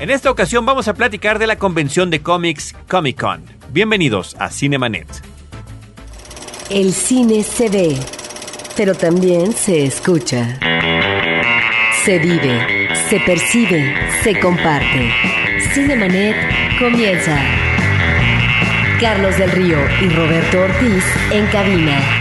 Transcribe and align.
En 0.00 0.08
esta 0.08 0.30
ocasión 0.30 0.64
vamos 0.64 0.88
a 0.88 0.94
platicar 0.94 1.38
de 1.38 1.46
la 1.46 1.56
convención 1.56 2.08
de 2.08 2.22
cómics 2.22 2.74
Comic 2.88 3.20
Con. 3.20 3.44
Bienvenidos 3.70 4.34
a 4.38 4.48
Cinemanet. 4.48 5.06
El 6.70 6.94
cine 6.94 7.42
se 7.42 7.68
ve, 7.68 7.98
pero 8.78 8.94
también 8.94 9.52
se 9.52 9.84
escucha. 9.84 10.58
Se 12.02 12.18
vive, 12.18 12.88
se 13.10 13.20
percibe, 13.20 13.94
se 14.22 14.40
comparte. 14.40 15.12
Cinemanet 15.74 16.34
comienza. 16.78 17.38
Carlos 19.02 19.36
del 19.36 19.50
Río 19.50 19.76
y 20.00 20.08
Roberto 20.08 20.62
Ortiz 20.62 21.04
en 21.30 21.46
cabina. 21.48 22.19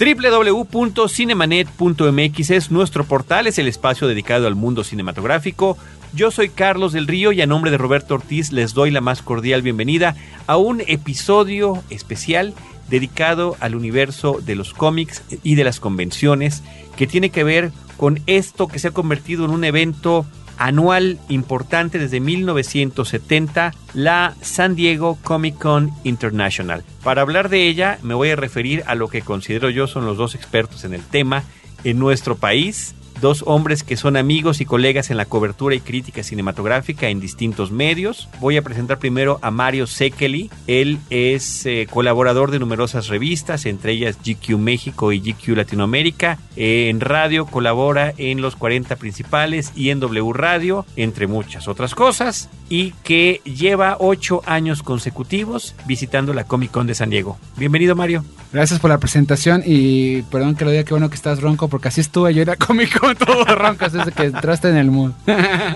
www.cinemanet.mx 0.00 2.50
es 2.50 2.70
nuestro 2.70 3.04
portal, 3.04 3.46
es 3.46 3.58
el 3.58 3.68
espacio 3.68 4.08
dedicado 4.08 4.46
al 4.46 4.54
mundo 4.54 4.82
cinematográfico. 4.82 5.76
Yo 6.14 6.30
soy 6.30 6.48
Carlos 6.48 6.94
del 6.94 7.06
Río 7.06 7.32
y 7.32 7.42
a 7.42 7.46
nombre 7.46 7.70
de 7.70 7.76
Roberto 7.76 8.14
Ortiz 8.14 8.50
les 8.50 8.72
doy 8.72 8.90
la 8.90 9.02
más 9.02 9.20
cordial 9.20 9.60
bienvenida 9.60 10.16
a 10.46 10.56
un 10.56 10.80
episodio 10.86 11.84
especial 11.90 12.54
dedicado 12.88 13.58
al 13.60 13.74
universo 13.74 14.38
de 14.40 14.54
los 14.54 14.72
cómics 14.72 15.22
y 15.42 15.56
de 15.56 15.64
las 15.64 15.80
convenciones 15.80 16.62
que 16.96 17.06
tiene 17.06 17.28
que 17.28 17.44
ver 17.44 17.70
con 17.98 18.20
esto 18.26 18.68
que 18.68 18.78
se 18.78 18.88
ha 18.88 18.92
convertido 18.92 19.44
en 19.44 19.50
un 19.50 19.64
evento 19.64 20.24
anual 20.60 21.18
importante 21.30 21.98
desde 21.98 22.20
1970, 22.20 23.72
la 23.94 24.34
San 24.42 24.76
Diego 24.76 25.18
Comic 25.24 25.58
Con 25.58 25.90
International. 26.04 26.84
Para 27.02 27.22
hablar 27.22 27.48
de 27.48 27.66
ella 27.66 27.98
me 28.02 28.14
voy 28.14 28.28
a 28.28 28.36
referir 28.36 28.84
a 28.86 28.94
lo 28.94 29.08
que 29.08 29.22
considero 29.22 29.70
yo 29.70 29.86
son 29.86 30.04
los 30.04 30.18
dos 30.18 30.34
expertos 30.34 30.84
en 30.84 30.92
el 30.92 31.02
tema 31.02 31.44
en 31.82 31.98
nuestro 31.98 32.36
país, 32.36 32.94
dos 33.20 33.44
hombres 33.46 33.82
que 33.82 33.96
son 33.96 34.16
amigos 34.16 34.60
y 34.60 34.64
colegas 34.64 35.10
en 35.10 35.16
la 35.16 35.24
cobertura 35.24 35.74
y 35.74 35.80
crítica 35.80 36.22
cinematográfica 36.22 37.08
en 37.08 37.20
distintos 37.20 37.70
medios. 37.70 38.28
Voy 38.40 38.56
a 38.56 38.62
presentar 38.62 38.98
primero 38.98 39.38
a 39.42 39.50
Mario 39.50 39.86
Sekeli. 39.86 40.50
Él 40.66 40.98
es 41.10 41.66
eh, 41.66 41.86
colaborador 41.90 42.50
de 42.50 42.58
numerosas 42.58 43.08
revistas, 43.08 43.66
entre 43.66 43.92
ellas 43.92 44.18
GQ 44.24 44.58
México 44.58 45.12
y 45.12 45.20
GQ 45.20 45.56
Latinoamérica. 45.56 46.38
Eh, 46.56 46.88
en 46.88 47.00
radio 47.00 47.46
colabora 47.46 48.14
en 48.16 48.40
los 48.40 48.56
40 48.56 48.96
principales 48.96 49.72
y 49.74 49.90
en 49.90 50.00
W 50.00 50.32
Radio, 50.32 50.86
entre 50.96 51.26
muchas 51.26 51.68
otras 51.68 51.94
cosas. 51.94 52.48
Y 52.68 52.92
que 53.04 53.40
lleva 53.44 53.96
ocho 53.98 54.42
años 54.46 54.82
consecutivos 54.82 55.74
visitando 55.86 56.32
la 56.32 56.44
Comic 56.44 56.70
Con 56.70 56.86
de 56.86 56.94
San 56.94 57.10
Diego. 57.10 57.38
Bienvenido, 57.56 57.96
Mario. 57.96 58.24
Gracias 58.52 58.80
por 58.80 58.90
la 58.90 58.98
presentación 58.98 59.62
y 59.64 60.22
perdón 60.22 60.56
que 60.56 60.64
lo 60.64 60.72
diga, 60.72 60.82
qué 60.82 60.92
bueno 60.92 61.08
que 61.08 61.14
estás 61.14 61.40
ronco, 61.40 61.68
porque 61.68 61.88
así 61.88 62.00
estuve 62.00 62.34
yo 62.34 62.42
en 62.42 62.48
la 62.48 62.56
Comic 62.56 62.98
Con 62.98 63.09
todo 63.18 63.44
ronco 63.44 63.88
desde 63.88 64.12
que 64.12 64.24
entraste 64.24 64.68
en 64.68 64.76
el 64.76 64.90
mood. 64.90 65.12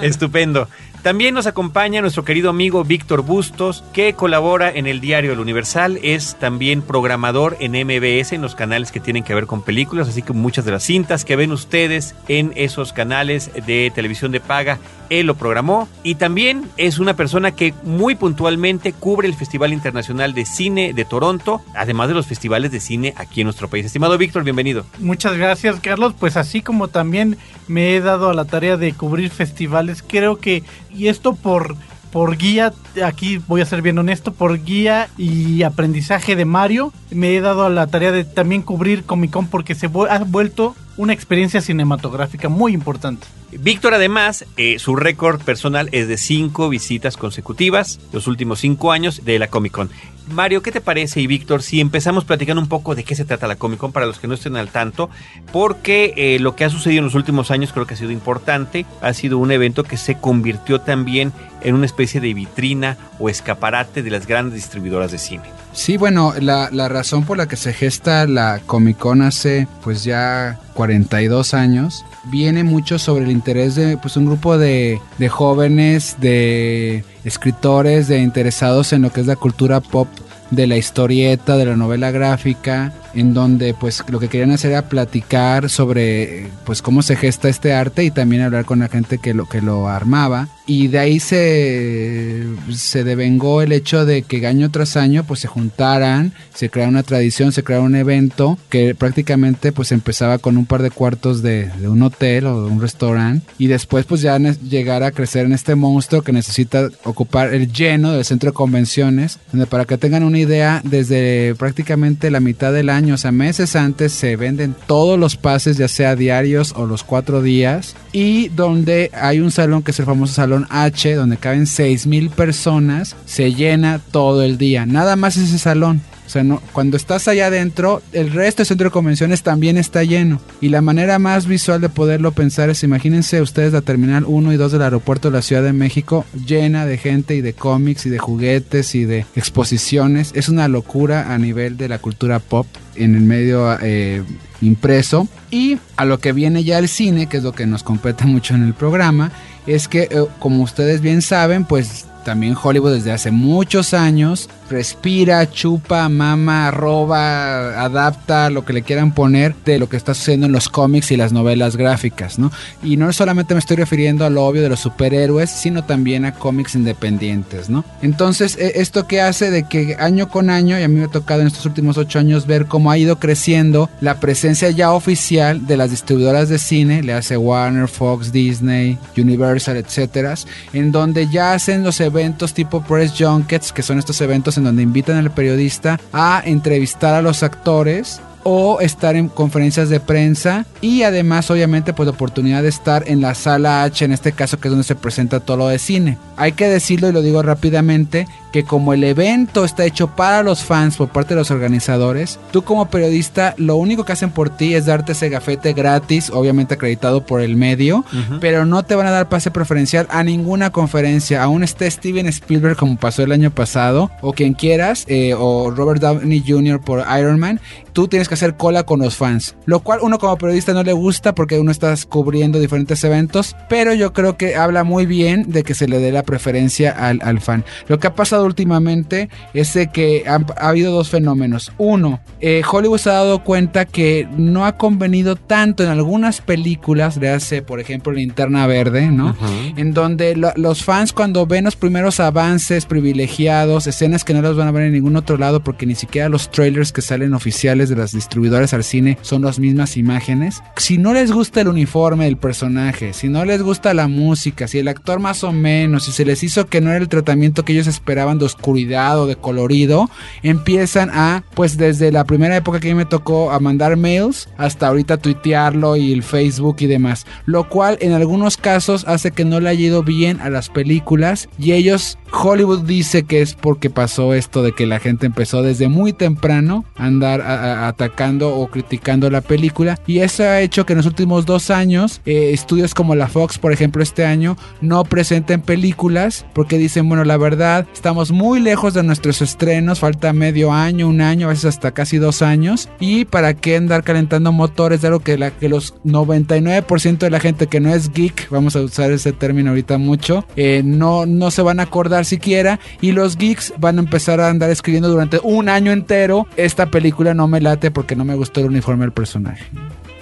Estupendo. 0.03 0.69
También 1.05 1.35
nos 1.35 1.47
acompaña 1.47 2.01
nuestro 2.01 2.25
querido 2.25 2.49
amigo 2.49 2.83
Víctor 2.83 3.21
Bustos, 3.21 3.85
que 3.93 4.15
colabora 4.15 4.71
en 4.71 4.87
el 4.87 5.03
diario 5.03 5.35
El 5.35 5.39
Universal, 5.39 5.99
es 6.03 6.35
también 6.39 6.81
programador 6.81 7.59
en 7.61 7.73
MBS, 7.73 8.33
en 8.33 8.41
los 8.41 8.55
canales 8.55 8.91
que 8.91 9.01
tienen 9.01 9.23
que 9.23 9.35
ver 9.35 9.45
con 9.45 9.61
películas, 9.61 10.09
así 10.09 10.23
que 10.23 10.33
muchas 10.33 10.65
de 10.65 10.71
las 10.73 10.83
cintas 10.83 11.27
que 11.27 11.37
ven 11.37 11.53
ustedes 11.53 12.15
en 12.27 12.55
esos 12.57 12.95
canales 12.95 13.51
de 13.67 13.93
televisión 13.95 14.33
de 14.33 14.41
paga, 14.41 14.79
él 15.11 15.27
lo 15.27 15.35
programó. 15.35 15.89
Y 16.03 16.15
también 16.15 16.71
es 16.79 16.99
una 16.99 17.15
persona 17.15 17.51
que 17.53 17.75
muy 17.83 18.15
puntualmente 18.15 18.95
cubre 18.95 19.29
el 19.29 19.35
Festival 19.35 19.75
Internacional 19.75 20.33
de 20.33 20.47
Cine 20.47 20.95
de 20.95 21.05
Toronto, 21.05 21.61
además 21.75 22.09
de 22.09 22.15
los 22.15 22.27
festivales 22.27 22.71
de 22.73 22.81
cine 22.81 23.13
aquí 23.19 23.43
en 23.43 23.47
nuestro 23.47 23.69
país. 23.69 23.85
Estimado 23.85 24.17
Víctor, 24.17 24.43
bienvenido. 24.43 24.87
Muchas 24.99 25.37
gracias, 25.37 25.81
Carlos. 25.81 26.15
Pues 26.19 26.39
así 26.39 26.63
como 26.63 26.89
también 26.89 27.37
me 27.69 27.95
he 27.95 28.01
dado 28.01 28.31
a 28.31 28.35
la 28.35 28.45
tarea 28.45 28.77
de 28.77 28.93
cubrir 28.93 29.31
festivales, 29.31 30.03
creo 30.07 30.39
que, 30.39 30.63
y 30.95 31.09
esto 31.09 31.35
por, 31.35 31.77
por 32.13 32.37
guía, 32.37 32.73
aquí 33.05 33.39
voy 33.39 33.61
a 33.61 33.67
ser 33.67 33.83
bien 33.83 33.99
honesto, 33.99 34.33
por 34.33 34.63
guía 34.63 35.09
y 35.19 35.63
aprendizaje 35.63 36.37
de 36.37 36.45
Mario, 36.45 36.93
me 37.11 37.35
he 37.35 37.41
dado 37.41 37.65
a 37.65 37.71
la 37.71 37.87
tarea 37.87 38.13
de 38.13 38.25
también 38.25 38.63
cubrir 38.63 39.05
Comic 39.05 39.31
Con 39.31 39.49
porque 39.49 39.75
se 39.75 39.87
ha 39.87 40.25
vuelto 40.25 40.75
una 40.97 41.13
experiencia 41.13 41.61
cinematográfica 41.61 42.49
muy 42.49 42.73
importante. 42.73 43.27
Víctor, 43.59 43.95
además, 43.95 44.45
eh, 44.57 44.79
su 44.79 44.97
récord 44.97 45.41
personal 45.43 45.89
es 45.93 46.09
de 46.09 46.17
cinco 46.17 46.69
visitas 46.69 47.17
consecutivas, 47.17 48.01
los 48.13 48.27
últimos 48.27 48.61
cinco 48.61 48.93
años 48.93 49.25
de 49.25 49.39
la 49.39 49.49
Comic 49.49 49.73
Con. 49.73 49.91
Mario, 50.29 50.63
¿qué 50.63 50.73
te 50.73 50.81
parece? 50.81 51.21
Y 51.21 51.27
Víctor, 51.27 51.63
si 51.63 51.81
empezamos 51.81 52.25
platicando 52.25 52.61
un 52.63 52.69
poco 52.69 52.95
de 52.95 53.05
qué 53.05 53.15
se 53.15 53.25
trata 53.25 53.47
la 53.47 53.57
Comic 53.57 53.79
Con 53.79 53.93
para 53.93 54.07
los 54.07 54.19
que 54.19 54.27
no 54.27 54.35
estén 54.35 54.57
al 54.57 54.71
tanto, 54.71 55.11
porque 55.53 56.15
eh, 56.17 56.39
lo 56.41 56.57
que 56.57 56.65
ha 56.65 56.71
sucedido 56.71 57.01
en 57.01 57.05
los 57.05 57.15
últimos 57.15 57.51
años 57.51 57.73
creo 57.73 57.87
que 57.87 57.95
ha 57.95 57.99
sido 57.99 58.11
importante, 58.11 58.87
ha 59.03 59.13
sido 59.13 59.39
un 59.39 59.53
evento 59.53 59.85
que 59.85 59.97
se 59.97 60.17
convirtió 60.17 60.81
también 60.81 61.33
en 61.61 61.75
una 61.75 61.87
especie 61.87 62.21
de 62.21 62.33
vitrina 62.35 62.97
o 63.19 63.29
escaparate 63.29 64.03
de 64.03 64.11
las 64.11 64.27
grandes 64.27 64.55
distribuidoras 64.55 65.13
de 65.13 65.19
cine. 65.19 65.45
Sí, 65.73 65.97
bueno, 65.97 66.35
la, 66.41 66.71
la 66.73 66.89
razón 66.89 67.25
por 67.25 67.37
la 67.37 67.47
que 67.47 67.57
se 67.57 67.73
gesta 67.73 68.27
la 68.27 68.61
Comic 68.65 68.97
Con 68.97 69.23
hace 69.23 69.69
pues 69.83 70.05
ya 70.05 70.59
42 70.75 71.55
años 71.55 72.05
viene 72.27 72.65
mucho 72.65 72.99
sobre 72.99 73.25
el 73.25 73.31
interés 73.31 73.75
de 73.75 73.97
pues 73.97 74.17
un 74.17 74.27
grupo 74.27 74.59
de, 74.59 75.01
de 75.19 75.29
jóvenes, 75.29 76.17
de 76.21 77.05
escritores, 77.25 78.09
de 78.09 78.21
interesados 78.21 78.93
en 78.93 79.03
lo 79.03 79.11
que 79.11 79.21
es 79.21 79.27
la 79.27 79.37
cultura 79.37 79.81
pop 79.81 80.09
de 80.51 80.67
la 80.67 80.77
historieta, 80.77 81.57
de 81.57 81.67
la 81.67 81.77
novela 81.77 82.11
gráfica, 82.11 82.93
en 83.15 83.35
donde 83.35 83.75
pues 83.75 84.03
lo 84.09 84.21
que 84.21 84.29
querían 84.29 84.51
hacer 84.51 84.73
era 84.73 84.89
platicar 84.89 85.71
sobre 85.71 86.49
pues 86.65 86.83
cómo 86.83 87.03
se 87.03 87.17
gesta 87.17 87.49
este 87.49 87.73
arte 87.73 88.05
y 88.05 88.11
también 88.11 88.43
hablar 88.43 88.65
con 88.65 88.81
la 88.81 88.89
gente 88.89 89.19
que 89.19 89.35
lo 89.35 89.47
que 89.47 89.61
lo 89.61 89.89
armaba. 89.89 90.49
Y 90.67 90.89
de 90.89 90.99
ahí 90.99 91.21
se 91.21 92.45
se 92.73 93.05
devengó 93.05 93.61
el 93.63 93.73
hecho 93.73 94.07
de 94.07 94.23
que 94.23 94.47
año 94.47 94.71
tras 94.71 94.97
año 94.97 95.25
pues 95.25 95.41
se 95.41 95.49
juntaran, 95.49 96.33
se 96.55 96.71
creara 96.71 96.91
una 96.91 97.03
tradición, 97.03 97.53
se 97.53 97.63
creara 97.63 97.85
un 97.85 97.97
evento 97.97 98.59
que 98.69 98.95
prácticamente 98.95 99.73
pues 99.73 99.93
empezaba 99.93 100.39
con 100.39 100.57
un 100.57 100.67
par 100.67 100.83
de 100.83 100.91
cuartos 100.91 101.43
de, 101.43 101.67
de 101.67 101.89
un 101.89 102.03
hotel 102.03 102.47
o 102.47 102.65
de 102.65 102.71
un 102.71 102.81
restaurante 102.81 103.47
y 103.59 103.67
después 103.67 104.07
pues 104.07 104.21
ya 104.21 104.39
llegar 104.39 105.03
a 105.03 105.11
crecer 105.11 105.47
en 105.47 105.53
este 105.53 105.75
monstruo 105.75 106.23
que 106.23 106.33
necesita 106.33 106.89
ocupar 107.05 107.55
el 107.55 107.73
lleno 107.73 108.13
del 108.13 108.25
centro 108.25 108.51
de 108.51 108.55
convenciones, 108.55 109.39
donde 109.53 109.67
para 109.67 109.85
que 109.85 109.99
tengan 109.99 110.23
una 110.23 110.39
idea 110.39 110.81
desde 110.85 111.55
prácticamente 111.55 112.31
la 112.31 112.41
mitad 112.41 112.73
del 112.73 112.91
año, 112.91 113.04
sea 113.17 113.33
meses 113.33 113.77
antes 113.77 114.13
se 114.13 114.37
venden 114.37 114.75
todos 114.87 115.19
los 115.19 115.37
pases 115.37 115.77
ya 115.77 115.89
sea 115.89 116.17
diarios 116.17 116.73
o 116.77 116.87
los 116.87 117.05
cuatro 117.05 117.43
días 117.43 117.95
y 118.13 118.49
donde 118.49 119.11
hay 119.13 119.41
un 119.41 119.51
salón 119.51 119.83
que 119.83 119.91
es 119.91 119.99
el 119.99 120.07
famoso 120.07 120.35
salón 120.35 120.67
H, 120.71 121.15
donde 121.15 121.37
caben 121.37 121.65
6.000 121.65 122.31
personas, 122.31 123.17
se 123.27 123.53
llena 123.53 123.99
todo 123.99 124.43
el 124.43 124.57
día. 124.57 124.87
Nada 124.87 125.17
más 125.17 125.37
ese 125.37 125.59
salón. 125.59 126.01
O 126.27 126.31
sea, 126.31 126.43
no, 126.43 126.63
cuando 126.73 126.97
estás 126.97 127.29
allá 127.29 127.47
adentro, 127.47 128.03
el 128.13 128.33
resto 128.33 128.61
del 128.61 128.67
centro 128.67 128.89
de 128.89 128.93
convenciones 128.93 129.43
también 129.43 129.77
está 129.77 130.03
lleno. 130.05 130.41
Y 130.61 130.71
la 130.71 130.81
manera 130.81 131.19
más 131.19 131.47
visual 131.47 131.81
de 131.81 131.89
poderlo 131.89 132.33
pensar 132.33 132.71
es, 132.71 132.83
imagínense 132.83 133.43
ustedes 133.43 133.73
la 133.73 133.83
terminal 133.83 134.25
1 134.27 134.53
y 134.53 134.57
2 134.57 134.73
del 134.73 134.83
aeropuerto 134.83 135.31
de 135.31 135.37
la 135.37 135.43
Ciudad 135.43 135.63
de 135.63 135.73
México 135.73 136.25
llena 136.47 136.87
de 136.87 136.99
gente 136.99 137.35
y 137.35 137.41
de 137.41 137.53
cómics 137.53 138.07
y 138.07 138.11
de 138.11 138.19
juguetes 138.19 138.95
y 138.95 139.05
de 139.05 139.27
exposiciones. 139.37 140.33
Es 140.35 140.49
una 140.49 140.69
locura 140.69 141.35
a 141.35 141.39
nivel 141.39 141.77
de 141.77 141.89
la 141.89 141.99
cultura 141.99 142.39
pop 142.39 142.67
en 142.97 143.15
el 143.15 143.23
medio 143.23 143.79
eh, 143.81 144.23
impreso. 144.61 145.29
Y 145.51 145.79
a 145.97 146.05
lo 146.05 146.19
que 146.19 146.33
viene 146.33 146.65
ya 146.65 146.79
el 146.79 146.89
cine, 146.89 147.27
que 147.27 147.39
es 147.39 147.43
lo 147.43 147.53
que 147.53 147.67
nos 147.67 147.83
compete 147.83 148.25
mucho 148.25 148.55
en 148.55 148.63
el 148.63 148.75
programa, 148.75 149.31
es 149.67 149.89
que, 149.89 150.03
eh, 150.03 150.27
como 150.39 150.63
ustedes 150.63 151.01
bien 151.01 151.23
saben, 151.23 151.65
pues 151.65 152.07
también 152.25 152.57
Hollywood 152.61 152.95
desde 152.95 153.13
hace 153.13 153.31
muchos 153.31 153.95
años 153.95 154.49
respira, 154.71 155.49
chupa, 155.51 156.09
mama, 156.09 156.71
roba, 156.71 157.85
adapta, 157.85 158.51
lo 158.51 158.65
que 158.65 158.73
le 158.73 158.83
quieran 158.83 159.13
poner 159.13 159.55
de 159.65 159.79
lo 159.79 159.89
que 159.89 159.97
está 159.97 160.15
sucediendo 160.15 160.47
en 160.47 160.53
los 160.53 160.69
cómics 160.69 161.11
y 161.11 161.17
las 161.17 161.33
novelas 161.33 161.77
gráficas, 161.77 162.39
¿no? 162.39 162.51
Y 162.83 162.97
no 162.97 163.13
solamente 163.13 163.55
me 163.55 163.61
estoy 163.61 163.77
refiriendo 163.77 164.25
a 164.25 164.31
lo 164.31 164.45
obvio 164.47 164.63
de 164.63 164.71
los 164.71 164.81
superhéroes, 164.81 165.51
sino 165.51 165.85
también 165.85 166.25
a 166.25 166.35
cómics 166.35 166.75
independientes, 166.75 167.69
¿no? 167.69 167.85
Entonces, 168.03 168.57
esto 168.59 169.07
que 169.07 169.21
hace 169.21 169.51
de 169.51 169.65
que 169.69 169.97
año 170.01 170.29
con 170.29 170.51
año, 170.51 170.79
y 170.79 170.83
a 170.83 170.89
mí 170.89 170.97
me 170.97 171.05
ha 171.05 171.09
tocado 171.09 171.43
en 171.43 171.47
estos 171.47 171.67
últimos 171.67 171.99
ocho 171.99 172.19
años 172.19 172.47
ver 172.47 172.67
cómo 172.67 172.91
ha 172.91 172.99
ido 172.99 173.19
creciendo 173.19 173.91
la 174.01 174.19
presencia 174.19 174.71
ya 174.71 174.93
oficial 174.93 175.67
de 175.67 175.77
las 175.77 175.91
distribuidoras 175.91 176.49
de 176.49 176.59
cine, 176.59 177.03
le 177.03 177.13
hace 177.13 177.37
Warner, 177.37 177.87
Fox, 177.87 178.33
Disney, 178.33 178.99
Universal, 179.17 179.77
etcétera, 179.77 180.35
en 180.73 180.91
donde 180.91 181.29
ya 181.29 181.53
hacen 181.53 181.85
los 181.85 182.01
eventos 182.01 182.14
tipo 182.55 182.83
Press 182.83 183.15
Junkets, 183.19 183.73
que 183.73 183.83
son 183.83 183.99
estos 183.99 184.21
eventos 184.21 184.57
en 184.57 184.65
donde 184.65 184.83
invitan 184.83 185.17
al 185.17 185.31
periodista 185.31 185.99
a 186.13 186.43
entrevistar 186.45 187.15
a 187.15 187.23
los 187.23 187.43
actores 187.43 188.21
o 188.45 188.81
estar 188.81 189.17
en 189.17 189.29
conferencias 189.29 189.89
de 189.89 190.01
prensa 190.01 190.67
y 190.81 191.03
además 191.03 191.51
obviamente 191.51 191.93
pues 191.93 192.07
la 192.07 192.13
oportunidad 192.13 192.63
de 192.63 192.69
estar 192.69 193.05
en 193.09 193.21
la 193.21 193.35
sala 193.35 193.83
H 193.83 194.05
en 194.05 194.13
este 194.13 194.33
caso 194.33 194.59
que 194.59 194.69
es 194.69 194.73
donde 194.73 194.85
se 194.85 194.95
presenta 194.95 195.41
todo 195.41 195.57
lo 195.57 195.69
de 195.69 195.79
cine. 195.79 196.19
Hay 196.37 196.53
que 196.53 196.69
decirlo 196.69 197.09
y 197.09 197.13
lo 197.13 197.23
digo 197.23 197.43
rápidamente 197.43 198.29
que 198.55 198.63
como 198.63 198.93
el 198.93 199.03
evento 199.03 199.65
está 199.65 199.85
hecho 199.85 200.07
para 200.07 200.45
los 200.45 200.63
fans 200.63 200.97
por 200.97 201.09
parte 201.09 201.35
de 201.35 201.41
los 201.41 201.51
organizadores, 201.51 202.39
tú 202.53 202.63
como 202.63 202.89
periodista 202.89 203.53
lo 203.57 203.75
único 203.75 204.05
que 204.05 204.13
hacen 204.13 204.31
por 204.31 204.49
ti 204.49 204.77
es 204.77 204.87
darte 204.87 205.11
ese 205.11 205.29
gafete 205.29 205.73
gratis, 205.73 206.31
obviamente 206.31 206.75
acreditado 206.75 207.27
por 207.27 207.41
el 207.41 207.57
medio, 207.57 208.05
pero 208.41 208.65
no 208.65 208.85
te 208.85 208.95
van 208.95 209.09
a 209.09 209.11
dar 209.11 209.29
pase 209.29 209.51
preferencial 209.51 210.07
a 210.09 210.23
ninguna 210.23 210.71
conferencia, 210.71 211.43
aún 211.43 211.65
esté 211.65 211.91
Steven 211.91 212.29
Spielberg 212.29 212.77
como 212.77 212.97
pasó 212.97 213.25
el 213.25 213.33
año 213.33 213.51
pasado, 213.51 214.13
o 214.21 214.33
quien 214.33 214.55
quieras, 214.55 215.05
eh, 215.09 215.35
o 215.37 215.73
Robert 215.73 216.01
Downey 216.01 216.45
Jr. 216.47 216.81
por 216.81 217.05
Iron 217.19 217.41
Man, 217.41 217.61
tú 217.93 218.07
tienes 218.07 218.29
que 218.29 218.35
hacer 218.35 218.57
cola 218.57 218.85
con 218.85 219.01
los 219.01 219.17
fans, 219.17 219.57
lo 219.67 219.81
cual 219.81 219.99
uno 220.03 220.21
como 220.21 220.39
periodista 220.39 220.73
no 220.75 220.85
le 220.85 220.93
gusta 220.93 221.35
porque 221.35 221.59
uno 221.59 221.73
está 221.73 221.93
cubriendo 222.09 222.61
diferentes 222.61 223.03
eventos, 223.03 223.57
pero 223.69 223.95
yo 223.95 224.13
creo 224.13 224.37
que 224.37 224.55
habla 224.55 224.85
muy 224.85 225.07
bien 225.07 225.51
de 225.51 225.65
que 225.65 225.75
se 225.75 225.89
le 225.89 225.99
dé 225.99 226.13
la 226.13 226.23
preferencia 226.23 226.93
al, 226.93 227.19
al 227.23 227.41
fan. 227.41 227.65
Lo 227.89 227.99
que 227.99 228.07
ha 228.07 228.15
pasado 228.15 228.44
últimamente 228.47 229.29
es 229.53 229.75
que 229.93 230.25
ha, 230.27 230.69
habido 230.69 230.93
dos 230.93 231.11
fenómenos. 231.11 231.73
Uno, 231.79 232.21
eh, 232.41 232.63
Hollywood 232.71 232.99
se 232.99 233.11
ha 233.11 233.15
dado 233.15 233.43
cuenta 233.43 233.85
que 233.85 234.29
no 234.37 234.67
ha 234.67 234.77
convenido 234.77 235.37
tanto 235.37 235.83
en 235.83 235.91
algunas 235.91 236.41
películas, 236.41 237.17
le 237.17 237.31
hace 237.31 237.63
por 237.63 237.81
ejemplo 237.81 238.13
Linterna 238.13 238.67
Verde, 238.67 239.09
¿no? 239.09 239.37
En 239.77 239.95
donde 239.95 240.37
los 240.57 240.85
fans 240.85 241.13
cuando 241.13 241.47
ven 241.47 241.65
los 241.65 241.77
primeros 241.77 242.21
avances 242.21 242.87
privilegiados, 242.87 243.87
escenas 243.87 244.25
que 244.25 244.35
no 244.35 244.43
los 244.43 244.57
van 244.57 244.69
a 244.69 244.73
ver 244.73 244.85
en 244.85 244.93
ningún 244.93 245.17
otro 245.17 245.37
lado 245.37 245.63
porque 245.63 245.87
ni 245.87 245.95
siquiera 245.95 246.29
los 246.29 246.51
trailers 246.51 246.93
que 246.93 247.03
salen 247.03 247.35
oficiales 247.35 247.89
de 247.89 247.97
las 247.97 248.13
distribuidoras 248.13 248.75
al 248.75 248.85
cine 248.85 249.19
son 249.23 249.43
las 249.43 249.59
mismas 249.59 249.97
imágenes. 249.97 250.63
Si 250.77 250.99
no 250.99 251.13
les 251.13 251.33
gusta 251.33 251.61
el 251.61 251.69
uniforme 251.69 252.25
del 252.25 252.37
personaje, 252.37 253.13
si 253.13 253.29
no 253.29 253.45
les 253.45 253.63
gusta 253.63 253.95
la 253.95 254.09
música, 254.09 254.69
si 254.69 254.79
el 254.79 254.89
actor 254.89 255.21
más 255.21 255.45
o 255.45 255.53
menos, 255.53 256.05
si 256.05 256.13
se 256.13 256.25
les 256.25 256.43
hizo 256.43 256.67
que 256.67 256.81
no 256.81 256.91
era 256.91 256.99
el 256.99 257.09
tratamiento 257.09 257.65
que 257.65 257.73
ellos 257.73 257.87
esperaban, 257.87 258.34
de 258.39 258.47
oscuridad 258.47 259.21
o 259.21 259.27
de 259.27 259.37
colorido, 259.37 260.11
empiezan 260.43 261.11
a, 261.11 261.45
pues 261.55 261.77
desde 261.77 262.13
la 262.13 262.25
primera 262.25 262.57
época 262.57 262.81
que 262.81 262.91
a 262.91 262.95
mí 262.95 262.99
me 262.99 263.05
tocó 263.05 263.51
a 263.51 263.61
mandar 263.61 263.97
mails 263.97 264.49
hasta 264.57 264.89
ahorita 264.89 265.17
tuitearlo 265.19 265.97
y 265.97 266.13
el 266.13 266.23
Facebook 266.23 266.77
y 266.81 266.87
demás. 266.87 267.27
Lo 267.47 267.69
cual 267.69 267.99
en 268.01 268.13
algunos 268.13 268.57
casos 268.57 269.05
hace 269.07 269.31
que 269.31 269.45
no 269.45 269.61
le 269.61 269.71
haya 269.71 269.87
ido 269.87 270.03
bien 270.03 270.41
a 270.41 270.51
las 270.51 270.69
películas 270.69 271.49
y 271.59 271.73
ellos, 271.73 272.19
Hollywood 272.33 272.83
dice 272.83 273.25
que 273.25 273.43
es 273.43 273.55
porque 273.55 273.91
pasó 273.91 274.35
esto 274.35 274.63
de 274.63 274.73
que 274.73 274.87
la 274.87 275.01
gente 275.01 275.27
empezó 275.27 275.63
desde 275.63 275.89
muy 275.89 276.13
temprano 276.13 276.85
a 276.97 277.07
andar 277.07 277.41
atacando 277.41 278.57
o 278.57 278.69
criticando 278.69 279.31
la 279.31 279.41
película 279.41 279.99
y 280.07 280.19
eso 280.21 280.43
ha 280.43 280.61
hecho 280.61 280.87
que 280.87 280.93
en 280.93 280.99
los 280.99 281.07
últimos 281.07 281.47
dos 281.47 281.71
años 281.71 282.21
eh, 282.27 282.51
estudios 282.53 282.95
como 282.95 283.15
la 283.15 283.29
Fox, 283.29 283.59
por 283.59 283.73
ejemplo, 283.73 284.03
este 284.03 284.25
año 284.25 284.57
no 284.81 285.05
presenten 285.05 285.61
películas 285.61 286.47
porque 286.53 286.79
dicen, 286.79 287.09
bueno, 287.09 287.25
la 287.25 287.37
verdad, 287.37 287.87
estamos 287.93 288.14
muy 288.31 288.61
lejos 288.61 288.95
de 288.95 289.03
nuestros 289.03 289.43
estrenos, 289.43 290.01
falta 290.01 290.33
medio 290.33 290.73
año, 290.73 291.09
un 291.09 291.21
año, 291.21 291.47
a 291.47 291.51
veces 291.51 291.67
hasta 291.67 291.93
casi 291.93 292.19
dos 292.19 292.43
años. 292.43 292.89
Y 293.01 293.25
para 293.25 293.55
qué 293.55 293.77
andar 293.77 294.03
calentando 294.03 294.53
motores 294.53 295.03
de 295.03 295.09
algo 295.09 295.21
que, 295.21 295.37
la, 295.37 295.51
que 295.51 295.69
los 295.69 295.95
99% 296.05 297.19
de 297.19 297.31
la 297.31 297.41
gente 297.41 297.67
que 297.67 297.81
no 297.81 297.93
es 297.93 298.13
geek, 298.13 298.49
vamos 298.51 298.77
a 298.77 298.81
usar 298.81 299.11
ese 299.11 299.33
término 299.33 299.71
ahorita 299.71 299.99
mucho, 299.99 300.47
eh, 300.57 300.83
no, 300.85 301.27
no 301.27 301.51
se 301.51 301.63
van 301.63 301.81
a 301.81 301.85
acordar 301.85 302.25
siquiera. 302.25 302.81
Y 303.01 303.13
los 303.13 303.37
geeks 303.37 303.75
van 303.79 303.99
a 303.99 304.03
empezar 304.03 304.41
a 304.41 304.49
andar 304.49 304.71
escribiendo 304.71 305.09
durante 305.09 305.41
un 305.43 305.69
año 305.69 305.93
entero. 305.93 306.47
Esta 306.57 306.87
película 306.87 307.35
no 307.35 307.49
me 307.49 307.61
late 307.61 307.91
porque 307.91 308.17
no 308.17 308.25
me 308.25 308.35
gustó 308.35 308.61
el 308.61 308.67
uniforme 308.67 309.05
del 309.05 309.13
personaje. 309.13 309.65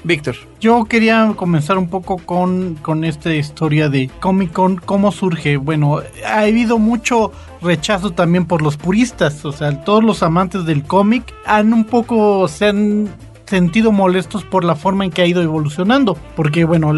Víctor. 0.04 0.37
Yo 0.60 0.84
quería 0.84 1.32
comenzar 1.37 1.78
un 1.78 1.88
poco 1.88 2.19
con, 2.19 2.75
con 2.82 3.04
esta 3.04 3.34
historia 3.34 3.88
de 3.88 4.10
Comic 4.20 4.52
Con, 4.52 4.76
cómo 4.76 5.12
surge. 5.12 5.56
Bueno, 5.56 6.00
ha 6.26 6.40
habido 6.40 6.78
mucho 6.78 7.32
rechazo 7.60 8.10
también 8.10 8.46
por 8.46 8.62
los 8.62 8.76
puristas, 8.76 9.44
o 9.44 9.52
sea, 9.52 9.84
todos 9.84 10.02
los 10.02 10.22
amantes 10.22 10.64
del 10.64 10.82
cómic 10.82 11.32
han 11.46 11.72
un 11.72 11.84
poco, 11.84 12.49
se 12.49 12.66
han 12.66 13.08
sentido 13.46 13.93
molestos 13.93 14.44
por 14.44 14.64
la 14.64 14.75
forma 14.75 15.04
en 15.04 15.10
que 15.10 15.20
ha 15.20 15.26
ido 15.26 15.43
evolucionando, 15.43 16.16
porque 16.34 16.64
bueno, 16.64 16.93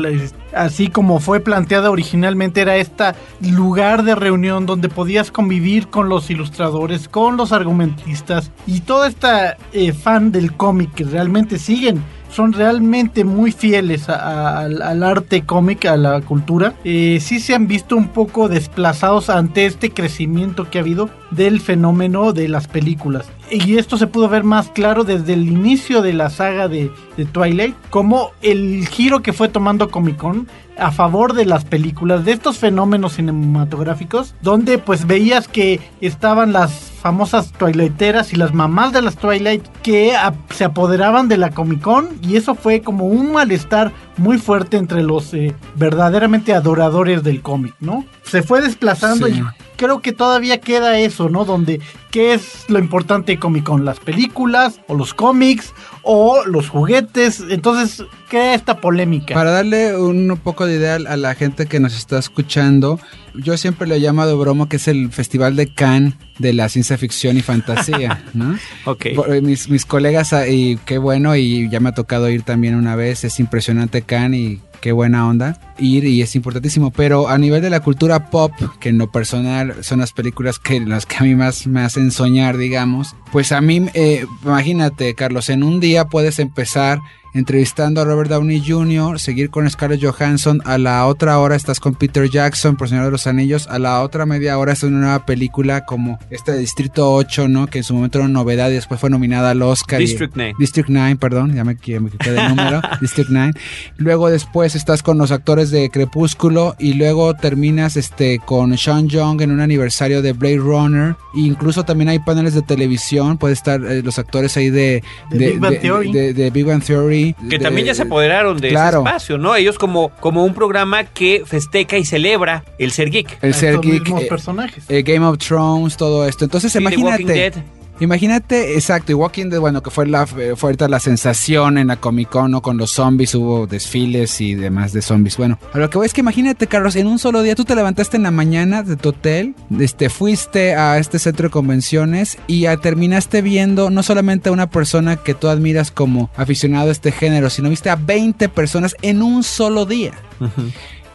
así 0.54 0.88
como 0.88 1.18
fue 1.18 1.40
planteada 1.40 1.90
originalmente 1.90 2.60
era 2.60 2.76
este 2.76 3.06
lugar 3.40 4.04
de 4.04 4.14
reunión 4.14 4.64
donde 4.64 4.88
podías 4.88 5.32
convivir 5.32 5.88
con 5.88 6.08
los 6.08 6.30
ilustradores, 6.30 7.08
con 7.08 7.36
los 7.36 7.50
argumentistas 7.50 8.52
y 8.68 8.82
toda 8.82 9.08
esta 9.08 9.56
eh, 9.72 9.92
fan 9.92 10.30
del 10.30 10.52
cómic 10.52 10.94
que 10.94 11.02
realmente 11.02 11.58
siguen 11.58 12.00
son 12.34 12.52
realmente 12.52 13.22
muy 13.24 13.52
fieles 13.52 14.08
al 14.08 15.02
arte 15.02 15.42
cómic, 15.42 15.84
a 15.84 15.96
la 15.96 16.20
cultura, 16.20 16.74
eh, 16.82 17.18
sí 17.20 17.38
se 17.38 17.54
han 17.54 17.68
visto 17.68 17.96
un 17.96 18.08
poco 18.08 18.48
desplazados 18.48 19.30
ante 19.30 19.66
este 19.66 19.90
crecimiento 19.90 20.68
que 20.68 20.78
ha 20.78 20.80
habido 20.80 21.10
del 21.30 21.60
fenómeno 21.60 22.32
de 22.32 22.48
las 22.48 22.66
películas. 22.66 23.26
Y 23.50 23.76
esto 23.78 23.96
se 23.98 24.08
pudo 24.08 24.28
ver 24.28 24.42
más 24.42 24.68
claro 24.70 25.04
desde 25.04 25.34
el 25.34 25.46
inicio 25.46 26.02
de 26.02 26.12
la 26.12 26.28
saga 26.28 26.66
de, 26.66 26.90
Twilight, 27.30 27.76
como 27.90 28.32
el 28.42 28.88
giro 28.88 29.22
que 29.22 29.32
fue 29.32 29.48
tomando 29.48 29.90
Comic 29.90 30.16
Con 30.16 30.48
a 30.76 30.90
favor 30.90 31.34
de 31.34 31.46
las 31.46 31.64
películas, 31.64 32.24
de 32.24 32.32
estos 32.32 32.58
fenómenos 32.58 33.14
cinematográficos, 33.14 34.34
donde 34.42 34.78
pues 34.78 35.06
veías 35.06 35.46
que 35.46 35.78
estaban 36.00 36.52
las 36.52 36.93
famosas 37.04 37.52
Twilighteras 37.52 38.32
y 38.32 38.36
las 38.36 38.54
mamás 38.54 38.94
de 38.94 39.02
las 39.02 39.16
Twilight 39.16 39.62
que 39.82 40.14
se 40.48 40.64
apoderaban 40.64 41.28
de 41.28 41.36
la 41.36 41.50
Comic 41.50 41.82
Con 41.82 42.08
y 42.22 42.36
eso 42.36 42.54
fue 42.54 42.80
como 42.80 43.04
un 43.04 43.34
malestar 43.34 43.92
muy 44.16 44.38
fuerte 44.38 44.78
entre 44.78 45.02
los 45.02 45.34
eh, 45.34 45.54
verdaderamente 45.74 46.54
adoradores 46.54 47.22
del 47.22 47.42
cómic, 47.42 47.74
¿no? 47.78 48.06
Se 48.22 48.42
fue 48.42 48.62
desplazando 48.62 49.28
y 49.28 49.44
creo 49.76 50.00
que 50.00 50.12
todavía 50.12 50.60
queda 50.60 50.98
eso, 50.98 51.28
¿no? 51.28 51.44
Donde, 51.44 51.80
¿qué 52.10 52.34
es 52.34 52.68
lo 52.68 52.78
importante 52.78 53.32
de 53.32 53.38
Comic 53.38 53.64
Con? 53.64 53.84
¿Las 53.84 54.00
películas 54.00 54.80
o 54.88 54.94
los 54.94 55.14
cómics 55.14 55.72
o 56.02 56.44
los 56.46 56.68
juguetes? 56.68 57.42
Entonces, 57.48 58.04
¿qué 58.28 58.54
esta 58.54 58.80
polémica? 58.80 59.34
Para 59.34 59.50
darle 59.50 59.96
un 59.96 60.38
poco 60.42 60.66
de 60.66 60.76
idea 60.76 60.94
a 60.94 61.16
la 61.16 61.34
gente 61.34 61.66
que 61.66 61.80
nos 61.80 61.96
está 61.96 62.18
escuchando, 62.18 62.98
yo 63.34 63.56
siempre 63.56 63.86
le 63.86 63.96
he 63.96 64.00
llamado 64.00 64.38
broma 64.38 64.68
que 64.68 64.76
es 64.76 64.88
el 64.88 65.10
Festival 65.10 65.56
de 65.56 65.72
Cannes 65.72 66.14
de 66.38 66.52
la 66.52 66.68
ciencia 66.68 66.98
ficción 66.98 67.36
y 67.36 67.42
fantasía, 67.42 68.24
¿no? 68.34 68.56
ok. 68.84 69.06
Eh, 69.06 69.40
mis, 69.42 69.68
mis 69.68 69.84
colegas, 69.84 70.32
ah, 70.32 70.48
y 70.48 70.78
qué 70.84 70.98
bueno, 70.98 71.36
y 71.36 71.68
ya 71.68 71.80
me 71.80 71.90
ha 71.90 71.94
tocado 71.94 72.28
ir 72.28 72.42
también 72.42 72.74
una 72.74 72.96
vez, 72.96 73.24
es 73.24 73.38
impresionante 73.40 74.02
Cannes 74.02 74.40
y 74.40 74.60
qué 74.84 74.92
buena 74.92 75.26
onda 75.26 75.58
ir 75.78 76.04
y 76.04 76.20
es 76.20 76.36
importantísimo. 76.36 76.90
Pero 76.90 77.28
a 77.30 77.38
nivel 77.38 77.62
de 77.62 77.70
la 77.70 77.80
cultura 77.80 78.28
pop, 78.28 78.52
que 78.80 78.90
en 78.90 78.98
lo 78.98 79.10
personal 79.10 79.82
son 79.82 80.00
las 80.00 80.12
películas 80.12 80.58
que 80.58 80.78
las 80.78 81.06
que 81.06 81.16
a 81.16 81.22
mí 81.22 81.34
más 81.34 81.66
me 81.66 81.80
hacen 81.80 82.10
soñar, 82.10 82.58
digamos, 82.58 83.16
pues 83.32 83.50
a 83.52 83.62
mí, 83.62 83.86
eh, 83.94 84.26
imagínate, 84.42 85.14
Carlos, 85.14 85.48
en 85.48 85.62
un 85.62 85.80
día 85.80 86.04
puedes 86.04 86.38
empezar 86.38 86.98
entrevistando 87.34 88.00
a 88.00 88.04
Robert 88.04 88.30
Downey 88.30 88.62
Jr., 88.64 89.18
seguir 89.18 89.50
con 89.50 89.68
Scarlett 89.68 90.02
Johansson, 90.02 90.62
a 90.64 90.78
la 90.78 91.04
otra 91.06 91.38
hora 91.40 91.56
estás 91.56 91.80
con 91.80 91.96
Peter 91.96 92.30
Jackson, 92.30 92.76
por 92.76 92.88
Señor 92.88 93.06
de 93.06 93.10
los 93.10 93.26
Anillos, 93.26 93.66
a 93.66 93.80
la 93.80 94.02
otra 94.02 94.24
media 94.24 94.56
hora 94.56 94.72
es 94.72 94.82
una 94.84 95.00
nueva 95.00 95.26
película 95.26 95.84
como 95.84 96.18
esta 96.30 96.52
de 96.52 96.58
Distrito 96.58 97.12
8, 97.12 97.48
¿no? 97.48 97.66
Que 97.66 97.78
en 97.78 97.84
su 97.84 97.94
momento 97.94 98.18
era 98.18 98.26
una 98.26 98.34
novedad 98.34 98.70
y 98.70 98.74
después 98.74 99.00
fue 99.00 99.10
nominada 99.10 99.50
al 99.50 99.62
Oscar. 99.62 99.98
District 99.98 100.34
9. 100.36 100.54
District 100.58 100.88
9, 100.88 101.16
perdón, 101.16 101.54
ya 101.54 101.64
me, 101.64 101.74
me 101.74 102.10
quedé 102.10 102.40
el 102.40 102.48
número. 102.48 102.80
District 103.00 103.30
9. 103.30 103.52
Luego 103.96 104.30
después 104.30 104.76
estás 104.76 105.02
con 105.02 105.18
los 105.18 105.32
actores 105.32 105.70
de 105.70 105.90
Crepúsculo 105.90 106.76
y 106.78 106.94
luego 106.94 107.34
terminas 107.34 107.96
este 107.96 108.38
con 108.38 108.78
Sean 108.78 109.08
Young 109.08 109.40
en 109.40 109.50
un 109.50 109.60
aniversario 109.60 110.22
de 110.22 110.32
Blade 110.32 110.58
Runner. 110.58 111.16
E 111.34 111.40
incluso 111.40 111.84
también 111.84 112.10
hay 112.10 112.20
paneles 112.20 112.54
de 112.54 112.62
televisión, 112.62 113.38
puede 113.38 113.54
estar 113.54 113.84
eh, 113.84 114.02
los 114.02 114.20
actores 114.20 114.56
ahí 114.56 114.70
de, 114.70 115.02
de, 115.30 115.50
Big 115.50 115.58
Bang 115.58 115.80
Theory. 115.80 116.12
de 116.12 116.50
Big 116.50 116.64
Bang 116.64 116.82
Theory 116.82 117.23
que 117.32 117.58
también 117.58 117.86
ya 117.86 117.94
se 117.94 118.02
apoderaron 118.02 118.58
de 118.58 118.68
ese 118.68 118.88
espacio, 118.88 119.38
¿no? 119.38 119.56
Ellos 119.56 119.78
como, 119.78 120.10
como 120.20 120.44
un 120.44 120.54
programa 120.54 121.04
que 121.04 121.42
festeja 121.46 121.96
y 121.96 122.04
celebra 122.04 122.64
el 122.78 122.92
ser 122.92 123.10
geek. 123.10 123.38
El 123.42 123.54
ser 123.54 123.80
geek. 123.80 124.08
Eh, 124.08 124.26
personajes. 124.28 124.84
Eh, 124.88 125.02
Game 125.02 125.24
of 125.24 125.38
Thrones, 125.38 125.96
todo 125.96 126.28
esto. 126.28 126.44
Entonces, 126.44 126.74
imagínate. 126.76 127.52
Imagínate, 128.00 128.74
exacto, 128.74 129.12
y 129.12 129.14
Walking 129.14 129.50
Dead, 129.50 129.60
bueno, 129.60 129.82
que 129.82 129.90
fue 129.90 130.06
la 130.06 130.26
fue 130.26 130.54
ahorita 130.60 130.88
la 130.88 131.00
sensación 131.00 131.78
en 131.78 131.88
la 131.88 131.96
Comic 131.96 132.28
Con, 132.28 132.50
¿no? 132.50 132.60
Con 132.60 132.76
los 132.76 132.90
zombies, 132.90 133.34
hubo 133.34 133.66
desfiles 133.66 134.40
y 134.40 134.54
demás 134.54 134.92
de 134.92 135.02
zombies. 135.02 135.36
Bueno, 135.36 135.58
a 135.72 135.78
lo 135.78 135.88
que 135.90 135.98
voy 135.98 136.06
es 136.06 136.12
que 136.12 136.20
imagínate, 136.20 136.66
Carlos, 136.66 136.96
en 136.96 137.06
un 137.06 137.18
solo 137.18 137.42
día 137.42 137.54
tú 137.54 137.64
te 137.64 137.74
levantaste 137.74 138.16
en 138.16 138.24
la 138.24 138.30
mañana 138.30 138.82
de 138.82 138.96
tu 138.96 139.10
hotel, 139.10 139.54
este, 139.78 140.10
fuiste 140.10 140.74
a 140.74 140.98
este 140.98 141.18
centro 141.18 141.48
de 141.48 141.50
convenciones 141.50 142.38
y 142.46 142.66
terminaste 142.82 143.42
viendo 143.42 143.90
no 143.90 144.02
solamente 144.02 144.48
a 144.48 144.52
una 144.52 144.68
persona 144.68 145.16
que 145.16 145.34
tú 145.34 145.48
admiras 145.48 145.90
como 145.90 146.30
aficionado 146.36 146.88
a 146.88 146.92
este 146.92 147.12
género, 147.12 147.50
sino 147.50 147.70
viste 147.70 147.90
a 147.90 147.96
20 147.96 148.48
personas 148.48 148.96
en 149.02 149.22
un 149.22 149.42
solo 149.42 149.86
día. 149.86 150.12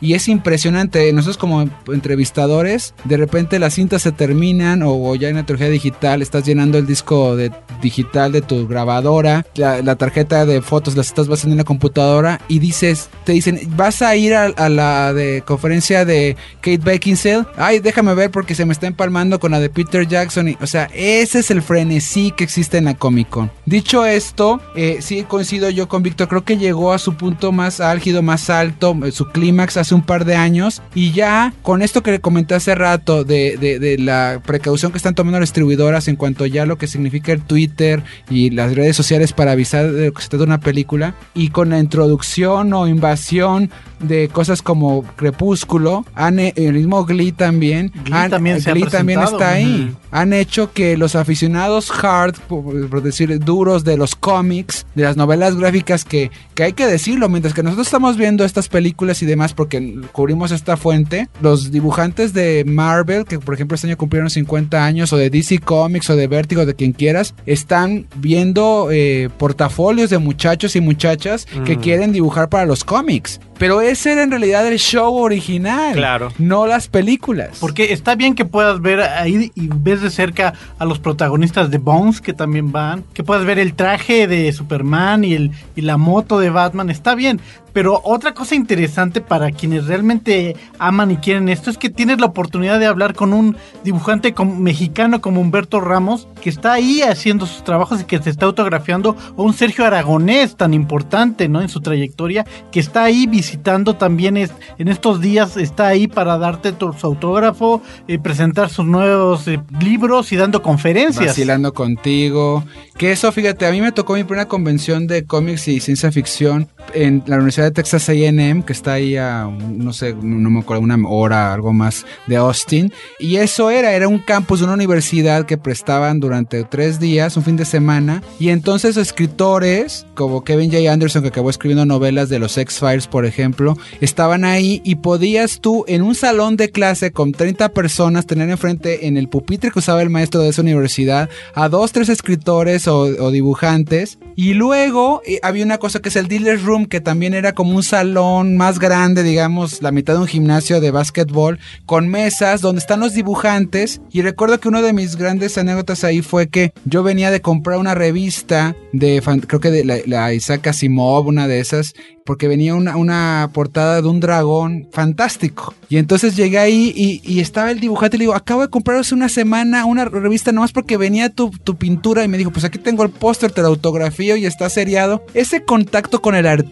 Y 0.02 0.14
es 0.14 0.28
impresionante. 0.28 1.12
Nosotros 1.14 1.38
como 1.38 1.70
entrevistadores, 1.88 2.94
de 3.04 3.18
repente 3.18 3.60
las 3.60 3.76
cintas 3.76 4.02
se 4.02 4.12
terminan 4.12 4.82
o, 4.84 5.16
ya 5.16 5.30
en 5.30 5.36
la 5.36 5.44
digital 5.44 6.22
estás 6.22 6.46
llenando 6.46 6.78
el 6.78 6.86
disco 6.86 7.36
de, 7.36 7.52
digital 7.82 8.32
de 8.32 8.42
tu 8.42 8.68
grabadora, 8.68 9.46
la, 9.56 9.96
tarjeta 9.96 10.46
de 10.46 10.62
fotos 10.62 10.96
las 10.96 11.08
estás 11.08 11.28
basando 11.28 11.54
en 11.54 11.58
la 11.58 11.64
computadora 11.64 12.40
y 12.48 12.60
dices, 12.60 13.10
te 13.26 13.34
dicen, 13.34 13.60
vas 13.76 14.02
a 14.02 14.16
ir 14.16 14.36
a, 14.36 14.70
la 14.70 15.14
de 15.14 15.44
conferencia 15.46 16.06
de 16.06 16.38
Kate 16.62 16.78
Beckinsale, 16.78 17.46
ay, 17.58 17.80
déjame 17.80 18.14
ver 18.14 18.32
porque 18.32 18.56
se 18.56 18.66
me 18.66 18.74
está 18.74 18.88
empalmando 18.88 19.40
con 19.40 19.52
la 19.52 19.60
de 19.60 19.70
Peter 19.70 20.08
Jackson. 20.08 20.56
O 20.62 20.68
sea, 20.68 20.90
ese 20.94 21.40
es 21.40 21.52
el 21.52 21.62
frenesí 21.62 22.32
que 22.32 22.44
existe 22.44 22.78
en 22.78 22.86
la 22.86 22.94
Comic 22.96 23.30
Con. 23.30 23.52
Dicho 23.66 24.06
esto, 24.06 24.62
eh, 24.76 25.00
sí 25.02 25.24
coincido 25.24 25.70
yo 25.70 25.88
con 25.88 26.04
Víctor, 26.04 26.28
creo 26.28 26.44
que 26.44 26.58
llegó 26.58 26.94
a 26.94 27.00
su 27.00 27.16
punto 27.16 27.52
más 27.52 27.80
álgido, 27.80 28.22
más 28.22 28.50
alto, 28.50 28.96
eh, 29.04 29.12
su 29.12 29.26
clímax 29.26 29.78
hace 29.78 29.89
un 29.92 30.02
par 30.02 30.26
de 30.26 30.36
años 30.36 30.82
y 30.96 31.12
ya 31.12 31.54
con 31.62 31.82
esto 31.82 32.04
que 32.04 32.12
le 32.12 32.20
comenté 32.20 32.56
hace 32.56 32.76
rato 32.76 33.24
de, 33.24 33.58
de, 33.58 33.98
la 33.98 34.42
precaución 34.46 34.92
que 34.92 34.98
están 34.98 35.16
tomando 35.16 35.40
las 35.40 35.50
distribuidoras 35.50 36.08
en 36.08 36.16
cuanto 36.16 36.46
ya 36.46 36.66
lo 36.66 36.78
que 36.78 36.88
significa 36.88 37.32
el 37.32 37.42
Twitter 37.42 38.04
y 38.30 38.50
las 38.52 38.76
redes 38.76 38.96
sociales 38.96 39.34
para 39.34 39.52
avisar 39.52 39.92
de 39.92 40.12
que 40.12 40.22
se 40.22 40.30
trata 40.30 40.44
de 40.44 40.50
una 40.50 40.60
película 40.60 41.16
y 41.34 41.50
con 41.50 41.70
la 41.70 41.80
introducción 41.80 42.74
o 42.74 42.88
invasión 42.88 43.70
de 44.00 44.30
cosas 44.30 44.62
como 44.62 45.04
Crepúsculo, 45.16 46.06
han, 46.16 46.40
el 46.40 46.74
mismo 46.74 47.06
Glee 47.06 47.32
también, 47.32 47.92
Glee 48.06 48.30
también, 48.30 48.62
también 48.90 49.22
está 49.22 49.52
ahí. 49.52 49.94
Han 50.12 50.34
hecho 50.34 50.72
que 50.74 50.98
los 50.98 51.16
aficionados 51.16 51.92
hard, 51.92 52.36
por, 52.48 53.04
decir 53.04 53.40
duros 53.40 53.84
de 53.84 53.98
los 53.98 54.16
cómics, 54.16 54.86
de 54.96 55.04
las 55.04 55.18
novelas 55.18 55.56
gráficas, 55.56 56.06
que, 56.06 56.32
que 56.56 56.64
hay 56.64 56.74
que 56.74 56.88
decirlo, 56.88 57.30
mientras 57.30 57.54
que 57.54 57.64
nosotros 57.64 57.88
estamos 57.88 58.18
viendo 58.18 58.44
estas 58.44 58.70
películas 58.70 59.22
y 59.22 59.26
demás 59.26 59.54
porque 59.54 60.02
cubrimos 60.12 60.52
esta 60.52 60.78
fuente, 60.78 61.30
los 61.42 61.72
dibujantes 61.72 62.34
de 62.34 62.64
Marvel, 62.66 63.26
que 63.26 63.40
por 63.40 63.54
ejemplo 63.54 63.76
este 63.76 63.88
año 63.88 63.98
cumplieron 63.98 64.30
50 64.30 64.84
años, 64.84 65.14
o 65.14 65.18
de 65.18 65.30
DC 65.30 65.60
Comics 65.60 66.10
o 66.10 66.16
de 66.16 66.28
Vertigo, 66.28 66.66
de 66.66 66.76
quien 66.76 66.94
quieras, 66.94 67.36
están 67.46 68.08
viendo 68.16 68.90
eh, 68.92 69.30
portafolios 69.38 70.10
de 70.10 70.18
muchachos 70.18 70.76
y 70.76 70.82
muchachas 70.82 71.46
que 71.66 71.78
mm. 71.78 71.82
quieren 71.82 72.12
dibujar 72.12 72.50
para 72.50 72.66
los 72.66 72.84
cómics. 72.84 73.40
Pero 73.58 73.82
ese 73.90 74.12
era 74.12 74.24
en 74.24 74.32
realidad 74.32 74.68
el 74.68 74.80
show 74.80 75.16
original. 75.16 75.94
Claro. 75.94 76.32
No 76.38 76.66
las 76.66 76.88
películas. 76.88 77.58
Porque 77.60 77.94
está 77.94 78.16
bien 78.16 78.36
que 78.36 78.46
puedas 78.46 78.82
ver 78.82 79.02
ahí 79.02 79.52
y 79.56 79.70
ves 79.74 80.02
de 80.02 80.10
cerca 80.10 80.54
a 80.78 80.86
los 80.86 81.00
protagonistas 81.00 81.70
de 81.70 81.78
Bones 81.78 82.22
que 82.22 82.34
también 82.34 82.72
van. 82.72 83.04
Que 83.14 83.24
puedas 83.24 83.46
ver 83.46 83.60
el 83.60 83.74
traje 83.74 84.28
de 84.28 84.52
Superman 84.54 85.24
y, 85.24 85.34
el, 85.34 85.52
y 85.76 85.82
la 85.82 85.98
moto 85.98 86.40
de 86.40 86.50
Batman. 86.50 86.90
Está 86.90 87.16
bien. 87.16 87.40
Pero 87.74 88.02
otra 88.04 88.34
cosa 88.34 88.56
interesante 88.56 89.22
para 89.22 89.52
quienes 89.52 89.86
realmente 89.86 90.56
aman 90.78 91.12
y 91.12 91.18
quieren 91.18 91.50
esto 91.50 91.70
es 91.70 91.78
que 91.78 91.90
tienes 91.90 92.20
la 92.20 92.28
oportunidad 92.28 92.80
de 92.80 92.86
hablar 92.86 93.14
con 93.14 93.34
un 93.34 93.58
dibujante 93.84 94.34
mexicano 94.44 95.22
como 95.22 95.42
Humberto 95.42 95.80
Ramos, 95.80 96.28
que 96.42 96.50
está 96.50 96.74
ahí 96.74 97.02
haciendo 97.02 97.46
sus 97.46 97.64
trabajos 97.64 98.02
y 98.02 98.06
que 98.06 98.22
se 98.22 98.30
está 98.30 98.46
autografiando, 98.46 99.16
o 99.36 99.44
un 99.44 99.54
Sergio 99.54 99.86
Aragonés 99.86 100.56
tan 100.56 100.74
importante 100.74 101.48
¿no? 101.48 101.62
en 101.62 101.70
su 101.70 101.82
trayectoria, 101.82 102.46
que 102.72 102.80
está 102.80 103.04
ahí 103.04 103.28
visitando 103.28 103.96
también 103.96 104.38
en 104.38 104.88
estos 104.88 105.22
días, 105.22 105.58
está 105.58 105.88
ahí 105.88 106.08
para 106.08 106.38
darte 106.38 106.72
tu, 106.72 106.94
su 106.94 107.08
autógrafo, 107.08 107.82
eh, 108.08 108.20
presentar 108.20 108.70
sus 108.70 108.86
nuevos 108.86 109.48
eh, 109.48 109.60
libros 109.80 110.32
y 110.32 110.36
dando 110.36 110.62
conferencias. 110.62 111.28
Vacilando 111.28 111.74
contigo. 111.74 112.64
Que 112.98 113.12
eso, 113.12 113.32
fíjate, 113.32 113.66
a 113.66 113.72
mí 113.72 113.82
me 113.82 113.92
tocó 113.92 114.14
mi 114.14 114.24
primera 114.24 114.48
convención 114.48 115.08
de 115.08 115.26
cómics 115.26 115.68
y 115.68 115.80
ciencia 115.80 116.12
ficción 116.12 116.68
en 116.94 117.24
la 117.26 117.36
Universidad 117.36 117.66
de 117.66 117.72
Texas 117.72 118.10
AM, 118.10 118.64
que 118.64 118.74
está 118.74 118.94
ahí 118.94 119.16
a, 119.16 119.46
no 119.46 119.94
sé, 119.94 120.14
no 120.14 120.50
me 120.50 120.60
acuerdo, 120.60 120.84
una 120.84 120.98
hora, 121.08 121.54
algo 121.54 121.74
más 121.74 122.06
de 122.28 122.36
Austin. 122.38 122.92
Y 123.20 123.38
eso 123.38 123.70
era, 123.70 123.94
era 123.94 124.08
un 124.08 124.20
campus 124.20 124.60
de 124.60 124.66
una 124.66 124.74
universidad 124.74 125.46
que 125.46 125.58
prestaban 125.58 126.20
durante 126.20 126.64
tres 126.64 127.00
días, 127.00 127.38
un 127.38 127.44
fin 127.44 127.56
de 127.56 127.66
semana. 127.66 128.24
Y 128.40 128.50
entonces 128.50 128.98
escritores 128.98 130.06
como 130.16 130.44
Kevin 130.44 130.72
J. 130.72 130.92
Anderson, 130.92 131.22
que 131.22 131.30
acabó 131.30 131.50
escribiendo 131.50 131.86
novelas 131.86 132.30
de 132.30 132.40
los 132.40 132.58
X-Files, 132.58 133.08
por 133.08 133.26
ejemplo, 133.26 133.78
estaban 134.02 134.44
ahí 134.44 134.82
y 134.84 134.96
podías 134.96 135.60
tú 135.62 135.86
en 135.88 136.02
un 136.02 136.16
salón 136.16 136.58
de 136.58 136.72
clase 136.72 137.12
con 137.12 137.32
30 137.32 137.70
personas 137.70 138.26
tener 138.26 138.50
enfrente 138.50 139.08
en 139.08 139.18
el 139.18 139.30
pupitre 139.30 139.72
que 139.72 139.80
usaba 139.80 140.02
el 140.02 140.10
maestro 140.10 140.42
de 140.42 140.50
esa 140.50 140.62
universidad 140.62 141.30
a 141.54 141.70
dos, 141.70 141.92
tres 141.92 142.10
escritores 142.10 142.88
o, 142.88 143.00
o 143.00 143.32
dibujantes. 143.32 144.20
Y 144.36 144.54
luego 144.54 145.22
eh, 145.26 145.40
había 145.44 145.66
una 145.66 145.78
cosa 145.78 146.00
que 146.02 146.10
es 146.10 146.16
el 146.16 146.28
Dealer's 146.28 146.64
Room, 146.64 146.79
que 146.86 147.02
también 147.02 147.34
era 147.34 147.54
como 147.54 147.76
un 147.76 147.84
salón 147.84 148.58
más 148.58 148.80
grande, 148.80 149.24
digamos, 149.24 149.82
la 149.82 149.92
mitad 149.92 150.14
de 150.14 150.22
un 150.22 150.28
gimnasio 150.28 150.82
de 150.82 150.92
básquetbol, 150.92 151.60
con 151.86 152.08
mesas 152.08 152.62
donde 152.62 152.80
están 152.80 153.00
los 153.00 153.14
dibujantes. 153.14 154.02
Y 154.12 154.22
recuerdo 154.22 154.60
que 154.60 154.68
una 154.68 154.82
de 154.82 154.94
mis 154.94 155.16
grandes 155.16 155.58
anécdotas 155.58 156.04
ahí 156.04 156.22
fue 156.22 156.50
que 156.50 156.74
yo 156.86 157.04
venía 157.04 157.32
de 157.32 157.42
comprar 157.42 157.80
una 157.80 157.96
revista 157.96 158.76
de, 158.94 159.22
creo 159.48 159.60
que 159.60 159.72
de 159.72 159.86
la, 159.86 159.98
la 160.06 160.34
Isaac 160.34 160.68
Asimov, 160.68 161.28
una 161.28 161.48
de 161.48 161.60
esas, 161.60 161.94
porque 162.30 162.48
venía 162.48 162.76
una, 162.76 162.96
una, 162.96 163.50
portada 163.54 164.04
de 164.04 164.08
un 164.08 164.20
dragón 164.20 164.88
fantástico. 164.92 165.74
Y 165.90 165.98
entonces 165.98 166.36
llegué 166.36 166.60
ahí 166.60 166.94
y, 166.96 167.40
estaba 167.40 167.72
el 167.72 167.80
dibujante 167.80 168.18
y 168.18 168.20
le 168.20 168.24
digo, 168.26 168.36
acabo 168.36 168.62
de 168.62 168.68
comprar 168.68 169.00
hace 169.00 169.16
una 169.16 169.30
semana 169.30 169.86
una 169.86 170.06
revista 170.06 170.52
nomás 170.52 170.72
porque 170.72 170.96
venía 170.96 171.30
tu, 171.30 171.50
tu 171.50 171.76
pintura 171.76 172.24
y 172.24 172.28
me 172.28 172.38
dijo, 172.38 172.52
pues 172.52 172.66
aquí 172.66 172.78
tengo 172.78 173.02
el 173.02 173.10
póster, 173.10 173.52
te 173.52 173.64
lo 173.64 173.70
autografío 173.70 174.38
y 174.38 174.46
está 174.46 174.70
seriado. 174.70 175.24
Ese 175.34 175.64
contacto 175.64 176.22
con 176.22 176.36
el 176.36 176.46
artista, 176.46 176.69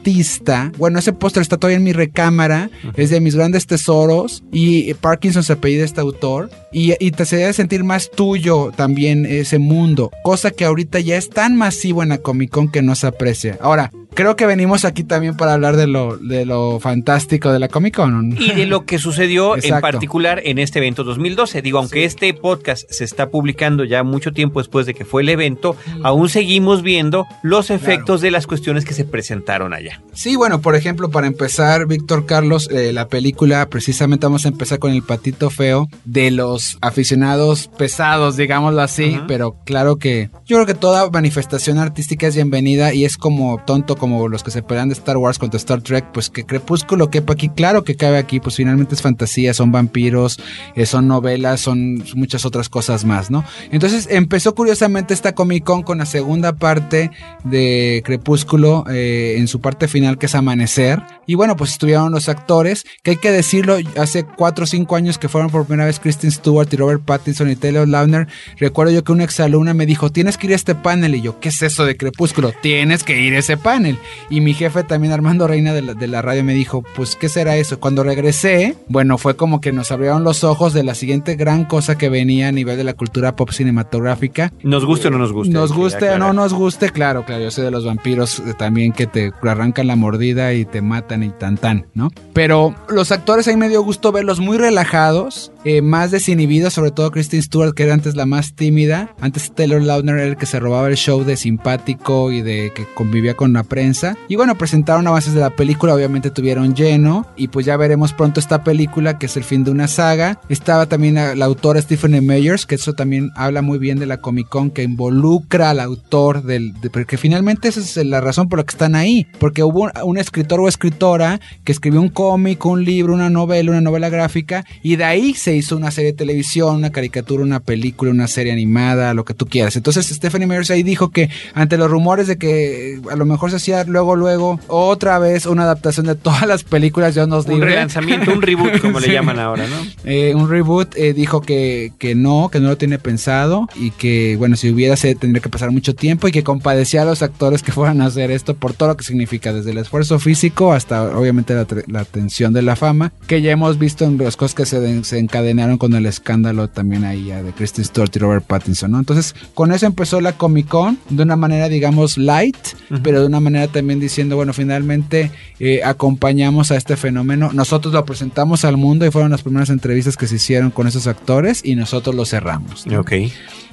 bueno, 0.78 1.00
ese 1.00 1.14
póster 1.14 1.42
está 1.42 1.58
todavía 1.58 1.78
en 1.78 1.84
mi 1.84 1.94
recámara, 1.94 2.70
es 2.96 3.10
de 3.10 3.20
mis 3.20 3.36
grandes 3.36 3.68
tesoros 3.68 4.44
y 4.52 4.94
Parkinson 4.96 5.44
se 5.44 5.54
apellida 5.54 5.84
este 5.84 6.02
autor 6.02 6.50
y, 6.72 6.94
y 7.04 7.12
te 7.12 7.24
hace 7.24 7.52
sentir 7.54 7.84
más 7.84 8.10
tuyo 8.12 8.72
también 8.76 9.26
ese 9.26 9.60
mundo, 9.60 10.12
cosa 10.24 10.52
que 10.52 10.66
ahorita 10.66 11.00
ya 11.00 11.18
es 11.18 11.30
tan 11.30 11.56
masivo 11.56 12.04
en 12.04 12.10
la 12.10 12.20
Comic 12.20 12.52
Con 12.52 12.72
que 12.72 12.82
no 12.82 12.96
se 12.96 13.08
aprecia. 13.08 13.58
Ahora, 13.62 13.92
creo 14.18 14.36
que 14.36 14.48
venimos 14.48 14.84
aquí 14.84 15.04
también 15.04 15.38
para 15.38 15.54
hablar 15.54 15.76
de 15.78 15.86
lo, 15.86 16.18
de 16.18 16.44
lo 16.44 16.80
fantástico 16.80 17.52
de 17.52 17.60
la 17.60 17.68
Comic 17.68 17.96
Con. 17.96 18.36
Y 18.42 18.52
de 18.52 18.66
lo 18.66 18.84
que 18.84 18.98
sucedió 18.98 19.56
en 19.56 19.80
particular 19.80 20.42
en 20.44 20.58
este 20.58 20.80
evento 20.80 21.04
2012. 21.04 21.62
Digo, 21.62 21.78
aunque 21.78 22.04
este 22.04 22.34
podcast 22.34 22.90
se 22.90 23.04
está 23.04 23.30
publicando 23.30 23.84
ya 23.84 24.02
mucho 24.02 24.34
tiempo 24.34 24.60
después 24.60 24.88
de 24.88 24.96
que 24.96 25.06
fue 25.06 25.22
el 25.22 25.30
evento, 25.30 25.76
aún 26.02 26.30
seguimos 26.30 26.82
viendo 26.82 27.28
los 27.44 27.70
efectos 27.70 28.20
de 28.22 28.32
las 28.32 28.48
cuestiones 28.48 28.86
que 28.86 28.96
se 28.96 29.06
presentaron 29.06 29.72
allá. 29.72 30.02
Sí, 30.14 30.36
bueno, 30.36 30.62
por 30.62 30.74
ejemplo, 30.74 31.12
para 31.12 31.28
empezar, 31.28 31.86
Víctor 31.86 32.26
Carlos, 32.26 32.70
eh, 32.72 32.94
la 32.94 33.10
película, 33.10 33.70
precisamente 33.70 34.26
vamos 34.26 34.46
a 34.46 34.50
empezar 34.50 34.80
con 34.80 34.94
el 34.94 35.04
patito 35.04 35.52
feo 35.52 35.88
de 36.06 36.32
los 36.32 36.80
aficionados 36.82 37.70
pesados, 37.78 38.36
digámoslo 38.36 38.82
así, 38.82 39.20
pero 39.28 39.58
claro 39.64 39.98
que 39.98 40.32
yo 40.48 40.58
creo 40.58 40.66
que 40.66 40.74
toda 40.74 41.08
manifestación 41.12 41.78
artística 41.78 42.26
es 42.26 42.34
bienvenida 42.34 42.96
y 42.96 43.06
es 43.06 43.18
como 43.18 43.62
tonto, 43.64 43.96
como 43.96 44.07
como 44.08 44.30
los 44.30 44.44
que 44.44 44.52
se 44.52 44.64
pelean 44.64 44.90
de 44.90 44.94
Star 44.94 45.18
Wars 45.18 45.38
contra 45.38 45.58
Star 45.58 45.82
Trek, 45.82 46.06
pues 46.14 46.30
que 46.30 46.46
Crepúsculo 46.46 47.10
quepa 47.10 47.34
aquí, 47.34 47.50
claro 47.50 47.84
que 47.84 47.96
cabe 47.96 48.18
aquí, 48.18 48.40
pues 48.40 48.56
finalmente 48.56 48.96
es 48.96 49.02
fantasía, 49.02 49.54
son 49.54 49.72
vampiros, 49.72 50.40
eh, 50.76 50.86
son 50.86 51.08
novelas, 51.08 51.60
son 51.60 52.04
muchas 52.16 52.46
otras 52.46 52.70
cosas 52.70 53.04
más, 53.06 53.30
¿no? 53.30 53.44
Entonces 53.72 54.08
empezó 54.10 54.56
curiosamente 54.56 55.14
esta 55.14 55.36
Comic 55.36 55.64
Con 55.64 55.84
con 55.84 55.98
la 55.98 56.06
segunda 56.06 56.54
parte 56.54 57.12
de 57.44 58.02
Crepúsculo, 58.06 58.86
eh, 58.90 59.36
en 59.38 59.48
su 59.48 59.60
parte 59.60 59.88
final 59.88 60.18
que 60.18 60.28
es 60.28 60.36
Amanecer, 60.36 61.04
y 61.28 61.36
bueno, 61.36 61.56
pues 61.56 61.72
estuvieron 61.72 62.12
los 62.12 62.30
actores, 62.30 62.86
que 63.04 63.12
hay 63.12 63.18
que 63.18 63.32
decirlo, 63.32 63.78
hace 63.98 64.24
4 64.24 64.64
o 64.64 64.68
5 64.68 64.96
años 64.96 65.18
que 65.18 65.30
fueron 65.30 65.52
por 65.52 65.66
primera 65.66 65.86
vez 65.86 66.00
Kristen 66.00 66.32
Stewart 66.32 66.70
y 66.72 66.78
Robert 66.78 67.04
Pattinson 67.04 67.52
y 67.52 67.56
Taylor 67.56 67.88
Lautner, 67.88 68.28
recuerdo 68.58 68.94
yo 68.94 69.04
que 69.04 69.12
una 69.12 69.26
exalumna 69.26 69.74
me 69.74 69.86
dijo, 69.86 70.12
tienes 70.12 70.38
que 70.38 70.48
ir 70.48 70.54
a 70.54 70.56
este 70.56 70.74
panel, 70.74 71.16
y 71.16 71.22
yo, 71.22 71.40
¿qué 71.40 71.50
es 71.50 71.62
eso 71.62 71.86
de 71.86 71.98
Crepúsculo? 71.98 72.54
Tienes 72.62 73.04
que 73.04 73.22
ir 73.22 73.36
a 73.36 73.40
ese 73.40 73.58
panel. 73.58 74.00
Y 74.30 74.42
mi 74.42 74.54
jefe 74.54 74.84
también, 74.84 75.14
Armando 75.14 75.48
Reina 75.48 75.74
de 75.74 76.08
la, 76.08 76.22
radio, 76.22 76.44
me 76.44 76.54
dijo, 76.54 76.84
pues, 76.96 77.16
¿qué 77.16 77.30
será 77.30 77.58
eso? 77.58 77.80
Cuando 77.80 78.04
regresé, 78.04 78.76
bueno, 78.88 79.18
fue 79.18 79.36
como 79.36 79.62
que 79.62 79.72
nos 79.72 79.92
abrieron 79.92 80.24
los 80.24 80.44
ojos 80.44 80.74
de 80.74 80.84
la 80.84 80.96
siguiente 80.96 81.36
gran 81.36 81.66
cosa 81.66 81.98
que 81.98 82.10
venía 82.10 82.48
a 82.48 82.52
nivel 82.52 82.78
de 82.78 82.84
la 82.84 82.94
cultura 82.94 83.36
pop 83.36 83.52
cinematográfica. 83.52 84.54
Nos 84.64 84.86
guste 84.86 85.08
o 85.08 85.12
no 85.12 85.18
nos 85.18 85.34
guste. 85.34 85.54
Nos 85.54 85.74
guste 85.74 86.10
o 86.10 86.18
no 86.18 86.34
nos 86.34 86.54
guste, 86.54 86.90
claro, 86.90 87.26
claro, 87.26 87.44
yo 87.44 87.52
soy 87.52 87.66
de 87.66 87.72
los 87.72 87.86
vampiros 87.86 88.40
eh, 88.40 88.54
también 88.58 88.94
que 88.94 89.08
te 89.08 89.32
arrancan 89.42 89.88
la 89.88 89.96
mordida 89.96 90.54
y 90.54 90.66
te 90.66 90.82
matan 90.82 91.17
y 91.24 91.30
tan 91.30 91.58
tan, 91.58 91.88
¿no? 91.94 92.12
Pero 92.34 92.76
los 92.90 93.12
actores 93.12 93.48
ahí 93.48 93.58
me 93.58 93.70
dio 93.70 93.82
gusto 93.84 94.12
verlos 94.12 94.40
muy 94.40 94.58
relajados, 94.58 95.52
eh, 95.68 95.82
más 95.82 96.12
desinhibidos, 96.12 96.74
sobre 96.74 96.92
todo 96.92 97.12
Kristen 97.12 97.42
Stewart, 97.42 97.74
que 97.74 97.84
era 97.84 97.94
antes 97.94 98.16
la 98.16 98.26
más 98.26 98.54
tímida. 98.54 99.14
Antes 99.20 99.52
Taylor 99.54 99.82
Lautner 99.82 100.16
era 100.16 100.28
el 100.28 100.38
que 100.38 100.46
se 100.46 100.60
robaba 100.60 100.88
el 100.88 100.96
show 100.96 101.24
de 101.26 101.36
simpático 101.36 102.32
y 102.32 102.42
de 102.42 102.72
que 102.74 102.86
convivía 102.94 103.34
con 103.34 103.52
la 103.52 103.64
prensa. 103.64 104.18
Y 104.30 104.38
bueno, 104.38 104.58
presentaron 104.58 105.08
avances 105.08 105.34
de 105.34 105.42
la 105.42 105.50
película, 105.50 105.94
obviamente 105.94 106.32
tuvieron 106.32 106.74
lleno. 106.74 107.28
Y 107.36 107.50
pues 107.50 107.66
ya 107.66 107.76
veremos 107.76 108.14
pronto 108.14 108.40
esta 108.40 108.64
película, 108.64 109.18
que 109.20 109.26
es 109.26 109.36
el 109.36 109.44
fin 109.44 109.66
de 109.66 109.72
una 109.72 109.88
saga. 109.88 110.40
Estaba 110.48 110.86
también 110.86 111.16
la, 111.16 111.36
la 111.36 111.46
autora 111.46 111.82
Stephanie 111.82 112.22
Meyers, 112.22 112.66
que 112.66 112.76
eso 112.76 112.94
también 112.94 113.32
habla 113.36 113.62
muy 113.62 113.78
bien 113.78 114.00
de 114.00 114.06
la 114.06 114.22
Comic 114.22 114.48
Con, 114.48 114.72
que 114.72 114.84
involucra 114.84 115.72
al 115.72 115.82
autor 115.82 116.44
del... 116.44 116.74
De, 116.80 116.90
porque 116.90 117.18
finalmente 117.18 117.68
esa 117.68 117.82
es 117.82 117.98
la 118.06 118.22
razón 118.22 118.48
por 118.48 118.60
la 118.60 118.66
que 118.66 118.72
están 118.72 118.96
ahí. 118.96 119.28
Porque 119.38 119.64
hubo 119.64 119.82
un, 119.82 119.92
un 120.04 120.18
escritor 120.18 120.62
o 120.62 120.70
escritora 120.70 121.42
que 121.66 121.74
escribió 121.74 122.00
un 122.00 122.10
cómic, 122.10 122.66
un 122.66 122.86
libro, 122.86 123.14
una 123.14 123.30
novela, 123.30 123.72
una 123.72 123.82
novela 123.82 124.10
gráfica, 124.10 124.64
y 124.82 124.96
de 124.96 125.04
ahí 125.04 125.34
se 125.34 125.57
hizo 125.58 125.76
una 125.76 125.92
serie 125.92 126.12
de 126.12 126.18
televisión, 126.18 126.76
una 126.76 126.92
caricatura, 126.92 127.44
una 127.44 127.60
película, 127.60 128.12
una 128.12 128.28
serie 128.28 128.52
animada, 128.54 129.14
lo 129.14 129.26
que 129.26 129.34
tú 129.34 129.46
quieras. 129.46 129.76
Entonces 129.76 130.08
Stephanie 130.08 130.48
Meyers 130.48 130.72
ahí 130.72 130.84
dijo 130.84 131.10
que 131.10 131.30
ante 131.54 131.78
los 131.78 131.90
rumores 131.90 132.28
de 132.28 132.38
que 132.38 133.00
a 133.12 133.16
lo 133.16 133.26
mejor 133.26 133.50
se 133.50 133.58
hacía 133.58 133.84
luego, 133.84 134.16
luego, 134.16 134.60
otra 134.68 135.20
vez 135.20 135.46
una 135.46 135.64
adaptación 135.64 136.06
de 136.06 136.16
todas 136.16 136.48
las 136.48 136.64
películas 136.64 137.16
de 137.16 137.28
Nos 137.28 137.46
Un 137.46 137.56
Libre. 137.56 137.70
relanzamiento, 137.72 138.32
un 138.32 138.42
reboot, 138.42 138.80
como 138.82 139.00
le 139.00 139.08
llaman 139.14 139.40
ahora, 139.40 139.66
¿no? 139.68 139.76
Eh, 140.06 140.34
un 140.36 140.50
reboot 140.50 140.96
eh, 140.96 141.14
dijo 141.14 141.42
que, 141.42 141.92
que 141.98 142.16
no, 142.16 142.50
que 142.52 142.60
no 142.60 142.70
lo 142.70 142.78
tiene 142.78 143.00
pensado 143.00 143.68
y 143.76 143.92
que, 143.92 144.36
bueno, 144.38 144.56
si 144.56 144.70
hubiera 144.72 144.96
se 144.96 145.16
tendría 145.16 145.42
que 145.42 145.50
pasar 145.50 145.72
mucho 145.72 145.96
tiempo 145.96 146.28
y 146.28 146.32
que 146.32 146.44
compadecía 146.44 147.02
a 147.02 147.06
los 147.06 147.22
actores 147.22 147.64
que 147.64 147.72
fueran 147.72 148.02
a 148.02 148.06
hacer 148.06 148.32
esto 148.32 148.56
por 148.56 148.74
todo 148.74 148.90
lo 148.90 148.98
que 148.98 149.04
significa, 149.04 149.54
desde 149.54 149.72
el 149.72 149.78
esfuerzo 149.78 150.20
físico 150.20 150.74
hasta 150.74 151.18
obviamente 151.18 151.54
la, 151.54 151.66
la 151.88 152.00
atención 152.02 152.54
de 152.54 152.62
la 152.62 152.76
fama, 152.76 153.12
que 153.28 153.42
ya 153.42 153.52
hemos 153.52 153.78
visto 153.80 154.06
en 154.06 154.18
las 154.18 154.36
cosas 154.36 154.56
que 154.56 154.66
se, 154.66 155.04
se 155.04 155.20
encadenaron 155.38 155.78
con 155.78 155.94
el 155.94 156.08
escándalo 156.08 156.68
también 156.68 157.06
ahí 157.06 157.26
ya 157.26 157.44
de 157.44 157.52
Kristen 157.52 157.86
Stewart 157.86 158.10
y 158.16 158.20
Robert 158.20 158.46
Pattinson, 158.46 158.92
¿no? 158.92 159.00
Entonces, 159.00 159.36
con 159.54 159.72
eso 159.72 159.86
empezó 159.86 160.20
la 160.20 160.34
Comic 160.34 160.68
Con 160.68 160.98
de 161.10 161.22
una 161.22 161.36
manera, 161.36 161.70
digamos, 161.70 162.18
light, 162.18 162.58
pero 163.04 163.22
de 163.22 163.28
una 163.28 163.40
manera 163.40 163.68
también 163.68 164.00
diciendo, 164.00 164.36
bueno, 164.36 164.52
finalmente 164.54 165.32
eh, 165.60 165.82
acompañamos 165.84 166.72
a 166.72 166.76
este 166.76 166.98
fenómeno. 166.98 167.52
Nosotros 167.54 167.94
lo 167.94 168.04
presentamos 168.04 168.66
al 168.66 168.78
mundo 168.78 169.06
y 169.06 169.12
fueron 169.12 169.32
las 169.32 169.44
primeras 169.44 169.70
entrevistas 169.70 170.18
que 170.18 170.28
se 170.28 170.38
hicieron 170.38 170.72
con 170.72 170.88
esos 170.88 171.06
actores 171.06 171.62
y 171.64 171.76
nosotros 171.76 172.16
lo 172.16 172.26
cerramos. 172.26 172.88
¿no? 172.88 173.00
Ok. 173.00 173.12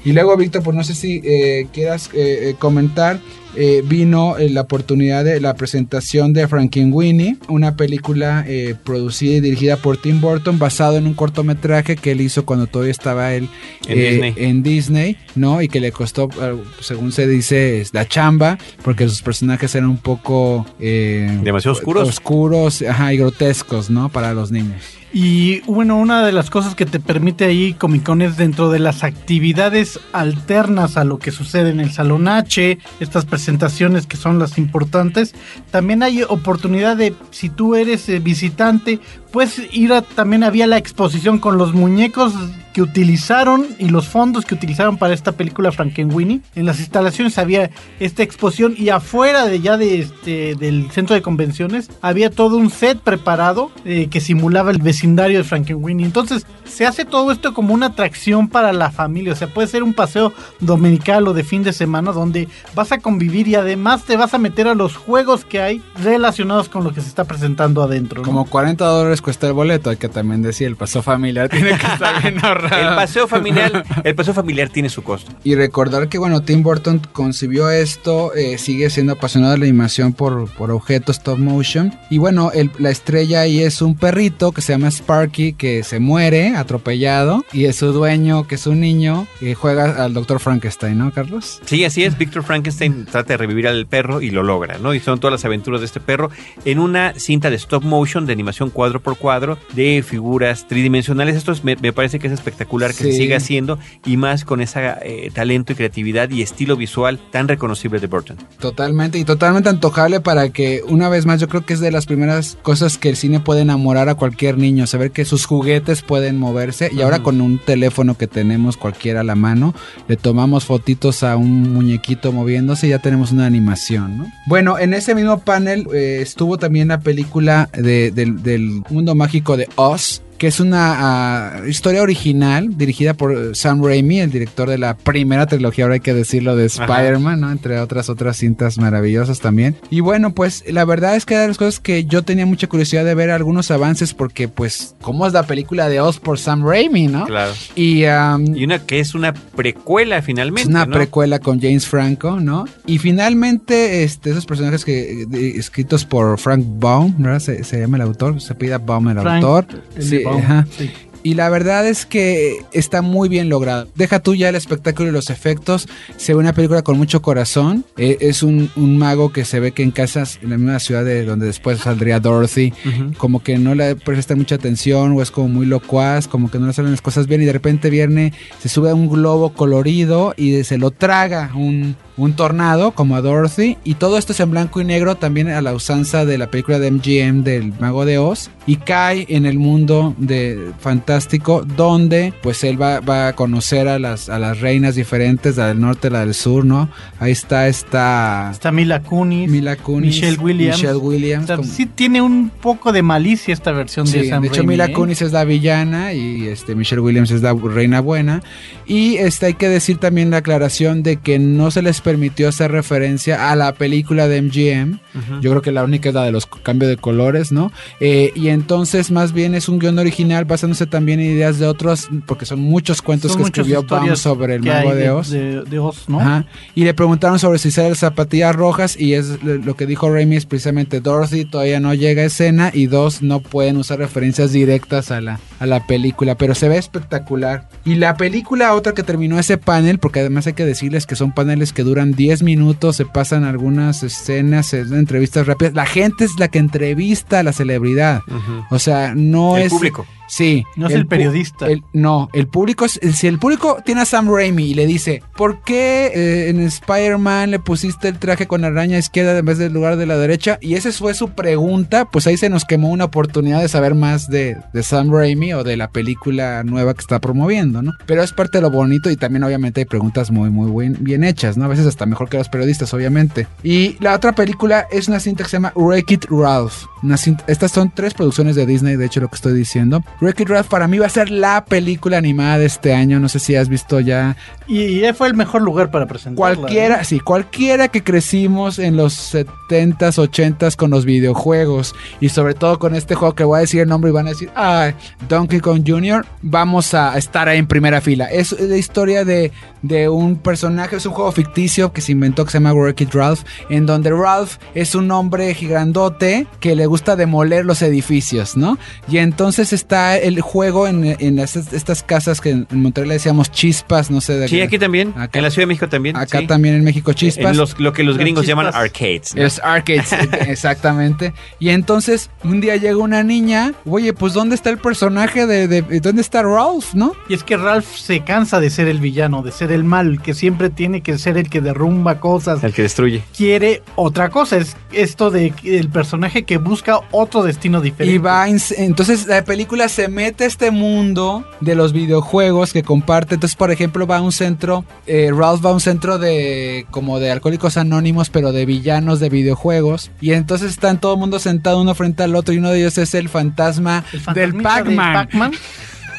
Y 0.04 0.12
luego, 0.12 0.37
Víctor, 0.37 0.62
pues 0.62 0.76
no 0.76 0.85
sé 0.85 0.94
si 0.94 1.23
eh, 1.25 1.66
quieras 1.73 2.11
eh, 2.12 2.54
comentar, 2.59 3.21
eh, 3.56 3.82
vino 3.84 4.37
eh, 4.37 4.49
la 4.50 4.62
oportunidad 4.62 5.25
de 5.25 5.40
la 5.40 5.54
presentación 5.54 6.32
de 6.32 6.49
Frankenweenie, 6.49 7.37
una 7.49 7.76
película 7.76 8.44
eh, 8.46 8.75
producida 8.82 9.34
y 9.34 9.40
dirigida 9.40 9.76
por 9.76 9.96
Tim 9.96 10.20
Burton, 10.20 10.58
basado 10.58 10.96
en 10.96 11.06
un 11.06 11.14
cortometraje 11.14 11.96
que 11.96 12.12
él 12.12 12.20
hizo 12.20 12.44
cuando 12.44 12.66
todavía 12.66 12.92
estaba 12.92 13.34
él 13.34 13.49
En 13.87 13.99
eh, 13.99 14.11
Disney. 14.11 14.34
en 14.37 14.62
Disney, 14.62 15.16
¿no? 15.34 15.62
Y 15.62 15.68
que 15.68 15.80
le 15.80 15.92
costó, 15.92 16.28
eh, 16.40 16.56
según 16.80 17.12
se 17.12 17.26
dice, 17.26 17.84
la 17.92 18.06
chamba, 18.06 18.58
porque 18.82 19.08
sus 19.08 19.23
personajes 19.23 19.75
eran 19.75 19.88
un 19.88 19.99
poco... 19.99 20.66
Demasiado 20.78 21.76
oscuros. 21.76 22.08
Oscuros, 22.08 22.82
ajá, 22.82 23.12
y 23.12 23.18
grotescos, 23.18 23.90
¿no? 23.90 24.08
Para 24.08 24.34
los 24.34 24.50
niños. 24.50 24.82
Y 25.16 25.61
bueno, 25.61 25.97
una 25.97 26.26
de 26.26 26.33
las 26.33 26.50
cosas 26.50 26.75
que 26.75 26.87
te 26.87 26.99
permite 26.99 27.44
ahí 27.44 27.73
Comic 27.75 28.02
Con 28.02 28.21
es 28.21 28.37
dentro 28.37 28.73
de 28.73 28.80
las 28.80 29.04
actividades 29.04 30.00
alternas 30.12 30.97
a 30.97 31.04
lo 31.04 31.21
que 31.21 31.30
sucede 31.30 31.71
en 31.71 31.78
el 31.78 31.92
Salón 31.92 32.26
H, 32.26 32.78
estas 32.99 33.25
presentaciones 33.25 34.09
que 34.09 34.16
son 34.16 34.40
las 34.40 34.59
importantes, 34.59 35.33
también 35.71 36.02
hay 36.02 36.25
oportunidad 36.25 36.97
de, 36.97 37.14
si 37.30 37.49
tú 37.49 37.76
eres 37.76 38.09
eh, 38.09 38.18
visitante, 38.18 38.99
puedes 39.30 39.62
ir 39.73 39.92
a, 39.92 40.02
también 40.02 40.42
había 40.42 40.66
la 40.66 40.78
exposición 40.78 41.38
con 41.38 41.59
los 41.59 41.75
muñecos 41.75 42.33
que 42.75 42.83
utilizaron 42.83 43.66
y 43.78 43.88
los 43.88 44.09
fondos 44.09 44.44
que 44.44 44.54
utilizaron 44.54 44.97
para 44.99 45.14
esta 45.14 45.33
película 45.33 45.71
Frankenweenie. 45.71 46.40
En 46.56 46.66
las 46.66 46.80
instalaciones 46.80 47.38
había 47.38 47.71
esta 48.00 48.25
exposición 48.25 48.75
y 48.76 48.88
afuera 48.88 49.47
de 49.47 49.61
ya 49.61 49.76
de 49.76 50.00
este 50.00 50.56
del 50.56 50.90
centro 50.90 51.14
de 51.14 51.23
convenciones 51.23 51.88
había 52.02 52.30
todo 52.30 52.56
un 52.56 52.71
set 52.71 52.99
preparado 52.99 53.71
eh, 53.85 54.09
que 54.11 54.21
simulaba 54.21 54.73
el 54.73 54.78
vecindario 55.04 55.38
de 55.38 55.44
Frankenweenie. 55.44 56.06
Entonces 56.06 56.46
se 56.64 56.87
hace 56.87 57.04
todo 57.04 57.30
esto 57.30 57.52
como 57.52 57.75
una 57.75 57.87
atracción 57.87 58.49
para 58.49 58.73
la 58.73 58.90
familia. 58.90 59.34
O 59.34 59.37
sea, 59.37 59.49
puede 59.49 59.68
ser 59.68 59.82
un 59.82 59.92
paseo 59.92 60.32
dominical 60.61 61.28
o 61.28 61.34
de 61.34 61.44
fin 61.44 61.62
de 61.62 61.75
semana 61.75 62.11
donde 62.12 62.49
vas 62.75 62.90
a 62.90 62.99
convivir 62.99 63.46
y 63.49 63.54
además 63.54 64.04
te 64.04 64.16
vas 64.16 64.32
a 64.32 64.38
meter 64.38 64.66
a 64.66 64.75
los 64.75 64.96
juegos 64.96 65.44
que 65.44 65.61
hay 65.61 65.82
relacionados 66.02 66.70
con 66.70 66.84
lo 66.84 66.94
que 66.94 67.02
se 67.02 67.08
está 67.08 67.25
presentando 67.25 67.82
adentro. 67.82 68.23
¿no? 68.23 68.26
Como 68.26 68.46
40 68.46 68.82
dólares 68.84 69.20
cuesta 69.20 69.46
el 69.46 69.52
boleto, 69.52 69.90
hay 69.90 69.96
que 69.99 70.08
también 70.08 70.40
decir, 70.40 70.66
el 70.68 70.76
paso 70.76 71.02
familiar 71.02 71.50
tiene 71.50 71.76
que 71.78 71.87
estar 71.87 72.23
bien 72.23 72.42
ahorrado. 72.42 72.88
El 72.90 72.96
paseo 72.96 73.28
familiar, 73.28 73.84
el 74.02 74.14
paseo 74.14 74.32
familiar 74.32 74.70
tiene 74.70 74.88
su 74.88 75.02
costo. 75.02 75.30
Y 75.44 75.54
recordar 75.56 76.08
que, 76.08 76.16
bueno, 76.18 76.40
Tim 76.40 76.62
Burton 76.62 77.02
concibió 77.12 77.68
esto, 77.68 78.34
eh, 78.34 78.56
sigue 78.56 78.88
siendo 78.88 79.12
apasionado 79.12 79.52
de 79.52 79.58
la 79.58 79.64
animación 79.66 80.14
por, 80.14 80.49
por 80.54 80.70
objetos 80.70 81.16
stop 81.18 81.38
motion. 81.38 81.92
Y 82.08 82.16
bueno, 82.18 82.50
el- 82.54 82.70
la 82.78 82.88
estrella 82.90 83.40
ahí 83.42 83.61
es 83.62 83.82
un 83.82 83.96
perrito 83.96 84.52
que 84.52 84.62
se 84.62 84.73
llama 84.73 84.88
Sparky, 84.96 85.52
que 85.54 85.82
se 85.82 85.98
muere 86.00 86.54
atropellado. 86.56 87.44
Y 87.52 87.64
es 87.66 87.76
su 87.76 87.92
dueño, 87.92 88.46
que 88.46 88.54
es 88.56 88.66
un 88.66 88.80
niño, 88.80 89.26
que 89.40 89.54
juega 89.54 90.04
al 90.04 90.14
Dr. 90.14 90.40
Frankenstein, 90.40 90.98
¿no, 90.98 91.10
Carlos? 91.12 91.60
Sí, 91.64 91.84
así 91.84 92.04
es. 92.04 92.16
Víctor 92.18 92.42
Frankenstein 92.44 93.06
trata 93.06 93.34
de 93.34 93.36
revivir 93.38 93.66
al 93.68 93.86
perro 93.86 94.20
y 94.20 94.30
lo 94.30 94.42
logra, 94.42 94.78
¿no? 94.78 94.94
Y 94.94 95.00
son 95.00 95.20
todas 95.20 95.32
las 95.32 95.44
aventuras 95.44 95.80
de 95.80 95.86
este 95.86 96.00
perro 96.00 96.30
en 96.64 96.78
una 96.78 97.14
cinta 97.18 97.50
de 97.50 97.56
stop 97.56 97.84
motion, 97.84 98.26
de 98.26 98.32
animación 98.32 98.70
cuadro 98.70 99.00
por 99.00 99.16
cuadro, 99.16 99.58
de 99.74 100.02
figuras 100.06 100.66
tridimensionales. 100.68 101.36
Esto 101.36 101.52
es- 101.52 101.64
me, 101.64 101.76
me 101.76 101.92
parece 101.92 102.18
que 102.18 102.26
es 102.26 102.33
espectacular 102.33 102.90
que 102.92 103.04
se 103.04 103.12
siga 103.12 103.37
haciendo 103.38 103.78
y 104.04 104.16
más 104.16 104.44
con 104.44 104.61
ese 104.61 105.30
talento 105.35 105.72
y 105.72 105.76
creatividad 105.76 106.30
y 106.30 106.42
estilo 106.42 106.76
visual 106.76 107.18
tan 107.30 107.48
reconocible 107.48 108.00
de 108.00 108.07
Burton. 108.07 108.37
Totalmente, 108.59 109.18
y 109.18 109.24
totalmente 109.24 109.68
antojable 109.68 110.20
para 110.20 110.48
que, 110.50 110.83
una 110.88 111.09
vez 111.09 111.26
más, 111.26 111.40
yo 111.40 111.48
creo 111.48 111.64
que 111.64 111.74
es 111.74 111.80
de 111.80 111.90
las 111.90 112.07
primeras 112.07 112.57
cosas 112.62 112.98
que 112.98 113.09
el 113.09 113.16
cine 113.16 113.40
puede 113.40 113.62
enamorar 113.62 114.09
a 114.09 114.14
cualquier 114.14 114.59
niño, 114.59 114.84
saber 114.87 115.11
que 115.11 115.25
sus 115.25 115.47
juguetes 115.47 116.03
pueden 116.03 116.38
moverse 116.38 116.90
y 116.92 117.03
ahora 117.03 117.23
con 117.23 117.40
un 117.40 117.59
teléfono 117.59 118.16
que 118.16 118.27
tenemos 118.27 118.77
cualquiera 118.77 119.20
a 119.20 119.25
la 119.25 119.35
mano, 119.35 119.75
le 120.09 120.16
tomamos 120.16 120.64
fotitos 120.64 121.23
a 121.23 121.37
un 121.37 121.73
muñequito 121.73 122.33
moviéndose 122.33 122.87
y 122.87 122.90
ya 122.90 122.99
tenemos 122.99 123.33
una 123.33 123.47
animación, 123.47 124.18
¿no? 124.18 124.27
Bueno, 124.47 124.79
en 124.79 124.94
ese 124.94 125.14
mismo 125.14 125.38
panel 125.38 125.87
eh, 125.94 126.18
estuvo 126.23 126.59
también 126.59 126.88
la 126.88 127.01
película 127.01 127.68
de- 127.73 128.11
del, 128.11 128.42
del 128.42 128.83
mundo 128.90 129.14
mágico 129.14 129.57
de 129.57 129.68
Oz, 129.77 130.23
que 130.38 130.47
es 130.47 130.61
una 130.61 131.59
ah, 131.59 131.68
historia 131.68 132.03
original 132.03 132.77
dirigida 132.77 133.14
por 133.14 133.33
eh, 133.33 133.55
Sam 133.55 133.83
Raimi, 133.85 134.20
el 134.20 134.31
director 134.31 134.68
de 134.68 134.79
la 134.79 134.97
primera 134.97 135.47
trilogía, 135.47 135.85
ahora 135.85 135.94
hay 135.94 136.01
que 136.01 136.14
decirlo, 136.14 136.57
de. 136.57 136.66
Spider-Man, 136.66 137.40
¿no? 137.40 137.51
Entre 137.53 137.79
otras 137.79 138.09
otras 138.09 138.37
cintas 138.37 138.79
maravillosas 138.79 139.40
también. 139.40 139.77
Y 139.90 140.01
bueno, 140.01 140.35
pues 140.35 140.64
la 140.70 140.85
verdad 140.85 141.16
es 141.16 141.25
que 141.25 141.35
era 141.35 141.42
de 141.42 141.49
las 141.49 141.59
cosas 141.59 141.81
que 141.81 142.05
yo 142.05 142.23
tenía 142.23 142.47
mucha 142.47 142.66
curiosidad 142.68 143.05
de 143.05 143.14
ver 143.14 143.31
algunos 143.31 143.70
avances 143.70 144.14
porque 144.14 144.49
pues 144.49 144.94
cómo 145.01 145.27
es 145.27 145.33
la 145.33 145.44
película 145.44 145.88
de 145.88 146.01
Oz 146.01 146.18
por 146.20 146.38
Sam 146.38 146.66
Raimi, 146.66 147.07
¿no? 147.07 147.27
Claro. 147.27 147.53
Y, 147.75 148.05
um, 148.07 148.57
Y 148.57 148.64
una 148.64 148.79
que 148.81 149.01
es 149.01 149.14
una 149.14 149.33
precuela 149.35 150.20
finalmente. 150.23 150.62
es 150.62 150.68
una 150.68 150.87
¿no? 150.87 150.92
precuela 150.94 151.38
con 151.38 151.61
James 151.61 151.87
Franco, 151.87 152.40
¿no? 152.40 152.64
Y 152.87 152.99
finalmente, 152.99 154.05
este, 154.05 154.31
esos 154.31 154.47
personajes 154.47 154.85
que 154.85 155.25
de- 155.29 155.51
escritos 155.59 156.05
por 156.05 156.38
Frank 156.38 156.64
Baum, 156.79 157.14
¿verdad? 157.18 157.38
Se, 157.40 157.64
se 157.64 157.81
llama 157.81 157.97
el 157.97 158.03
autor, 158.03 158.40
se 158.40 158.55
pide 158.55 158.77
Baum 158.79 159.09
el 159.09 159.20
Frank, 159.20 159.42
autor. 159.44 159.66
el 159.97 160.03
Sí, 160.03 160.23
Baum, 160.24 160.42
ajá. 160.42 160.66
sí. 160.76 160.90
Y 161.24 161.37
la 161.37 161.48
verdad 161.48 161.88
es 161.88 162.04
que 162.04 162.58
está 162.72 163.00
muy 163.00 163.30
bien 163.30 163.48
logrado. 163.48 163.88
Deja 163.94 164.20
tú 164.20 164.34
ya 164.34 164.50
el 164.50 164.56
espectáculo 164.56 165.08
y 165.08 165.12
los 165.12 165.30
efectos. 165.30 165.88
Se 166.18 166.34
ve 166.34 166.38
una 166.38 166.52
película 166.52 166.82
con 166.82 166.98
mucho 166.98 167.22
corazón. 167.22 167.87
Eh, 167.96 168.18
es 168.20 168.42
un, 168.42 168.70
un 168.76 168.98
mago 168.98 169.32
que 169.32 169.46
se 169.46 169.58
ve 169.58 169.72
que 169.72 169.82
en 169.82 169.90
casas, 169.90 170.38
en 170.42 170.50
la 170.50 170.58
misma 170.58 170.78
ciudad 170.80 171.02
de 171.02 171.24
donde 171.24 171.46
después 171.46 171.80
saldría 171.80 172.20
Dorothy, 172.20 172.74
como 173.16 173.42
que 173.42 173.56
no 173.56 173.74
le 173.74 173.96
presta 173.96 174.37
mucha 174.37 174.56
atención 174.56 175.12
o 175.12 175.22
es 175.22 175.30
como 175.30 175.48
muy 175.48 175.64
locuaz, 175.64 176.28
como 176.28 176.50
que 176.50 176.58
no 176.58 176.66
le 176.66 176.74
salen 176.74 176.90
las 176.90 177.00
cosas 177.00 177.26
bien 177.26 177.40
y 177.40 177.46
de 177.46 177.54
repente 177.54 177.88
viene, 177.88 178.34
se 178.60 178.68
sube 178.68 178.90
a 178.90 178.94
un 178.94 179.08
globo 179.08 179.54
colorido 179.54 180.34
y 180.37 180.62
se 180.64 180.76
lo 180.76 180.90
traga 180.90 181.52
un, 181.54 181.96
un 182.16 182.35
tornado 182.35 182.92
como 182.92 183.16
a 183.16 183.20
Dorothy 183.20 183.77
y 183.85 183.94
todo 183.94 184.18
esto 184.18 184.33
es 184.33 184.40
en 184.40 184.50
blanco 184.53 184.81
y 184.81 184.85
negro 184.85 185.16
también 185.16 185.48
a 185.48 185.61
la 185.61 185.74
usanza 185.74 186.24
de 186.24 186.38
la 186.38 186.48
película 186.48 186.79
de 186.79 186.90
MGM 186.92 187.42
del 187.42 187.72
Mago 187.81 188.05
de 188.05 188.18
Oz 188.18 188.50
y 188.66 188.77
cae 188.77 189.27
en 189.29 189.46
el 189.46 189.59
mundo 189.59 190.14
de 190.16 190.70
fantástico 190.79 191.64
donde 191.77 192.33
pues 192.42 192.62
él 192.64 192.81
va, 192.81 193.00
va 193.00 193.29
a 193.29 193.33
conocer 193.35 193.88
a 193.88 193.98
las, 193.98 194.29
a 194.29 194.38
las 194.38 194.61
reinas 194.61 194.94
diferentes, 194.94 195.57
la 195.57 195.68
del 195.68 195.81
norte, 195.81 196.09
la 196.09 196.20
del 196.20 196.35
sur, 196.35 196.64
¿no? 196.64 196.88
Ahí 197.18 197.33
está 197.33 197.66
esta 197.68 198.48
Está 198.53 198.70
Mila 198.70 199.03
Kunis. 199.03 199.50
Mila 199.50 199.77
Kunis, 199.77 200.14
Michelle 200.14 200.38
Williams. 200.38 200.77
Michelle 200.79 200.98
Williams 200.98 201.44
O 201.44 201.46
sea, 201.48 201.57
como- 201.57 201.68
sí 201.68 201.87
tiene 201.87 202.20
un 202.22 202.48
poco 202.50 202.92
de 202.92 203.03
malicia 203.03 203.53
esta 203.53 203.72
versión 203.72 204.07
Sí, 204.07 204.20
de 204.20 204.29
Sam 204.29 204.42
de 204.42 204.48
hecho 204.48 204.59
Raimi, 204.59 204.68
Mila 204.74 204.87
¿eh? 204.87 204.92
Kunis 204.92 205.20
es 205.22 205.33
la 205.33 205.44
villana 205.44 206.12
y 206.12 206.46
este 206.46 206.74
Michelle 206.74 207.00
Williams 207.03 207.31
es 207.33 207.42
la 207.42 207.53
reina 207.55 208.00
buena 208.00 208.42
y 208.87 209.16
este 209.16 209.46
hay 209.46 209.55
que 209.55 209.68
decir 209.68 209.98
también 209.98 210.31
la 210.31 210.38
aclaración 210.38 211.03
de 211.03 211.16
que 211.16 211.38
no 211.38 211.70
se 211.70 211.83
les 211.83 212.00
permitió 212.05 212.49
hacer 212.49 212.71
referencia 212.71 213.51
a 213.51 213.57
la 213.57 213.73
película 213.73 214.29
de 214.29 214.40
MGM. 214.43 214.99
Yo 215.40 215.51
creo 215.51 215.62
que 215.62 215.73
la 215.73 215.83
única 215.83 216.11
es 216.11 216.14
la 216.14 216.25
de 216.25 216.31
los 216.31 216.47
cambios 216.47 216.88
de 216.88 216.97
colores, 216.97 217.51
¿no? 217.51 217.73
Eh, 217.99 218.31
y 218.37 218.49
entonces 218.49 219.11
más 219.11 219.33
bien 219.33 219.57
es 219.57 219.69
un 219.69 219.81
guion 219.81 219.99
original 219.99 220.45
basándose 220.45 220.87
también 220.87 221.19
en 221.19 221.33
ideas 221.33 221.59
de 221.59 221.67
otros, 221.67 222.09
porque 222.27 222.47
son 222.47 222.61
muchos 222.61 223.03
cuentos 223.03 223.33
Son 223.33 223.40
que 223.40 223.47
escribió 223.47 223.83
Baum 223.83 224.14
sobre 224.14 224.55
el 224.55 224.62
mago 224.62 224.95
de 224.95 225.11
Oz. 225.11 225.31
De, 225.31 225.62
de 225.62 225.79
Oz, 225.81 226.09
¿no? 226.09 226.21
Ajá. 226.21 226.47
Y 226.77 226.85
le 226.85 226.95
preguntaron 226.95 227.40
sobre 227.40 227.59
si 227.59 227.73
sale 227.73 227.88
las 227.88 227.99
zapatillas 227.99 228.55
rojas 228.55 228.97
y 228.99 229.14
es 229.14 229.43
lo 229.43 229.75
lo 229.75 229.77
que 229.77 229.87
dijo 229.87 230.11
Raimi 230.11 230.37
es 230.37 230.47
precisamente 230.47 231.01
Dorothy 231.01 231.45
todavía 231.45 231.81
no 231.81 231.95
llega 231.95 232.23
a 232.23 232.27
escena 232.27 232.71
y 232.73 232.87
dos 232.87 233.23
no 233.23 233.40
pueden 233.40 233.77
usar 233.77 233.99
referencias 233.99 234.53
directas 234.53 235.11
a 235.11 235.21
la, 235.21 235.40
a 235.59 235.67
la 235.67 235.87
película, 235.87 236.37
pero 236.37 236.55
se 236.55 236.69
ve 236.69 236.77
espectacular. 236.77 237.69
Y 237.85 237.97
la 237.97 238.17
película, 238.17 238.75
otra 238.75 238.95
que 238.95 239.03
terminó 239.03 239.38
ese 239.38 239.59
panel, 239.59 239.99
porque 239.99 240.21
además 240.21 240.47
hay 240.47 240.53
que 240.53 240.64
decirles 240.64 241.07
que 241.07 241.17
son 241.17 241.33
paneles 241.33 241.73
que 241.73 241.83
duran 241.83 241.93
10 242.12 242.42
minutos, 242.42 242.96
se 242.96 243.07
pasan 243.07 243.44
algunas 243.44 244.02
escenas, 244.02 244.74
entrevistas 244.74 245.46
rápidas. 245.46 245.74
La 245.74 245.87
gente 245.87 246.24
es 246.24 246.33
la 246.38 246.48
que 246.48 246.59
entrevista 246.59 247.38
a 247.38 247.42
la 247.42 247.52
celebridad. 247.52 248.22
O 248.70 248.78
sea, 248.78 249.14
no 249.14 249.57
El 249.57 249.64
es... 249.64 249.72
público. 249.72 250.07
Sí. 250.28 250.64
No 250.76 250.87
es 250.88 250.94
el 250.94 251.06
periodista. 251.06 251.66
el- 251.66 251.82
no, 251.92 252.28
el 252.32 252.46
público, 252.46 252.84
es- 252.84 252.98
si 253.14 253.26
el 253.26 253.38
público 253.38 253.78
tiene 253.84 254.00
a 254.00 254.04
Sam 254.04 254.28
Raimi 254.34 254.64
y 254.64 254.74
le 254.74 254.87
dice, 254.87 255.22
¿por 255.37 255.62
qué 255.62 256.10
eh, 256.14 256.48
en 256.50 256.60
Spider-Man 256.60 257.50
le 257.50 257.58
pusiste 257.58 258.08
el 258.08 258.18
traje 258.18 258.46
con 258.46 258.64
araña 258.64 258.98
izquierda 258.98 259.37
en 259.38 259.44
vez 259.44 259.58
del 259.58 259.72
lugar 259.72 259.96
de 259.96 260.06
la 260.06 260.16
derecha? 260.16 260.58
Y 260.60 260.74
esa 260.74 260.90
fue 260.92 261.14
su 261.14 261.30
pregunta, 261.30 262.04
pues 262.06 262.26
ahí 262.26 262.37
se 262.37 262.48
nos 262.50 262.64
quemó 262.64 262.88
una 262.90 263.04
oportunidad 263.04 263.60
de 263.60 263.68
saber 263.68 263.94
más 263.94 264.28
de, 264.28 264.56
de 264.72 264.82
Sam 264.82 265.10
Raimi 265.12 265.52
o 265.54 265.64
de 265.64 265.76
la 265.76 265.88
película 265.90 266.62
nueva 266.64 266.94
que 266.94 267.00
está 267.00 267.20
promoviendo, 267.20 267.82
¿no? 267.82 267.92
Pero 268.06 268.22
es 268.22 268.32
parte 268.32 268.58
de 268.58 268.62
lo 268.62 268.70
bonito 268.70 269.10
y 269.10 269.16
también 269.16 269.44
obviamente 269.44 269.80
hay 269.80 269.84
preguntas 269.87 270.30
muy, 270.30 270.50
muy 270.50 270.70
buen- 270.70 270.96
bien 271.00 271.24
hechas, 271.24 271.56
¿no? 271.56 271.64
A 271.64 271.68
veces 271.68 271.87
hasta 271.87 272.06
mejor 272.06 272.28
que 272.28 272.38
los 272.38 272.48
periodistas, 272.48 272.92
obviamente. 272.94 273.46
Y 273.62 273.96
la 274.00 274.14
otra 274.14 274.32
película 274.32 274.87
es 274.90 275.08
una 275.08 275.20
cinta 275.20 275.44
que 275.44 275.50
se 275.50 275.56
llama 275.56 275.72
Wreck-It 275.74 276.26
Ralph. 276.30 276.84
Una 277.02 277.16
cinta- 277.16 277.44
estas 277.46 277.70
son 277.72 277.92
tres 277.94 278.14
producciones 278.14 278.56
de 278.56 278.66
Disney, 278.66 278.96
de 278.96 279.04
hecho 279.06 279.20
lo 279.20 279.28
que 279.28 279.37
estoy 279.37 279.52
diciendo. 279.54 280.02
Wreck-It 280.20 280.48
Ralph 280.48 280.68
para 280.68 280.88
mí 280.88 280.98
va 280.98 281.07
a 281.07 281.11
ser 281.11 281.31
la 281.31 281.64
película 281.64 282.18
animada 282.18 282.59
de 282.59 282.66
este 282.66 282.94
año. 282.94 283.20
No 283.20 283.29
sé 283.29 283.38
si 283.38 283.57
has 283.57 283.68
visto 283.68 284.00
ya 284.00 284.37
Y, 284.66 285.05
y 285.05 285.12
fue 285.12 285.29
el 285.29 285.35
mejor 285.35 285.62
lugar 285.62 285.90
para 285.90 286.07
presentarla. 286.07 286.57
cualquiera, 286.57 287.00
¿eh? 287.00 287.05
sí, 287.05 287.20
cualquiera 287.20 287.88
que 287.88 288.03
crecimos 288.03 288.79
en 288.79 288.96
los 288.96 289.35
70s, 289.35 290.18
80s 290.18 290.77
con 290.77 290.90
los 290.90 291.05
videojuegos 291.05 291.94
y 292.20 292.29
sobre 292.29 292.55
todo 292.55 292.79
con 292.79 292.94
este 292.94 293.14
juego 293.14 293.35
que 293.35 293.44
voy 293.44 293.59
a 293.59 293.61
decir 293.61 293.81
el 293.81 293.88
nombre 293.88 294.11
y 294.11 294.14
van 294.14 294.27
a 294.27 294.31
decir, 294.31 294.50
ah, 294.57 294.92
Donkey 295.29 295.61
Kong 295.61 295.83
Jr., 295.87 296.24
vamos 296.42 296.94
a 296.94 297.16
estar 297.18 297.48
ahí 297.48 297.59
en 297.59 297.66
primera 297.66 298.00
fila. 298.00 298.27
Es 298.27 298.59
la 298.59 298.77
historia 298.77 299.24
de, 299.24 299.53
de 299.83 300.09
un 300.09 300.37
personaje, 300.37 300.96
es 300.96 301.07
un 301.07 301.12
juego 301.12 301.33
ficticio 301.33 301.92
que 301.92 302.00
se 302.00 302.12
inventó 302.12 302.44
que 302.44 302.53
se 302.53 302.59
llama 302.59 302.72
Wreck-It 302.72 303.14
Ralph, 303.14 303.42
en 303.68 303.87
donde 303.87 304.11
Ralph 304.11 304.57
es 304.74 304.94
un 304.94 305.11
hombre 305.11 305.55
gigrandote 305.55 306.46
que 306.61 306.74
le 306.74 306.87
gusta 306.87 307.16
demoler 307.16 307.64
los 307.64 307.83
edificios, 307.83 308.57
¿no? 308.57 308.79
Y 309.09 309.18
entonces 309.18 309.72
está 309.72 310.04
el 310.17 310.40
juego 310.40 310.87
en, 310.87 311.17
en 311.19 311.37
las- 311.37 311.57
estas 311.57 312.03
casas 312.03 312.40
que 312.40 312.51
en 312.51 312.67
Monterrey 312.71 313.09
le 313.09 313.14
decíamos 313.14 313.51
chispas, 313.51 314.11
no 314.11 314.21
sé 314.21 314.35
de 314.38 314.49
Sí, 314.49 314.57
qué- 314.57 314.62
aquí 314.64 314.79
también. 314.79 315.14
Acá- 315.17 315.38
en 315.38 315.45
la 315.45 315.51
Ciudad 315.51 315.62
de 315.62 315.67
México 315.69 315.88
también. 315.88 316.17
Acá 316.17 316.40
sí. 316.40 316.47
también 316.47 316.75
en 316.77 316.85
México 316.85 317.12
chispas. 317.12 317.53
En 317.53 317.57
los- 317.57 317.79
lo 317.81 317.93
que 317.93 318.03
los 318.05 318.19
gringos 318.19 318.47
llaman 318.47 318.67
arcades. 318.67 319.35
¿no? 319.35 319.43
Los 319.43 319.59
arcades, 319.64 320.12
exactamente. 320.49 321.33
Y 321.59 321.71
entonces 321.71 322.31
un 322.43 322.61
día 322.61 322.77
llega 322.77 322.97
una 322.97 323.23
niña, 323.23 323.73
oye, 323.87 324.12
pues 324.12 324.33
¿dónde 324.33 324.55
está 324.55 324.71
el 324.71 324.79
personaje 324.79 325.47
de, 325.47 325.69
de- 325.69 326.01
dónde 326.01 326.21
está 326.23 326.43
Ralph, 326.43 326.95
no? 326.95 327.12
Y 327.29 327.35
es 327.35 327.43
que 327.43 327.57
Ralph 327.57 327.87
se 327.97 328.21
cansa 328.21 328.61
de 328.61 328.71
ser 328.71 328.88
el 328.88 328.99
villano, 329.01 329.43
de 329.43 329.53
ser 329.53 329.73
el 329.73 329.85
mal, 329.85 330.21
que 330.23 330.35
siempre 330.35 330.71
tiene 330.71 331.01
que 331.03 331.19
ser 331.19 331.37
el 331.38 331.49
que 331.51 331.61
derrumba 331.61 332.21
cosas. 332.21 332.62
El 332.64 332.73
que 332.73 332.83
destruye. 332.83 333.23
Quiere 333.37 333.83
otra 333.97 334.31
cosa, 334.31 334.57
es 334.59 334.77
esto 334.93 335.31
de 335.31 335.51
que 335.51 335.79
el 335.79 335.88
personaje 335.88 336.45
que 336.45 336.59
busca 336.59 337.01
otro 337.11 337.43
destino 337.43 337.81
diferente. 337.81 338.14
Y 338.14 338.19
va, 338.19 338.47
entonces 338.49 339.27
la 339.27 339.45
película 339.45 339.88
se 339.94 340.09
mete 340.09 340.44
este 340.44 340.72
mundo 340.72 341.46
de 341.61 341.76
los 341.76 341.92
videojuegos 341.92 342.72
que 342.72 342.83
comparte. 342.83 343.35
Entonces, 343.35 343.54
por 343.54 343.70
ejemplo, 343.70 344.09
va 344.09 344.16
a 344.16 344.22
un 344.22 344.33
centro, 344.33 344.85
eh, 345.07 345.30
Ralph 345.33 345.64
va 345.64 345.70
a 345.70 345.72
un 345.72 345.80
centro 345.80 346.18
de 346.18 346.85
como 346.90 347.20
de 347.20 347.30
alcohólicos 347.30 347.76
anónimos, 347.76 348.28
pero 348.28 348.50
de 348.50 348.66
villanos 348.66 349.20
de 349.20 349.28
videojuegos. 349.28 350.11
Y 350.20 350.33
entonces 350.33 350.72
están 350.72 351.00
todo 351.00 351.14
el 351.14 351.20
mundo 351.20 351.38
sentado 351.38 351.80
uno 351.80 351.94
frente 351.94 352.24
al 352.24 352.35
otro 352.35 352.52
y 352.52 352.59
uno 352.59 352.70
de 352.70 352.80
ellos 352.80 352.98
es 352.98 353.14
el 353.14 353.28
fantasma, 353.28 354.04
El 354.12 354.35
del. 354.35 354.62
Pac-Man. 354.62 355.52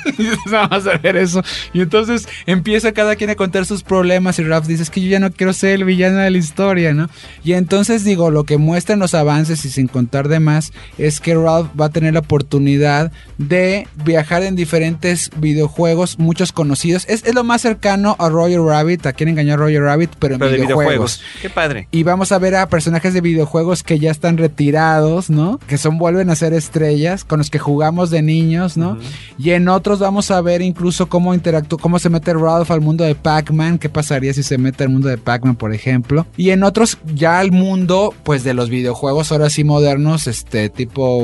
Y 0.17 0.49
vamos 0.49 0.87
a 0.87 0.97
ver 0.97 1.17
eso. 1.17 1.41
Y 1.73 1.81
entonces 1.81 2.27
empieza 2.45 2.91
cada 2.91 3.15
quien 3.15 3.29
a 3.29 3.35
contar 3.35 3.65
sus 3.65 3.83
problemas 3.83 4.39
y 4.39 4.43
Ralph 4.43 4.65
dice, 4.65 4.83
es 4.83 4.89
que 4.89 5.01
yo 5.01 5.09
ya 5.09 5.19
no 5.19 5.31
quiero 5.31 5.53
ser 5.53 5.71
el 5.71 5.83
villano 5.85 6.17
de 6.17 6.29
la 6.31 6.37
historia, 6.37 6.93
¿no? 6.93 7.09
Y 7.43 7.53
entonces 7.53 8.03
digo, 8.03 8.31
lo 8.31 8.43
que 8.43 8.57
muestran 8.57 8.99
los 8.99 9.13
avances 9.13 9.65
y 9.65 9.69
sin 9.69 9.87
contar 9.87 10.27
de 10.27 10.39
más, 10.39 10.71
es 10.97 11.19
que 11.19 11.35
Ralph 11.35 11.69
va 11.79 11.85
a 11.85 11.89
tener 11.89 12.13
la 12.13 12.19
oportunidad 12.19 13.11
de 13.37 13.87
viajar 14.03 14.43
en 14.43 14.55
diferentes 14.55 15.31
videojuegos, 15.37 16.19
muchos 16.19 16.51
conocidos. 16.51 17.05
Es, 17.07 17.23
es 17.25 17.33
lo 17.35 17.43
más 17.43 17.61
cercano 17.61 18.15
a 18.19 18.29
Roger 18.29 18.61
Rabbit, 18.61 19.05
a 19.05 19.13
quien 19.13 19.29
engañó 19.29 19.53
a 19.53 19.57
Roger 19.57 19.81
Rabbit, 19.81 20.11
pero 20.19 20.35
en 20.35 20.39
Pero 20.39 20.51
videojuegos. 20.51 20.85
videojuegos. 20.85 21.21
Qué 21.41 21.49
padre. 21.49 21.87
Y 21.91 22.03
vamos 22.03 22.31
a 22.31 22.39
ver 22.39 22.55
a 22.55 22.69
personajes 22.69 23.13
de 23.13 23.21
videojuegos 23.21 23.83
que 23.83 23.99
ya 23.99 24.11
están 24.11 24.37
retirados, 24.37 25.29
¿no? 25.29 25.59
Que 25.67 25.77
son 25.77 25.97
vuelven 25.97 26.29
a 26.29 26.35
ser 26.35 26.53
estrellas, 26.53 27.23
con 27.23 27.39
los 27.39 27.49
que 27.49 27.59
jugamos 27.59 28.09
de 28.09 28.21
niños, 28.21 28.77
¿no? 28.77 28.97
Y 29.37 29.51
en 29.51 29.67
otros 29.67 29.94
vamos 29.99 30.31
a 30.31 30.41
ver 30.41 30.61
incluso 30.61 31.07
cómo 31.07 31.33
interactúa, 31.33 31.79
cómo 31.79 31.99
se 31.99 32.09
mete 32.09 32.33
Ralph 32.33 32.71
al 32.71 32.81
mundo 32.81 33.03
de 33.03 33.15
Pac-Man, 33.15 33.77
qué 33.79 33.89
pasaría 33.89 34.33
si 34.33 34.43
se 34.43 34.57
mete 34.57 34.83
al 34.83 34.89
mundo 34.89 35.07
de 35.09 35.17
Pac-Man, 35.17 35.55
por 35.55 35.73
ejemplo. 35.73 36.25
Y 36.37 36.49
en 36.51 36.63
otros 36.63 36.97
ya 37.13 37.39
al 37.39 37.51
mundo, 37.51 38.13
pues 38.23 38.43
de 38.43 38.53
los 38.53 38.69
videojuegos 38.69 39.31
ahora 39.31 39.49
sí 39.49 39.63
modernos, 39.63 40.27
este 40.27 40.69
tipo 40.69 41.17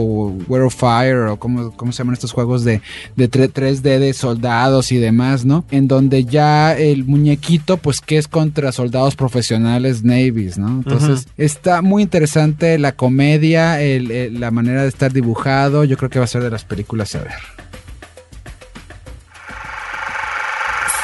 World 0.47 0.67
of 0.67 0.75
Fire 0.75 1.27
o 1.29 1.37
cómo, 1.37 1.71
cómo 1.71 1.91
se 1.91 1.99
llaman 1.99 2.13
estos 2.13 2.31
juegos 2.31 2.63
de, 2.63 2.81
de 3.15 3.29
3D 3.29 3.81
de 3.99 4.13
soldados 4.13 4.91
y 4.91 4.97
demás, 4.97 5.45
¿no? 5.45 5.65
En 5.71 5.87
donde 5.87 6.25
ya 6.25 6.77
el 6.77 7.05
muñequito, 7.05 7.77
pues 7.77 8.01
que 8.01 8.17
es 8.17 8.27
contra 8.27 8.71
soldados 8.71 9.15
profesionales 9.15 10.03
navies, 10.03 10.57
¿no? 10.57 10.69
Entonces 10.69 11.27
está 11.37 11.81
muy 11.81 12.03
interesante 12.03 12.77
la 12.79 12.91
comedia, 12.93 13.81
el- 13.81 14.11
el- 14.11 14.39
la 14.39 14.51
manera 14.51 14.83
de 14.83 14.87
estar 14.89 15.11
dibujado, 15.13 15.83
yo 15.83 15.97
creo 15.97 16.09
que 16.09 16.19
va 16.19 16.25
a 16.25 16.27
ser 16.27 16.43
de 16.43 16.49
las 16.51 16.63
películas 16.63 17.15
a 17.15 17.19
ver. 17.19 17.31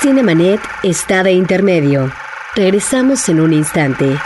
Cinemanet 0.01 0.59
está 0.83 1.23
de 1.23 1.31
intermedio. 1.33 2.11
Regresamos 2.55 3.27
en 3.29 3.39
un 3.39 3.53
instante. 3.53 4.17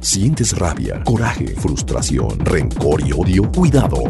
¿Sientes 0.00 0.56
rabia, 0.56 1.02
coraje, 1.04 1.48
frustración, 1.48 2.38
rencor 2.40 3.06
y 3.06 3.12
odio? 3.12 3.50
Cuidado. 3.52 4.02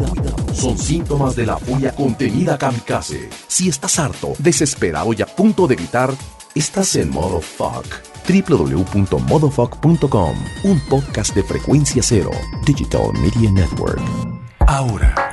Son 0.53 0.77
síntomas 0.77 1.35
de 1.35 1.45
la 1.45 1.57
furia 1.57 1.93
contenida 1.93 2.57
kamikaze. 2.57 3.29
Si 3.47 3.67
estás 3.67 3.99
harto, 3.99 4.31
desesperado 4.39 5.11
y 5.11 5.21
a 5.21 5.25
punto 5.25 5.67
de 5.67 5.75
gritar, 5.75 6.11
estás 6.55 6.95
en 6.95 7.09
modo 7.09 7.41
fuck. 7.41 7.85
www.modofuck.com 8.27 10.35
Un 10.63 10.79
podcast 10.89 11.35
de 11.35 11.43
frecuencia 11.43 12.01
cero. 12.01 12.31
Digital 12.65 13.11
Media 13.21 13.51
Network. 13.51 13.99
Ahora, 14.59 15.30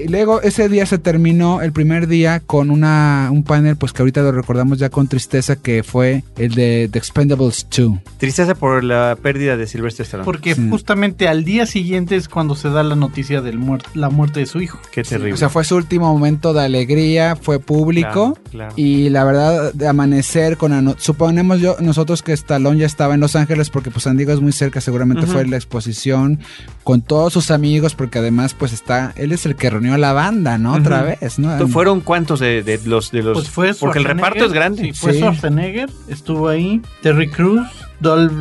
Y 0.00 0.08
luego 0.08 0.40
ese 0.42 0.68
día 0.68 0.86
se 0.86 0.98
terminó 0.98 1.62
el 1.62 1.72
primer 1.72 2.06
día 2.06 2.40
con 2.40 2.70
una, 2.70 3.28
un 3.32 3.42
panel, 3.44 3.76
pues 3.76 3.92
que 3.92 4.02
ahorita 4.02 4.22
lo 4.22 4.32
recordamos 4.32 4.78
ya 4.78 4.90
con 4.90 5.08
tristeza, 5.08 5.56
que 5.56 5.82
fue 5.82 6.24
el 6.36 6.54
de 6.54 6.88
The 6.92 6.98
Expendables 6.98 7.66
2. 7.76 7.98
Tristeza 8.18 8.54
por 8.54 8.84
la 8.84 9.16
pérdida 9.20 9.56
de 9.56 9.66
Sylvester 9.66 10.04
Stallone. 10.04 10.24
Porque 10.24 10.54
Sí. 10.54 10.68
justamente 10.70 11.28
al 11.28 11.44
día 11.44 11.66
siguiente 11.66 12.16
es 12.16 12.28
cuando 12.28 12.54
se 12.54 12.68
da 12.70 12.82
la 12.82 12.94
noticia 12.96 13.40
de 13.40 13.58
la 13.94 14.10
muerte 14.10 14.40
de 14.40 14.46
su 14.46 14.60
hijo. 14.60 14.78
Qué 14.92 15.02
terrible. 15.02 15.32
O 15.34 15.36
sea, 15.36 15.48
fue 15.48 15.64
su 15.64 15.76
último 15.76 16.12
momento 16.12 16.52
de 16.52 16.62
alegría, 16.64 17.36
fue 17.36 17.58
público. 17.60 18.34
Claro, 18.34 18.50
claro. 18.50 18.72
Y 18.76 19.08
la 19.10 19.24
verdad, 19.24 19.72
de 19.72 19.88
amanecer 19.88 20.56
con... 20.56 20.94
Suponemos 20.98 21.60
yo, 21.60 21.76
nosotros 21.80 22.22
que 22.22 22.32
Stallone 22.32 22.78
ya 22.78 22.86
estaba 22.86 23.14
en 23.14 23.20
Los 23.20 23.36
Ángeles, 23.36 23.70
porque 23.70 23.90
pues 23.90 24.04
San 24.04 24.16
Diego 24.16 24.32
es 24.32 24.40
muy 24.40 24.52
cerca, 24.52 24.80
seguramente 24.80 25.24
Ujú. 25.24 25.32
fue 25.32 25.46
la 25.46 25.56
exposición 25.56 26.40
con 26.84 27.02
todos 27.02 27.32
sus 27.32 27.50
amigos, 27.50 27.94
porque 27.94 28.18
además 28.18 28.54
pues 28.54 28.72
está... 28.72 29.12
Él 29.16 29.32
es 29.32 29.44
el 29.46 29.56
que 29.56 29.70
reunió 29.70 29.87
a 29.94 29.98
la 29.98 30.12
banda, 30.12 30.58
¿no? 30.58 30.74
Otra 30.74 31.02
vez, 31.02 31.38
¿no? 31.38 31.66
¿Fueron 31.68 32.00
cuántos 32.00 32.40
de, 32.40 32.62
de 32.62 32.80
los 32.84 33.10
de 33.10 33.22
los 33.22 33.34
Pues 33.38 33.50
fue 33.50 33.74
porque 33.74 33.98
el 33.98 34.04
reparto 34.04 34.44
es 34.44 34.52
grande. 34.52 34.82
Sí, 34.84 34.92
fue 34.92 35.12
Sí. 35.12 35.18
Schwarzenegger, 35.18 35.90
estuvo 36.08 36.48
ahí, 36.48 36.80
Terry 37.02 37.28
Cruz, 37.28 37.66
Dolph 38.00 38.32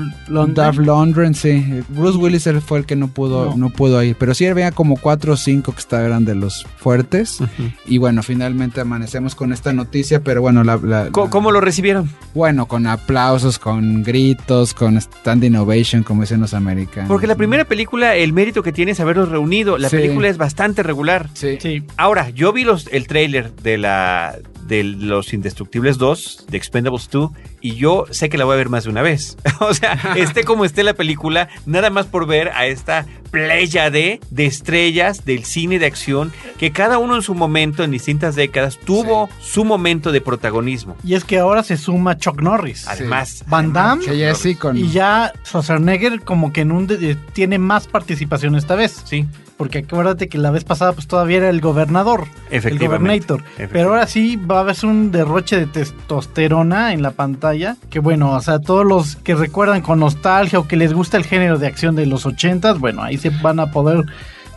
Lundgren. 0.78 1.34
Sí. 1.34 1.82
Bruce 1.90 2.18
Willis 2.18 2.48
él 2.48 2.62
fue 2.62 2.80
el 2.80 2.86
que 2.86 2.96
no 2.96 3.08
pudo, 3.08 3.46
No. 3.52 3.58
no. 3.58 3.70
pudo 3.70 4.02
ir. 4.04 4.16
Pero 4.18 4.34
sí 4.34 4.46
había 4.46 4.72
como 4.72 4.98
cuatro 4.98 5.34
o 5.34 5.38
cinco 5.38 5.72
que 5.74 5.80
estaban 5.80 6.26
de 6.26 6.36
los 6.36 6.66
fuertes. 6.78 7.40
Y 7.86 7.98
bueno, 7.98 8.24
finalmente 8.24 8.82
amanecemos 8.82 9.36
con 9.36 9.54
esta 9.54 9.74
noticia. 9.74 10.22
Pero 10.22 10.42
bueno, 10.42 10.64
la, 10.64 10.78
la- 10.78 11.10
¿Cómo, 11.12 11.26
la- 11.28 11.32
cómo 11.32 11.52
lo 11.52 11.62
recibieron? 11.62 12.10
bueno, 12.34 12.68
con 12.68 12.88
aplausos, 12.88 13.58
con 13.60 14.04
gritos, 14.04 14.74
con 14.74 15.00
standing 15.02 15.56
ovation, 15.56 16.04
como 16.04 16.22
dicen 16.22 16.40
los 16.42 16.54
americanos. 16.54 17.08
Porque 17.08 17.28
la 17.28 17.36
primera 17.36 17.66
película, 17.66 18.16
el 18.16 18.34
mérito 18.34 18.62
que 18.64 18.72
tiene 18.72 18.92
es 18.92 19.00
haberlos 19.00 19.30
reunido. 19.30 19.78
La 19.78 19.90
Sí. 19.90 19.98
película 19.98 20.28
es 20.30 20.38
bastante 20.38 20.84
regular. 20.84 21.30
Sí. 21.34 21.58
Sí. 21.60 21.84
Ahora, 21.98 22.30
yo 22.30 22.54
vi 22.54 22.64
los, 22.64 22.88
el 22.92 23.08
tráiler 23.08 23.54
de 23.56 23.78
la 23.78 24.36
de 24.68 24.84
los 24.84 25.34
Indestructibles 25.34 25.98
2, 25.98 26.46
de 26.50 26.58
Expendables 26.58 27.10
2, 27.10 27.32
y 27.62 27.76
yo 27.76 28.06
sé 28.12 28.30
que 28.30 28.38
la 28.38 28.46
voy 28.46 28.54
a 28.54 28.58
ver 28.58 28.70
más 28.70 28.84
de 28.84 28.90
una 28.90 29.02
vez. 29.02 29.38
o 29.60 29.74
sea, 29.74 29.94
esté 30.16 30.44
como 30.44 30.66
esté 30.66 30.84
la 30.84 30.94
película, 30.94 31.50
nada 31.66 31.90
más 31.90 32.06
por 32.06 32.28
ver 32.28 32.50
a 32.50 32.68
esta 32.68 33.06
playa 33.32 33.90
de, 33.90 34.20
de 34.30 34.46
estrellas 34.46 35.26
del 35.26 35.44
cine 35.44 35.80
de 35.80 35.86
acción, 35.86 36.32
que 36.58 36.72
cada 36.72 36.98
uno 36.98 37.16
en 37.16 37.22
su 37.22 37.36
momento, 37.36 37.84
en 37.84 37.92
distintas 37.92 38.36
décadas, 38.36 38.78
tuvo 38.78 39.30
su 39.42 39.66
momento 39.66 40.12
de 40.12 40.22
protagonismo. 40.22 40.96
Y 41.04 41.14
es 41.16 41.24
que 41.24 41.38
ahora 41.40 41.64
se 41.64 41.78
suma 41.78 42.18
Chuck 42.18 42.42
Norris. 42.42 42.88
Además, 42.88 43.44
Van 43.48 43.74
Damme. 43.74 44.04
Sí, 44.04 44.18
ya 44.18 44.60
con... 44.60 44.78
Y 44.78 44.90
ya 44.90 45.34
Schwarzenegger 45.46 46.22
como 46.22 46.54
que 46.54 46.62
en 46.62 46.72
un 46.72 46.88
de- 46.88 47.16
tiene 47.34 47.60
más 47.60 47.88
participación 47.88 48.56
esta 48.56 48.76
vez. 48.76 49.02
sí, 49.06 49.26
Porque 49.58 49.80
acuérdate 49.80 50.30
que 50.30 50.38
la 50.38 50.52
vez 50.52 50.64
pasada 50.64 50.94
pues 50.94 51.08
todavía 51.08 51.38
era 51.38 51.50
el 51.50 51.62
gobernador. 51.62 52.26
El 52.50 52.58
efectivamente. 52.58 53.34
gobernator. 53.34 53.70
Pero 53.72 53.90
ahora 53.90 54.06
sí 54.06 54.36
va 54.36 54.58
a 54.58 54.60
haber 54.62 54.76
un 54.84 55.12
derroche 55.12 55.58
de 55.58 55.66
testosterona 55.66 56.94
en 56.94 57.02
la 57.02 57.12
pantalla. 57.12 57.76
Que 57.90 58.00
bueno, 58.00 58.34
o 58.34 58.42
sea, 58.42 58.60
todos 58.60 58.86
los 58.86 59.16
que 59.18 59.34
recuerdan 59.34 59.82
con 59.82 60.00
nostalgia 60.00 60.60
o 60.60 60.68
que 60.68 60.76
les 60.76 60.94
gusta 60.94 61.18
el 61.18 61.24
género 61.24 61.58
de 61.58 61.68
acción 61.68 61.96
de 61.96 62.06
los 62.06 62.26
ochentas, 62.26 62.80
bueno, 62.80 63.02
ahí 63.02 63.18
se 63.18 63.30
van 63.30 63.60
a 63.60 63.72
poder 63.72 64.06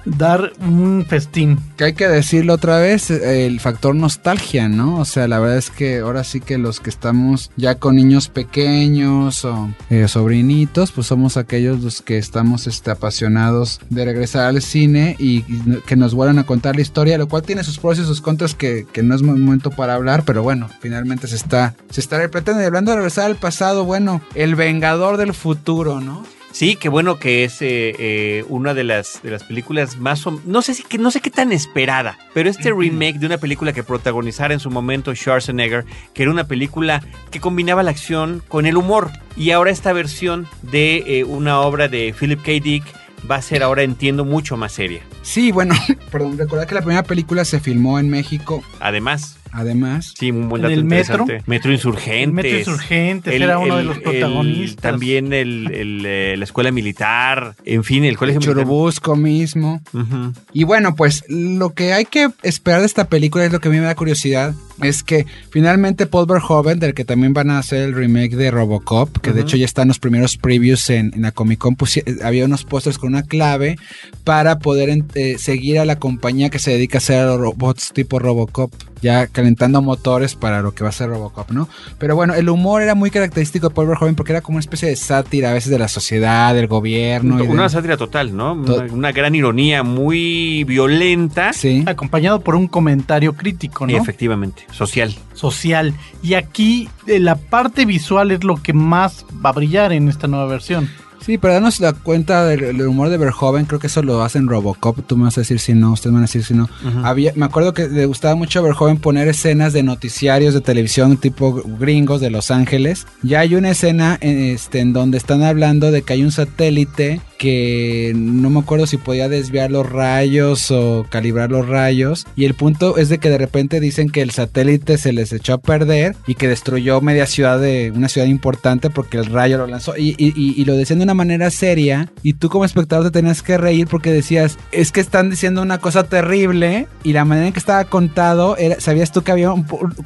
dar 0.05 0.53
un 0.61 1.05
festín. 1.09 1.59
Que 1.77 1.85
hay 1.85 1.93
que 1.93 2.09
decirlo 2.09 2.55
otra 2.55 2.79
vez, 2.79 3.11
el 3.11 3.61
factor 3.61 3.95
nostalgia, 3.95 4.69
¿no? 4.69 4.99
O 4.99 5.05
sea, 5.05 5.29
la 5.29 5.39
verdad 5.39 5.59
es 5.59 5.71
que 5.71 5.99
ahora 5.99 6.25
sí 6.25 6.41
que 6.41 6.59
los 6.59 6.81
que 6.81 6.91
estamos 6.91 7.51
ya 7.57 7.77
con 7.77 7.97
niños 7.97 8.29
pequeños 8.29 9.45
o 9.45 9.71
eh, 9.91 10.09
sobrinitos, 10.09 10.93
pues 10.93 11.07
somos 11.07 11.37
aquellos 11.37 11.81
los 11.83 12.03
que 12.03 12.19
estamos 12.19 12.67
este, 12.67 12.91
apasionados 12.91 13.81
de 13.91 14.05
regresar 14.05 14.47
al 14.47 14.63
cine 14.63 15.17
y, 15.19 15.43
que 15.87 15.97
nos 15.97 16.15
vuelvan 16.15 16.39
a 16.39 16.45
contar 16.45 16.77
la 16.77 16.83
historia, 16.83 17.19
lo 17.19 17.29
cual 17.29 17.43
tiene 17.43 17.65
sus 17.65 17.79
pros 17.79 17.99
y 17.99 18.05
sus 18.05 18.21
contras 18.21 18.55
que, 18.55 18.87
que 18.93 19.03
no 19.03 19.15
es 19.15 19.23
mo- 19.23 19.37
momento 19.37 19.71
para 19.71 19.95
hablar, 19.95 20.25
pero 20.25 20.43
bueno, 20.43 20.69
finalmente 20.81 21.27
se 21.27 21.37
está, 21.37 21.75
se 21.91 22.01
está 22.01 22.19
repitiendo. 22.19 22.63
Y 22.63 22.67
hablando 22.67 22.91
de 22.91 22.97
regresar 22.99 23.27
al 23.27 23.37
pasado, 23.37 23.85
bueno, 23.85 24.21
el 24.35 24.55
vengador 24.55 25.17
del 25.17 25.35
futuro, 25.35 26.01
¿no? 26.01 26.25
Sí, 26.53 26.77
qué 26.77 26.89
bueno 26.89 27.19
que 27.19 27.45
es 27.45 27.63
eh, 27.63 27.95
eh, 27.99 28.45
una 28.49 28.75
de 28.75 28.85
las, 28.85 29.23
de 29.23 29.31
las 29.31 29.45
películas 29.45 29.99
más... 29.99 30.25
No 30.45 30.63
sé, 30.63 30.75
si, 30.75 30.83
que, 30.83 30.99
no 30.99 31.11
sé 31.11 31.21
qué 31.21 31.31
tan 31.31 31.53
esperada, 31.53 32.19
pero 32.35 32.51
este 32.51 32.73
remake 32.73 33.19
de 33.19 33.27
una 33.27 33.39
película 33.39 33.73
que 33.73 33.83
protagonizara 33.83 34.53
en 34.53 34.61
su 34.61 34.71
momento 34.71 35.15
Schwarzenegger, 35.15 35.85
que 36.13 36.23
era 36.23 36.33
una 36.33 36.49
película 36.49 37.03
que 37.31 37.41
combinaba 37.41 37.83
la 37.83 37.91
acción 37.91 38.43
con 38.49 38.67
el 38.67 38.77
humor. 38.77 39.11
Y 39.37 39.53
ahora 39.53 39.71
esta 39.71 39.93
versión 39.93 40.49
de 40.63 41.05
eh, 41.07 41.25
una 41.25 41.61
obra 41.61 41.89
de 41.89 42.15
Philip 42.19 42.43
K. 42.43 42.53
Dick 42.63 42.85
va 43.31 43.37
a 43.37 43.43
ser 43.43 43.63
ahora, 43.63 43.83
entiendo, 43.83 44.25
mucho 44.25 44.57
más 44.57 44.73
seria. 44.73 45.03
Sí, 45.23 45.53
bueno, 45.53 45.75
perdón, 46.11 46.37
recordar 46.37 46.67
que 46.67 46.75
la 46.75 46.83
primera 46.83 47.03
película 47.03 47.45
se 47.45 47.61
filmó 47.61 47.99
en 47.99 48.11
México, 48.11 48.63
Además, 48.81 49.37
además. 49.53 50.15
sí, 50.19 50.31
un 50.31 50.49
buen 50.49 50.61
¿En 50.61 50.69
dato 50.71 50.75
el 50.75 50.85
metro? 50.85 51.15
interesante. 51.23 51.51
Metro 51.51 51.73
Insurgentes. 51.73 52.23
El 52.25 52.33
Metro 52.33 52.59
Insurgentes 52.59 53.35
El- 53.35 53.43
era 53.43 53.59
uno 53.59 53.77
de 53.77 53.85
los 53.85 53.99
protagonistas. 53.99 54.83
también 54.83 55.29
eh, 55.33 56.35
la 56.37 56.45
escuela 56.45 56.71
militar, 56.71 57.55
en 57.65 57.85
fin, 57.85 58.05
el 58.05 58.17
colegio 58.17 58.41
militar. 58.41 58.57
Churubusco 58.65 59.17
mismo. 59.17 59.81
Ujú. 59.93 60.33
Y 60.53 60.65
bueno, 60.65 60.95
pues 60.95 61.25
lo 61.29 61.71
que 61.75 61.93
hay 61.93 62.05
que 62.05 62.29
esperar 62.43 62.81
de 62.81 62.87
esta 62.87 63.09
película 63.09 63.45
es 63.45 63.53
lo 63.53 63.61
que 63.61 63.69
a 63.69 63.71
mí 63.71 63.79
me 63.79 63.85
da 63.85 63.95
curiosidad. 63.95 64.55
Es 64.83 65.03
que 65.03 65.27
finalmente 65.51 66.07
Paul 66.07 66.27
Verhoeven, 66.27 66.79
del 66.79 66.95
que 66.95 67.05
también 67.05 67.33
van 67.33 67.51
a 67.51 67.59
hacer 67.59 67.83
el 67.83 67.95
remake 67.95 68.37
de 68.37 68.51
Robocop, 68.51 69.19
que 69.19 69.33
de 69.33 69.43
hecho 69.43 69.57
ya 69.57 69.65
están 69.65 69.89
los 69.89 69.99
primeros 69.99 70.37
previews 70.37 70.89
en, 70.91 71.13
en 71.15 71.23
la 71.23 71.33
Comic 71.33 71.59
Con, 71.59 71.77
pusi- 71.77 72.03
eh, 72.07 72.17
había 72.25 72.45
unos 72.45 72.65
pósters 72.65 72.99
con 72.99 73.11
una 73.11 73.23
clave 73.23 73.77
para 74.25 74.59
poder 74.59 74.91
eh, 75.15 75.37
seguir 75.39 75.79
a 75.79 75.85
la 75.85 75.97
compañía 75.99 76.51
que 76.51 76.59
se 76.59 76.71
dedica 76.71 76.99
a 76.99 77.01
hacer 77.01 77.27
robots 77.39 77.93
tipo 77.93 78.19
Robocop, 78.19 78.73
ya 79.03 79.27
calentando 79.27 79.81
motores 79.83 80.35
para 80.35 80.61
lo 80.63 80.73
que 80.75 80.83
va 80.85 80.91
a 80.91 80.93
ser 80.93 81.09
Robocop, 81.09 81.51
¿no? 81.51 81.69
Pero 81.99 82.15
bueno, 82.17 82.35
el 82.35 82.49
humor 82.49 82.83
era 82.83 82.95
muy 82.95 83.11
característico 83.11 83.69
de 83.69 83.75
Paul 83.75 83.89
Verhoeven 83.89 84.15
porque 84.15 84.33
era 84.33 84.41
como 84.43 84.57
una 84.57 84.61
especie 84.61 84.89
de 84.89 84.97
sátira 84.97 85.51
a 85.51 85.55
veces 85.55 85.71
de 85.71 85.79
la 85.79 85.89
sociedad, 85.89 86.55
del 86.55 86.67
gobierno. 86.67 87.43
y 87.43 87.47
de- 87.47 87.53
Una 87.53 87.69
sátira 87.69 87.97
total, 87.97 88.37
¿no? 88.37 88.63
To- 88.65 88.77
Una, 88.81 88.93
una 88.93 89.13
gran 89.13 89.35
ironía 89.35 89.83
muy 89.83 90.65
violenta. 90.65 91.53
Sí. 91.53 91.83
Acompañado 91.87 92.41
por 92.41 92.55
un 92.55 92.67
comentario 92.69 93.33
crítico, 93.35 93.87
¿no? 93.87 93.97
Efectivamente, 93.97 94.65
social. 94.73 95.15
Social. 95.35 95.95
Y 96.23 96.35
aquí 96.35 96.89
eh, 97.07 97.21
la 97.21 97.37
parte 97.37 97.85
visual 97.85 98.31
es 98.31 98.45
lo 98.45 98.57
que 98.57 98.73
más 98.73 99.25
va 99.45 99.51
a 99.51 99.55
brillar 99.55 99.93
en 99.93 100.09
esta 100.09 100.27
nueva 100.27 100.47
versión. 100.47 100.89
Sí, 101.21 101.37
para 101.37 101.55
darnos 101.55 101.81
la 101.81 101.93
cuenta 101.93 102.47
del, 102.47 102.61
del 102.79 102.87
humor 102.87 103.11
de 103.11 103.19
Verhoeven, 103.19 103.67
creo 103.67 103.79
que 103.79 103.89
eso 103.89 104.03
lo 104.03 104.23
hacen 104.23 104.49
Robocop. 104.49 105.07
Tú 105.07 105.19
me 105.19 105.25
vas 105.25 105.37
a 105.37 105.43
decir 105.43 105.61
si 105.61 105.75
no, 105.75 105.93
ustedes 105.93 106.13
me 106.13 106.17
van 106.17 106.25
a 106.25 106.27
decir 106.27 106.45
si 106.45 106.55
no. 106.55 106.69
Había, 107.05 107.33
me 107.37 107.45
acuerdo 107.45 107.75
que 107.75 107.89
le 107.89 108.07
gustaba 108.07 108.35
mucho 108.37 108.61
a 108.61 108.63
Verhoeven 108.63 108.97
poner 108.97 109.29
escenas 109.29 109.75
de 109.75 109.83
noticiarios 109.83 110.55
de 110.55 110.63
televisión 110.63 111.19
tipo 111.19 111.63
gringos 111.79 112.23
de 112.23 112.31
Los 112.31 112.51
Ángeles. 112.51 113.07
Ya 113.23 113.41
hay 113.41 113.55
una 113.55 113.71
escena 113.71 114.17
este, 114.23 114.81
en 114.81 114.95
donde 114.95 115.19
están 115.19 115.43
hablando 115.43 115.91
de 115.91 116.03
que 116.03 116.15
hay 116.15 116.23
un 116.23 116.33
satélite 116.33 117.21
que 117.41 118.13
no 118.15 118.51
me 118.51 118.61
acuerdo 118.61 118.87
si 118.87 118.99
podía 118.99 119.31
desviar 119.31 119.71
los 119.71 119.91
rayos 119.91 120.71
o 120.71 121.07
calibrar 121.09 121.51
los 121.51 121.67
rayos. 121.67 122.27
Y 122.37 122.45
el 122.45 122.53
punto 122.53 122.99
es 122.99 123.09
de 123.09 123.17
que 123.17 123.31
de 123.31 123.39
repente 123.39 123.81
dicen 123.81 124.11
que 124.11 124.21
el 124.21 124.31
satélite 124.31 124.99
se 124.99 125.15
les 125.15 125.33
echó 125.33 125.55
a 125.55 125.59
perder 125.59 126.17
y 126.27 126.35
que 126.35 126.49
destruyó 126.49 127.01
media 127.01 127.25
ciudad 127.25 127.59
de 127.59 127.93
una 127.97 128.11
ciudad 128.11 128.27
importante 128.27 128.91
porque 128.91 129.17
el 129.17 129.25
rayo 129.25 129.57
lo 129.57 129.67
lanzó. 129.67 129.95
Y, 129.97 130.63
lo 130.67 130.77
decían 130.77 130.99
de 130.99 131.05
una 131.05 131.15
manera 131.15 131.51
seria. 131.51 132.13
Y 132.23 132.35
tú 132.35 132.51
como 132.51 132.67
espectador 132.67 133.07
te 133.07 133.11
tenías 133.11 133.43
que 133.43 133.57
reír 133.57 133.89
porque 133.89 134.13
decías, 134.13 134.59
es 134.71 134.93
que 134.93 135.01
están 135.01 135.31
diciendo 135.31 135.63
una 135.63 135.79
cosa 135.79 136.05
terrible. 136.05 136.89
Y 137.05 137.15
la 137.15 137.25
manera 137.25 137.47
en 137.47 137.55
que 137.55 137.59
estaba 137.59 137.87
contado, 137.87 138.59
era, 138.59 138.79
sabías 138.81 139.13
tú 139.13 139.23
que 139.23 139.33
había 139.33 139.49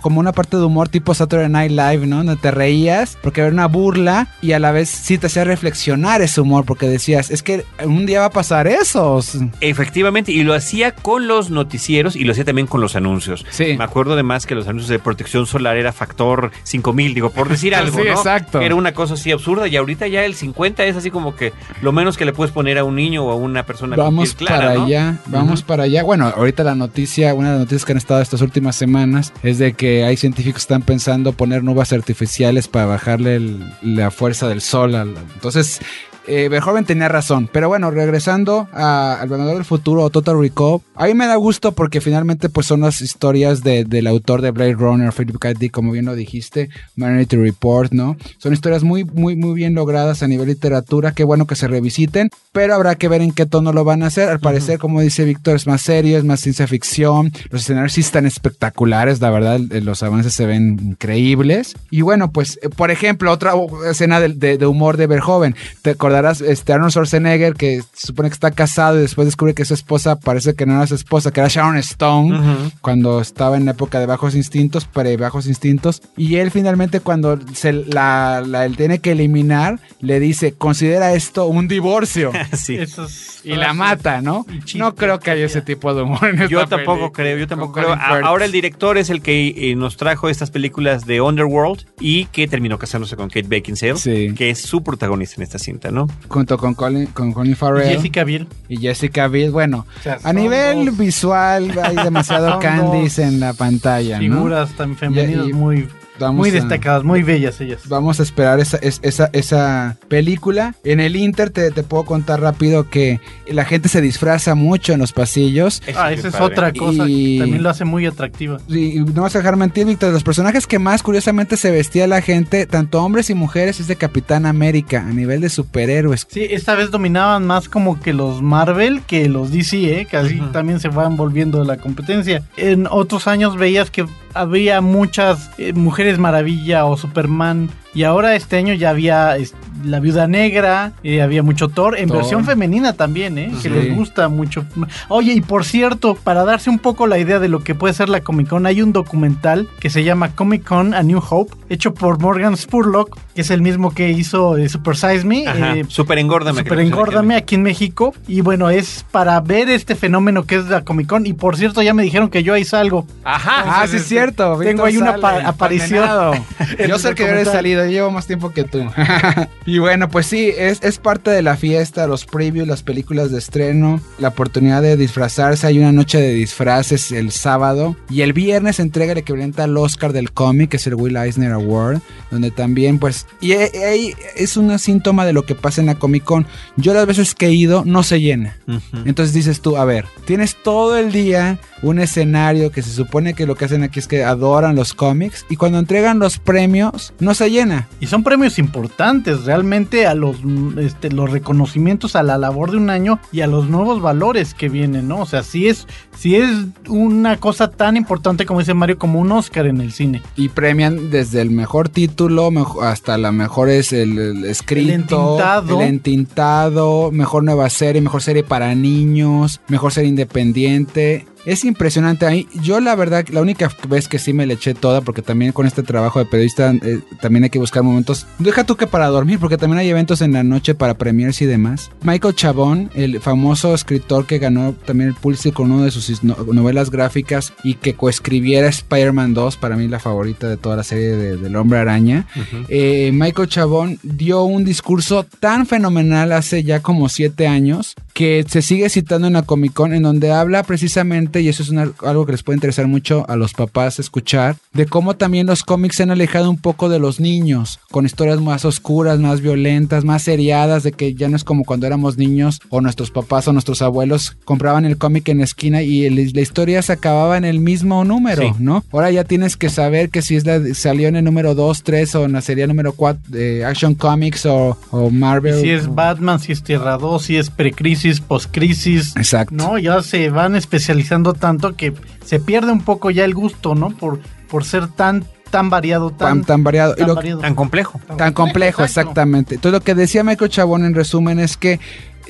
como 0.01 0.21
una 0.21 0.31
parte 0.31 0.57
de 0.57 0.63
humor 0.63 0.89
tipo 0.89 1.13
Saturday 1.13 1.49
Night 1.49 1.73
Live, 1.73 2.07
¿no? 2.07 2.19
Donde 2.19 2.37
te 2.37 2.53
reías 2.53 3.19
porque 3.21 3.41
era 3.41 3.51
una 3.51 3.67
burla 3.67 4.29
y 4.41 4.53
a 4.53 4.61
la 4.61 4.71
vez 4.71 4.89
sí 4.89 5.19
te 5.19 5.27
hacía 5.27 5.43
reflexionar 5.43 6.23
ese 6.23 6.41
humor 6.41 6.65
porque 6.65 6.87
decías, 6.87 7.24
es 7.31 7.43
que 7.43 7.65
un 7.85 8.07
día 8.07 8.21
va 8.21 8.27
a 8.27 8.31
pasar 8.31 8.67
eso. 8.67 9.21
Efectivamente, 9.61 10.33
y 10.33 10.43
lo 10.43 10.55
hacía 10.55 10.95
con 10.95 11.27
los 11.29 11.51
noticieros 11.51 12.17
y 12.17 12.25
lo 12.25 12.33
hacía 12.33 12.45
también 12.45 12.67
con 12.67 12.81
los 12.81 12.97
anuncios. 12.97 13.45
Sí. 13.51 13.75
Me 13.79 13.85
acuerdo 13.85 14.15
además 14.15 14.47
que 14.47 14.55
los 14.55 14.67
anuncios 14.67 14.89
de 14.91 14.99
protección 14.99 15.47
solar 15.47 15.77
era 15.77 15.93
factor 15.93 16.51
5000, 16.65 17.15
digo, 17.15 17.31
por 17.31 17.49
decir 17.49 17.75
algo, 17.75 17.99
Sí, 17.99 18.05
¿no? 18.07 18.13
exacto. 18.15 18.61
Era 18.61 18.75
una 18.75 18.93
cosa 18.93 19.15
así 19.15 19.31
absurda 19.33 19.69
y 19.69 19.77
ahorita 19.77 20.07
ya 20.09 20.25
el 20.25 20.35
50 20.35 20.85
es 20.85 20.97
así 20.97 21.11
como 21.11 21.35
que 21.37 21.53
lo 21.83 21.93
menos 21.93 22.17
que 22.17 22.25
le 22.25 22.33
puedes 22.33 22.53
poner 22.53 22.79
a 22.79 22.85
un 22.85 22.97
niño 22.97 23.25
o 23.25 23.31
a 23.31 23.35
una 23.37 23.65
persona 23.65 23.97
Vamos 23.97 24.35
clara, 24.35 24.59
para 24.59 24.75
¿no? 24.75 24.85
allá, 24.85 25.19
vamos 25.27 25.63
para 25.63 25.85
allá. 25.85 26.03
Bueno, 26.03 26.33
ahorita 26.37 26.65
la 26.65 26.75
noticia, 26.75 27.35
una 27.35 27.49
de 27.49 27.53
las 27.55 27.61
noticias 27.61 27.85
que 27.85 27.93
han 27.93 27.99
estado 27.99 28.21
estas 28.23 28.41
últimas 28.41 28.77
semanas 28.77 29.33
es 29.43 29.59
de 29.59 29.73
que 29.75 30.05
hay 30.05 30.17
científicos 30.17 30.55
que 30.55 30.65
están 30.65 30.83
pensando 30.83 31.33
poner 31.33 31.63
nubes 31.65 31.93
artificiales 31.93 32.69
para 32.69 32.87
bajarle 32.87 33.37
el- 33.37 33.65
la 33.83 34.11
fuerza 34.11 34.49
del 34.49 34.61
sol. 34.61 34.95
entonces, 35.35 35.81
eh, 36.27 36.49
Verhoeven 36.49 36.85
tenía 36.85 37.09
razón. 37.09 37.49
Pero 37.53 37.69
bueno, 37.69 37.91
regresando 37.91 38.69
a- 38.73 39.19
al 39.21 39.29
Vengador 39.29 39.55
del 39.55 39.65
Futuro 39.65 40.03
o 40.03 40.11
Total 40.11 40.39
Recall, 40.39 40.81
a 40.95 41.07
mí 41.07 41.15
me 41.15 41.27
da 41.27 41.37
gusto 41.37 41.73
porque 41.73 42.01
finalmente 42.01 42.49
pues 42.49 42.67
son 42.67 42.81
las 42.81 43.01
historias 43.01 43.63
de- 43.63 43.85
del 43.85 44.07
autor 44.07 44.41
de 44.43 44.51
Blade 44.51 44.75
Runner, 44.75 45.13
Philip 45.13 45.39
K. 45.39 45.55
Dick, 45.55 45.73
como 45.73 45.93
bien 45.93 46.05
lo 46.07 46.15
dijiste, 46.15 46.71
Minority 46.97 47.37
Report, 47.37 47.93
¿no? 47.93 48.17
Son 48.39 48.53
historias 48.53 48.83
muy, 48.85 49.05
muy, 49.05 49.37
muy 49.37 49.55
bien 49.55 49.75
logradas 49.75 50.23
a 50.23 50.29
nivel 50.29 50.49
literatura. 50.49 51.13
Qué 51.13 51.25
bueno 51.25 51.47
que 51.47 51.57
se 51.57 51.69
revisiten, 51.69 52.29
pero 52.53 52.75
habrá 52.75 52.95
que 52.95 53.09
ver 53.09 53.23
en 53.23 53.33
qué 53.33 53.47
tono 53.47 53.73
lo 53.73 53.85
van 53.85 54.03
a 54.03 54.07
hacer. 54.07 54.29
Al 54.29 54.41
parecer, 54.41 54.79
como 54.79 55.01
dice 55.01 55.25
Víctor, 55.25 55.57
es 55.57 55.67
más 55.67 55.81
serio, 55.83 56.19
es 56.19 56.25
más 56.25 56.41
ciencia 56.41 56.67
ficción. 56.67 57.33
Los 57.51 57.63
escenarios 57.63 57.93
sí 57.93 58.01
están 58.03 58.27
espectaculares, 58.27 59.21
la 59.21 59.31
verdad, 59.31 59.59
eh, 59.71 59.81
los 59.81 60.03
avances 60.03 60.33
se 60.35 60.47
ven 60.47 60.79
increíbles. 60.83 61.75
Y 61.91 62.03
bueno, 62.03 62.31
pues, 62.31 62.59
eh, 62.63 62.69
por 62.69 62.91
ejemplo, 62.91 63.31
otra 63.33 63.53
escena 63.91 64.21
de, 64.21 64.29
de- 64.31 64.59
de 64.59 64.67
humor 64.67 64.97
de 64.97 65.07
Verhoeven. 65.07 65.55
Te 65.83 65.95
acordarás, 66.15 66.41
este 66.41 66.73
Arnold 66.73 66.93
Schwarzenegger 66.93 67.55
que 67.55 67.83
se 67.93 68.07
supone 68.09 68.29
que 68.29 68.35
está 68.35 68.51
casado 68.51 68.99
y 68.99 69.03
después 69.03 69.27
descubre 69.27 69.55
que 69.55 69.65
su 69.65 69.75
esposa 69.75 70.17
parece 70.19 70.55
que 70.55 70.67
no 70.67 70.75
era 70.75 70.87
su 70.87 70.95
esposa, 70.95 71.31
que 71.33 71.41
era 71.41 71.49
Sharon 71.49 71.77
Stone 71.79 72.39
Ujú. 72.39 72.71
cuando 72.81 73.21
estaba 73.21 73.57
en 73.57 73.65
la 73.65 73.73
época 73.73 73.99
de 74.01 74.07
bajos 74.07 74.35
instintos, 74.35 74.85
pre 74.85 75.17
bajos 75.17 75.47
instintos. 75.47 76.03
Y 76.17 76.37
él 76.37 76.51
finalmente 76.51 77.01
cuando 77.01 77.39
se 77.55 77.73
la, 77.73 78.43
la- 78.47 78.65
él 78.65 78.77
tiene 78.77 78.99
que 79.01 79.13
eliminar, 79.13 79.81
le 80.01 80.21
dice, 80.21 80.53
considera 80.53 81.15
esto 81.15 81.47
un 81.47 81.69
divorcio. 81.69 82.33
Sí. 82.57 82.77
Esos 82.77 83.33
Y 83.45 83.57
la 83.57 83.75
mata, 83.75 84.23
¿no? 84.23 84.47
No 84.75 84.95
creo 84.95 85.19
que 85.21 85.31
haya 85.31 85.45
ese 85.45 85.61
tipo 85.61 85.93
de 85.95 86.01
humor 86.03 86.25
en 86.29 86.35
esta 86.37 86.47
Yo 86.47 86.67
tampoco 86.67 87.13
película. 87.13 87.13
creo, 87.13 87.37
yo 87.39 87.47
tampoco 87.47 87.73
creo. 87.73 87.89
Firth. 87.91 88.25
ahora 88.25 88.47
el 88.47 88.53
director 88.53 88.97
es 88.97 89.11
el 89.11 89.21
que 89.21 89.49
eh, 89.71 89.75
nos 89.77 89.99
trajo 89.99 90.31
estas 90.31 90.51
películas 90.51 91.05
de 91.05 91.21
Underworld 91.21 91.85
y 92.01 92.25
que 92.27 92.49
terminó 92.49 92.79
casándose 92.79 93.17
con 93.17 93.29
Kate 93.29 93.47
Beckinsale, 93.47 93.97
Sí. 93.97 94.33
que 94.35 94.49
es 94.49 94.61
su 94.61 94.83
protagonista 94.83 95.35
en 95.37 95.43
esta 95.43 95.59
cinta, 95.59 95.91
¿no? 95.91 96.04
Junto 96.29 96.57
con 96.59 96.75
Colin, 96.75 97.07
con 97.07 97.33
Colin 97.33 97.57
Farrell. 97.57 97.91
Y 97.91 97.95
Jessica 97.97 98.25
Biel. 98.25 98.47
y 98.69 98.77
Jessica 98.79 99.29
Biel. 99.29 99.51
Bueno, 99.51 99.87
O 99.99 100.03
sea, 100.03 100.19
a 100.23 100.33
nivel 100.33 100.87
dos 100.87 100.97
visual 100.97 101.71
hay 101.83 101.97
demasiado 101.97 102.47
dos 102.61 103.19
en 103.19 103.41
la 103.41 103.53
pantalla, 103.53 104.19
¿no? 104.21 104.23
Figuras 104.37 104.71
tan 104.73 104.97
femeninas 104.97 105.47
Y- 105.47 105.51
y 105.51 105.53
muy, 105.53 105.89
Vamos 106.19 106.37
muy 106.37 106.51
a- 106.51 106.53
destacadas, 106.53 107.03
muy 107.05 107.23
bellas 107.23 107.61
ellas. 107.61 107.89
Vamos 107.89 108.21
a 108.21 108.23
esperar 108.23 108.61
esa, 108.61 108.77
es- 108.79 109.01
esa, 109.03 109.31
esa 109.33 109.97
película. 110.09 110.75
En 110.85 111.01
el 111.01 111.17
Inter 111.17 111.51
te, 111.51 111.71
te 111.71 111.83
puedo 111.83 112.05
contar 112.05 112.41
rápido 112.41 112.89
que 112.89 113.21
la 113.49 113.65
gente 113.65 113.89
se 113.89 114.01
disfraza 114.01 114.55
mucho 114.55 114.93
en 114.93 115.01
los 115.01 115.13
pasillos. 115.13 115.83
Ah, 115.97 116.13
esa 116.13 116.29
es 116.29 116.35
padre. 116.35 116.45
otra 116.47 116.73
cosa 116.73 117.05
Y- 117.09 117.39
que 117.39 117.43
también 117.43 117.63
lo 117.63 117.71
hace 117.71 117.85
muy 117.85 118.07
atractiva. 118.07 118.59
Y 118.69 119.01
no 119.01 119.23
vas 119.23 119.35
a 119.35 119.39
dejar 119.39 119.57
mentir, 119.57 119.87
Víctor. 119.87 120.13
Los 120.13 120.23
personajes 120.23 120.67
que 120.67 120.79
más 120.79 121.03
curiosamente 121.03 121.57
se 121.57 121.71
vestía 121.71 122.07
la 122.07 122.21
gente, 122.23 122.67
tanto 122.67 123.03
hombres 123.03 123.29
y 123.31 123.35
mujeres, 123.35 123.81
es 123.81 123.89
de 123.89 123.97
Capitán 123.97 124.47
América, 124.47 125.01
a 125.07 125.13
nivel 125.13 125.41
de 125.41 125.49
superhéroes. 125.49 126.27
Sí, 126.31 126.47
esta 126.51 126.75
vez 126.75 126.91
dominaban 126.91 127.47
más 127.47 127.69
como 127.69 127.99
que 128.01 128.13
los 128.13 128.41
Marvel 128.43 129.03
que 129.03 129.29
los 129.29 129.51
DC, 129.51 130.01
¿eh? 130.01 130.07
Casi 130.11 130.41
Ujú. 130.41 130.51
también 130.53 130.79
se 130.81 130.89
van 130.89 131.17
volviendo 131.17 131.59
de 131.59 131.65
la 131.67 131.77
competencia. 131.77 132.43
En 132.57 132.87
otros 132.89 133.27
años 133.27 133.57
veías 133.57 133.91
que 133.91 134.07
había 134.35 134.81
muchas 134.81 135.51
eh, 135.59 135.73
Mujeres 135.73 136.19
Maravilla 136.19 136.85
o 136.85 136.97
Superman. 136.97 137.71
Y 137.95 138.03
ahora 138.03 138.35
este 138.35 138.57
año 138.57 138.75
ya 138.75 138.91
había 138.91 139.37
La 139.85 140.01
Viuda 140.01 140.27
Negra, 140.27 140.93
eh, 141.05 141.23
había 141.23 141.43
mucho 141.43 141.69
Thor, 141.69 141.99
en 141.99 142.09
Thor. 142.09 142.19
versión 142.19 142.45
femenina 142.45 142.95
también, 142.95 143.39
¿eh? 143.39 143.53
Que 143.63 143.71
les 143.71 143.95
gusta 143.95 144.29
mucho. 144.29 144.65
Oye, 145.09 145.33
y 145.33 145.41
por 145.41 145.65
cierto, 145.65 146.15
para 146.15 146.45
darse 146.45 146.71
un 146.71 146.79
poco 146.79 147.07
la 147.07 147.19
idea 147.19 147.39
de 147.39 147.49
lo 147.49 147.63
que 147.63 147.75
puede 147.75 147.95
ser 147.95 148.09
la 148.09 148.21
Comic 148.21 148.49
Con, 148.49 148.67
hay 148.67 148.83
un 148.83 148.93
documental 148.93 149.69
que 149.79 149.91
se 149.91 150.03
llama 150.03 150.35
Comic 150.35 150.65
Con 150.65 150.95
A 150.95 151.03
New 151.03 151.23
Hope, 151.29 151.55
hecho 151.69 151.95
por 151.95 152.21
Morgan 152.21 152.57
Spurlock, 152.57 153.17
que 153.35 153.41
es 153.43 153.51
el 153.51 153.63
mismo 153.63 153.93
que 153.93 154.11
hizo 154.11 154.57
eh, 154.57 154.69
Super 154.69 154.97
Size 154.97 155.25
Me. 155.25 155.47
Ajá, 155.47 155.77
eh, 155.77 155.85
super 155.89 156.19
engórdame. 156.19 156.63
Super 156.63 156.81
engórdame 156.81 157.37
aquí 157.37 157.57
en 157.57 157.63
México. 157.63 158.15
Y 158.27 158.41
bueno, 158.41 158.71
es 158.71 159.05
para 159.11 159.41
ver 159.41 159.69
este 159.69 159.95
fenómeno 159.95 160.45
que 160.45 160.57
es 160.57 160.67
la 160.67 160.83
Comic 160.83 161.09
Con. 161.09 161.27
Y 161.27 161.33
por 161.33 161.57
cierto, 161.57 161.83
ya 161.83 161.95
me 161.95 162.03
dijeron 162.03 162.29
que 162.29 162.43
yo 162.43 162.55
ahí 162.55 162.65
salgo. 162.65 163.07
Ajá. 163.25 163.83
Ah, 163.83 163.87
sí, 163.87 163.97
es 163.97 164.07
cierto. 164.07 164.57
Tengo 164.59 164.85
Víctor 164.85 164.87
ahí 164.87 164.97
una 164.97 165.19
sale, 165.19 165.45
aparición. 165.45 166.45
Yo 166.89 166.99
sé 166.99 167.15
que 167.15 167.25
documental. 167.25 167.53
salido, 167.53 167.84
yo 167.87 167.93
llevo 167.93 168.11
más 168.11 168.27
tiempo 168.27 168.51
que 168.51 168.65
tú. 168.65 168.85
y 169.67 169.79
bueno, 169.79 170.09
pues 170.09 170.27
sí, 170.27 170.53
es, 170.57 170.83
es 170.83 170.99
parte 170.99 171.31
de 171.31 171.43
la 171.43 171.57
fiesta, 171.57 172.07
los 172.07 172.25
previews, 172.25 172.69
las 172.69 172.83
películas 172.83 173.31
de 173.31 173.39
estreno, 173.39 174.01
la 174.19 174.29
oportunidad 174.29 174.83
de 174.83 174.97
disfrazarse. 174.97 175.67
Hay 175.67 175.79
una 175.79 175.93
noche 175.93 176.21
de 176.21 176.35
disfraces 176.35 177.13
el 177.13 177.31
sábado. 177.31 177.97
Y 178.11 178.23
el 178.23 178.33
viernes 178.33 178.77
se 178.77 178.83
entrega 178.83 179.13
el 179.13 179.19
equivalente 179.19 179.63
al 179.63 179.77
Oscar 179.77 180.13
del 180.13 180.33
cómic, 180.33 180.71
que 180.71 180.77
es 180.77 180.87
el 180.87 180.95
Will 180.95 181.17
Eisner 181.17 181.53
Award, 181.53 182.01
donde 182.31 182.51
también, 182.51 182.99
pues, 182.99 183.27
y 183.41 183.53
eh, 183.53 183.71
ahí 183.89 184.15
es 184.37 184.57
un 184.57 184.79
síntoma 184.79 185.27
de 185.27 185.33
lo 185.33 185.45
que 185.45 185.55
pasa 185.55 185.81
en 185.81 185.87
la 185.87 185.95
Comic 185.97 186.25
Con. 186.25 186.47
Yo 186.77 186.95
las 186.95 187.07
veces 187.07 187.35
que 187.35 187.47
he 187.47 187.53
ido, 187.53 187.85
no 187.85 188.03
se 188.03 188.21
llena. 188.21 188.57
Ujú. 188.67 189.03
Entonces 189.05 189.35
dices 189.35 189.61
tú, 189.61 189.77
a 189.77 189.85
ver, 189.85 190.07
tienes 190.25 190.57
todo 190.63 190.97
el 190.99 191.13
día 191.13 191.59
un 191.83 191.99
escenario 191.99 192.71
que 192.71 192.83
se 192.83 192.91
supone 192.91 193.35
que 193.35 193.47
lo 193.47 193.57
que 193.57 193.67
hacen 193.67 193.83
aquí 193.83 193.99
es 193.99 194.09
que 194.09 194.25
adoran 194.25 194.75
los 194.75 194.95
cómics 194.95 195.45
y 195.51 195.57
cuando 195.57 195.79
entregan 195.79 196.19
los 196.19 196.39
premios 196.39 197.13
no 197.21 197.35
se 197.35 197.51
llena. 197.51 197.74
Y 198.01 198.07
son 198.07 198.23
premios 198.23 198.59
importantes 198.59 199.45
realmente 199.45 200.07
a 200.07 200.15
los, 200.15 200.37
este, 200.79 201.11
los 201.11 201.31
reconocimientos 201.31 202.17
a 202.17 202.23
la 202.23 202.39
labor 202.39 202.71
de 202.71 202.77
un 202.77 202.91
año 202.91 203.19
y 203.33 203.41
a 203.41 203.47
los 203.47 203.69
nuevos 203.69 204.01
valores 204.01 204.55
que 204.55 204.69
vienen, 204.69 205.09
¿no? 205.09 205.21
O 205.21 205.27
sea, 205.27 205.43
sí 205.43 205.69
es, 205.69 205.87
sí 206.17 206.37
es 206.37 206.51
una 206.89 207.39
cosa 207.39 207.71
tan 207.71 207.97
importante 207.97 208.47
como 208.47 208.61
dice 208.61 208.75
Mario, 208.75 208.99
como 208.99 209.21
un 209.21 209.33
Oscar 209.33 209.67
en 209.67 209.81
el 209.81 209.93
cine. 209.93 210.23
Y 210.37 210.49
premian 210.49 211.11
desde 211.11 211.41
el 211.41 211.51
mejor 211.51 211.89
título 211.89 212.51
hasta 212.83 213.19
la 213.19 213.33
mejor 213.33 213.69
es 213.69 213.93
el, 213.93 214.19
el 214.19 214.45
escrito, 214.45 214.89
El 214.89 214.95
entintado. 214.95 215.81
el 215.81 215.89
entintado, 215.89 217.11
mejor 217.11 217.45
nueva 217.45 217.71
serie, 217.71 218.01
mejor 218.01 218.23
serie 218.23 218.43
para 218.43 218.75
niños, 218.75 219.61
mejor 219.69 219.93
serie 219.93 220.11
independiente. 220.11 221.27
Es 221.47 221.65
impresionante 221.65 222.27
ahí. 222.27 222.47
Yo 222.63 222.81
la 222.81 222.95
verdad, 222.95 223.25
la 223.31 223.41
única 223.43 223.71
vez 223.89 224.09
que 224.09 224.19
sí 224.19 224.33
me 224.33 224.47
le 224.47 224.55
eché 224.55 224.75
toda, 224.75 225.01
porque 225.03 225.23
también 225.23 225.53
con 225.53 225.67
este 225.67 225.83
trabajo 225.83 226.19
de 226.19 226.25
periodista 226.25 226.73
eh, 226.83 227.01
también 227.21 227.45
hay 227.45 227.51
que 227.51 227.59
buscar 227.59 227.83
momentos. 227.83 228.27
Deja 228.39 228.65
tú 228.65 228.77
que 228.77 228.87
para 228.87 229.09
dormir, 229.09 229.39
porque 229.39 229.59
también 229.59 229.79
hay 229.79 229.89
eventos 229.89 230.21
en 230.23 230.33
la 230.33 230.43
noche 230.43 230.75
para 230.75 230.95
premiers 230.95 231.41
y 231.43 231.47
demás. 231.47 231.91
Michael 232.03 232.35
Chabón, 232.35 232.91
el 232.95 233.21
famoso 233.21 233.75
escritor 233.75 234.27
que 234.27 234.39
ganó 234.39 234.75
también 234.87 235.11
el 235.11 235.15
Pulitzer 235.17 235.53
con 235.53 235.71
una 235.71 235.85
de 235.85 235.91
sus 235.91 236.23
no- 236.25 236.37
novelas 236.53 236.91
gráficas 236.91 237.53
y 237.63 237.75
que 237.75 237.95
coescribiera 237.95 238.69
Spider-Man 238.69 239.35
2, 239.35 239.57
para 239.57 239.77
mí 239.77 239.89
la 239.89 239.99
favorita 240.01 240.49
de 240.49 240.57
toda 240.57 240.77
la 240.77 240.83
serie 240.85 241.11
de- 241.17 241.37
del 241.37 241.57
Hombre 241.57 241.79
Araña. 241.79 242.27
Eh, 242.69 243.11
Michael 243.13 243.49
Chabón 243.49 243.99
dio 244.03 244.45
un 244.45 244.65
discurso 244.65 245.27
tan 245.41 245.67
fenomenal 245.67 246.33
hace 246.33 246.63
ya 246.65 246.81
como 246.81 247.09
siete 247.09 247.47
años 247.47 247.95
que 248.13 248.45
se 248.49 248.63
sigue 248.63 248.89
citando 248.89 249.27
en 249.27 249.33
la 249.33 249.43
Comic 249.43 249.73
Con 249.73 249.93
en 249.93 250.03
donde 250.05 250.31
habla 250.31 250.63
precisamente, 250.63 251.34
y 251.41 251.49
eso 251.49 251.63
es 251.63 251.69
una- 251.71 251.93
algo 252.05 252.27
que 252.27 252.33
les 252.33 252.43
puede 252.43 252.57
interesar 252.57 252.87
mucho 252.87 253.25
a 253.29 253.37
los 253.37 253.53
papás 253.55 253.99
escuchar, 253.99 254.57
de 254.73 254.87
cómo 254.87 255.15
también 255.17 255.47
los 255.47 255.63
cómics 255.63 255.97
se 255.97 256.03
han 256.05 256.11
alejado 256.11 256.51
un 256.51 256.59
poco 256.59 256.89
de 256.89 256.99
los 256.99 257.21
niños, 257.21 257.81
con 257.91 258.07
historias 258.07 258.41
más 258.41 258.65
oscuras, 258.65 259.19
más 259.19 259.41
violentas, 259.41 260.05
más 260.05 260.23
seriadas, 260.23 260.83
de 260.83 260.93
que 260.93 261.15
ya 261.15 261.29
no 261.29 261.37
es 261.37 261.45
como 261.45 261.65
cuando 261.65 261.87
éramos 261.87 262.17
niños 262.19 262.61
o 262.71 262.81
nuestros 262.81 263.11
papás 263.11 263.47
o 263.49 263.53
nuestros 263.53 263.83
abuelos 263.83 264.37
compraban 264.45 264.85
el 264.85 264.99
cómic 264.99 265.29
en 265.29 265.39
la 265.39 265.45
esquina 265.45 265.83
y 265.83 266.05
el- 266.07 266.33
la 266.33 266.41
historia 266.41 266.83
se 266.83 266.93
acababa 266.93 267.37
en 267.37 267.45
el 267.45 267.61
mismo 267.61 268.05
número, 268.05 268.43
Sí. 268.43 268.49
¿no? 268.59 268.85
Ahora 268.93 269.11
ya 269.11 269.25
tienes 269.25 269.57
que 269.57 269.69
saber 269.71 270.11
que 270.11 270.23
si 270.23 270.37
es 270.37 270.45
la, 270.47 270.61
salió 270.75 271.09
en 271.09 271.17
el 271.17 271.25
número 271.25 271.55
2, 271.55 271.83
3 271.83 272.15
o 272.15 272.25
en 272.25 272.33
la 272.33 272.41
serie 272.41 272.67
número 272.67 272.93
4 272.93 273.23
de 273.29 273.65
Action 273.65 273.95
Comics 273.95 274.47
o, 274.47 274.77
o 274.91 275.09
Y 275.09 275.13
Marvel. 275.13 275.61
si 275.61 275.71
es 275.71 275.93
Batman, 275.95 276.41
si 276.41 276.53
es 276.53 276.63
Tierra 276.63 276.97
2, 276.99 277.23
si 277.23 277.37
es 277.37 277.51
precrisis, 277.51 278.21
postcrisis. 278.21 279.17
Exacto. 279.17 279.55
No, 279.55 279.79
ya 279.79 280.03
se 280.03 280.29
van 280.31 280.55
especializando 280.57 281.24
tanto 281.33 281.75
que 281.75 281.95
se 282.25 282.39
pierde 282.41 282.71
un 282.73 282.83
poco 282.83 283.11
ya 283.11 283.25
el 283.25 283.35
gusto, 283.35 283.75
¿no? 283.75 283.91
Por, 283.91 284.21
por 284.49 284.65
ser 284.65 284.89
tan, 284.89 285.25
tan 285.51 285.71
variado, 285.71 286.11
tan, 286.11 286.39
Tan, 286.41 286.45
tan 286.45 286.65
variado. 286.65 286.93
Y 286.95 286.99
tan 286.99 287.07
lo- 287.09 287.15
variado. 287.15 287.41
Tan 287.41 287.55
complejo. 287.55 288.01
Tan 288.19 288.33
complejo, 288.33 288.83
exacto. 288.83 289.11
exactamente. 289.11 289.55
Entonces 289.55 289.81
lo 289.81 289.85
que 289.85 289.95
decía 289.95 290.23
Michael 290.25 290.51
Chabón 290.51 290.85
en 290.85 290.95
resumen 290.95 291.39
es 291.39 291.57
que 291.57 291.81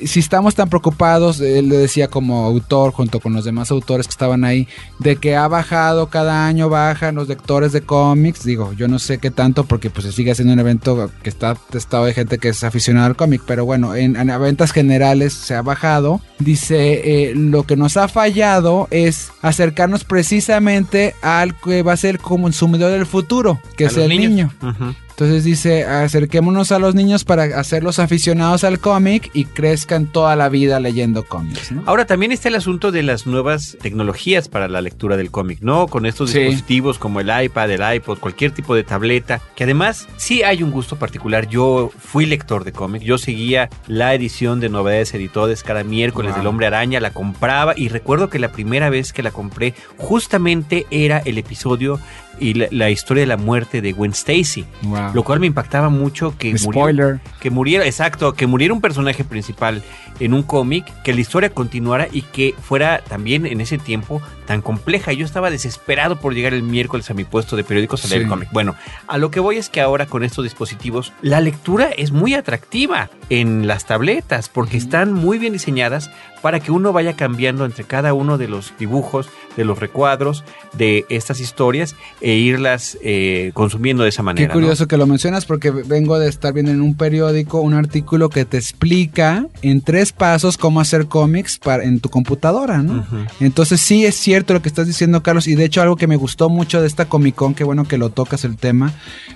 si 0.03 0.19
estamos 0.19 0.55
tan 0.55 0.69
preocupados, 0.69 1.39
él 1.39 1.69
lo 1.69 1.77
decía 1.77 2.07
como 2.07 2.45
autor 2.45 2.91
junto 2.91 3.19
con 3.19 3.33
los 3.33 3.45
demás 3.45 3.71
autores 3.71 4.07
que 4.07 4.11
estaban 4.11 4.43
ahí, 4.43 4.67
de 4.99 5.15
que 5.17 5.35
ha 5.35 5.47
bajado 5.47 6.07
cada 6.09 6.45
año, 6.47 6.69
bajan 6.69 7.15
los 7.15 7.27
lectores 7.27 7.71
de 7.71 7.81
cómics, 7.81 8.43
digo, 8.43 8.73
yo 8.73 8.87
no 8.87 8.99
sé 8.99 9.17
qué 9.19 9.31
tanto 9.31 9.65
porque 9.65 9.89
pues 9.89 10.05
se 10.05 10.11
sigue 10.11 10.31
haciendo 10.31 10.53
un 10.53 10.59
evento 10.59 11.09
que 11.23 11.29
está 11.29 11.55
testado 11.55 12.05
de 12.05 12.13
gente 12.13 12.37
que 12.37 12.49
es 12.49 12.63
aficionada 12.63 13.07
al 13.07 13.15
cómic, 13.15 13.41
pero 13.45 13.65
bueno, 13.65 13.95
en, 13.95 14.15
en 14.15 14.27
ventas 14.41 14.71
generales 14.71 15.33
se 15.33 15.55
ha 15.55 15.61
bajado. 15.61 16.21
Dice, 16.39 17.29
eh, 17.29 17.33
lo 17.35 17.63
que 17.63 17.77
nos 17.77 17.95
ha 17.97 18.07
fallado 18.07 18.87
es 18.91 19.31
acercarnos 19.41 20.03
precisamente 20.03 21.15
al 21.21 21.55
que 21.59 21.83
va 21.83 21.93
a 21.93 21.97
ser 21.97 22.15
el 22.15 22.19
consumidor 22.21 22.91
del 22.91 23.05
futuro, 23.05 23.59
que 23.77 23.85
A 23.85 23.87
es 23.87 23.97
el 23.97 24.09
niños. 24.09 24.29
niño. 24.31 24.53
Ujú. 24.61 24.95
Entonces 25.15 25.45
dice, 25.45 25.85
acerquémonos 25.85 26.73
a 26.73 26.79
los 26.79 26.93
niños 26.93 27.23
para 27.23 27.43
hacerlos 27.57 27.99
aficionados 27.99 28.65
al 28.65 28.79
cómic 28.79 29.29
y 29.33 29.45
crezcan 29.45 30.07
toda 30.07 30.35
la 30.35 30.49
vida 30.49 30.81
leyendo 30.81 31.23
cómics. 31.23 31.71
¿no? 31.71 31.83
Ahora 31.85 32.05
también 32.05 32.33
está 32.33 32.49
el 32.49 32.55
asunto 32.55 32.91
de 32.91 33.01
las 33.01 33.25
nuevas 33.25 33.77
tecnologías 33.81 34.49
para 34.49 34.67
la 34.67 34.81
lectura 34.81 35.15
del 35.15 35.31
cómic, 35.31 35.59
¿no? 35.61 35.87
Con 35.87 36.05
estos 36.05 36.31
Sí. 36.31 36.39
dispositivos 36.39 36.99
como 36.99 37.21
el 37.21 37.31
iPad, 37.45 37.71
el 37.71 37.95
iPod, 37.95 38.19
cualquier 38.19 38.51
tipo 38.51 38.75
de 38.75 38.83
tableta, 38.83 39.39
que 39.55 39.63
además 39.63 40.05
sí 40.17 40.43
hay 40.43 40.61
un 40.63 40.71
gusto 40.71 40.97
particular. 40.97 41.47
Yo 41.47 41.91
fui 41.97 42.25
lector 42.25 42.65
de 42.65 42.73
cómic, 42.73 43.01
yo 43.01 43.17
seguía 43.17 43.69
la 43.87 44.13
edición 44.13 44.59
de 44.59 44.67
Novedades 44.67 45.13
Editores 45.13 45.63
cada 45.63 45.85
miércoles 45.85 46.31
Wow. 46.31 46.39
del 46.39 46.47
Hombre 46.47 46.67
Araña, 46.67 46.99
la 46.99 47.11
compraba 47.11 47.73
y 47.77 47.87
recuerdo 47.87 48.29
que 48.29 48.37
la 48.39 48.51
primera 48.51 48.89
vez 48.89 49.13
que 49.13 49.23
la 49.23 49.31
compré 49.31 49.75
justamente 49.97 50.85
era 50.91 51.19
el 51.19 51.37
episodio 51.37 52.01
y 52.39 52.53
la, 52.53 52.67
la 52.71 52.89
historia 52.89 53.21
de 53.21 53.27
la 53.27 53.37
muerte 53.37 53.81
de 53.81 53.91
Gwen 53.93 54.11
Stacy. 54.11 54.65
Wow. 54.83 55.11
Lo 55.13 55.23
cual 55.23 55.39
me 55.39 55.47
impactaba 55.47 55.89
mucho 55.89 56.35
que 56.37 56.49
muriera, 56.51 56.71
Spoiler. 56.71 57.19
que 57.39 57.49
muriera, 57.49 57.85
exacto, 57.85 58.33
que 58.33 58.47
muriera 58.47 58.73
un 58.73 58.81
personaje 58.81 59.23
principal 59.23 59.81
en 60.19 60.33
un 60.33 60.43
cómic, 60.43 60.85
que 61.03 61.13
la 61.13 61.19
historia 61.21 61.49
continuara 61.49 62.07
y 62.11 62.21
que 62.21 62.55
fuera 62.61 62.99
también 63.07 63.45
en 63.45 63.59
ese 63.59 63.77
tiempo 63.77 64.21
tan 64.45 64.61
compleja. 64.61 65.11
Yo 65.11 65.25
estaba 65.25 65.49
desesperado 65.49 66.15
por 66.17 66.33
llegar 66.33 66.53
el 66.53 66.63
miércoles 66.63 67.09
a 67.09 67.13
mi 67.13 67.25
puesto 67.25 67.55
de 67.57 67.63
periódicos 67.65 68.05
a 68.05 68.07
leer 68.07 68.21
Sí. 68.21 68.23
el 68.23 68.29
cómic. 68.29 68.49
Bueno, 68.53 68.75
a 69.07 69.17
lo 69.17 69.29
que 69.31 69.39
voy 69.41 69.57
es 69.57 69.69
que 69.69 69.81
ahora 69.81 70.05
con 70.05 70.23
estos 70.23 70.43
dispositivos 70.43 71.11
la 71.21 71.41
lectura 71.41 71.89
es 71.97 72.11
muy 72.11 72.33
atractiva 72.33 73.09
en 73.29 73.67
las 73.67 73.85
tabletas 73.85 74.47
porque 74.49 74.77
están 74.77 75.11
muy 75.13 75.37
bien 75.37 75.51
diseñadas 75.53 76.09
para 76.41 76.59
que 76.59 76.71
uno 76.71 76.93
vaya 76.93 77.15
cambiando 77.15 77.65
entre 77.65 77.83
cada 77.85 78.13
uno 78.13 78.37
de 78.37 78.47
los 78.47 78.73
dibujos, 78.77 79.27
de 79.57 79.65
los 79.65 79.79
recuadros, 79.79 80.43
de 80.73 81.05
estas 81.09 81.39
historias 81.39 81.95
e 82.25 82.37
irlas 82.37 82.97
eh, 83.03 83.51
consumiendo 83.53 84.01
de 84.01 84.09
esa 84.09 84.23
manera. 84.23 84.47
Qué 84.47 84.51
curioso 84.51 84.87
que 84.87 84.97
lo 84.97 85.05
mencionas 85.05 85.45
porque 85.45 85.69
vengo 85.69 86.17
de 86.17 86.27
estar 86.27 86.53
viendo 86.53 86.71
en 86.71 86.81
un 86.81 86.95
periódico 86.95 87.61
un 87.61 87.75
artículo 87.75 88.29
que 88.29 88.45
te 88.45 88.57
explica 88.57 89.45
en 89.61 89.81
tres 89.81 90.11
pasos 90.11 90.57
cómo 90.57 90.79
hacer 90.79 91.05
cómics 91.05 91.59
para, 91.59 91.83
en 91.83 91.99
tu 91.99 92.09
computadora, 92.09 92.79
¿no? 92.81 93.05
Entonces 93.39 93.79
sí 93.79 94.07
es 94.07 94.15
cierto 94.15 94.55
lo 94.55 94.63
que 94.63 94.69
estás 94.69 94.87
diciendo, 94.87 95.21
Carlos, 95.21 95.47
y 95.47 95.53
de 95.53 95.65
hecho 95.65 95.83
algo 95.83 95.97
que 95.97 96.07
me 96.07 96.15
gustó 96.15 96.49
mucho 96.49 96.81
de 96.81 96.87
esta 96.87 97.05
Comic 97.05 97.35
Con, 97.35 97.53
qué 97.53 97.63
bueno 97.63 97.83
que 97.83 97.99
lo 97.99 98.09
tocas 98.09 98.43
el 98.43 98.57
tema. 98.57 98.91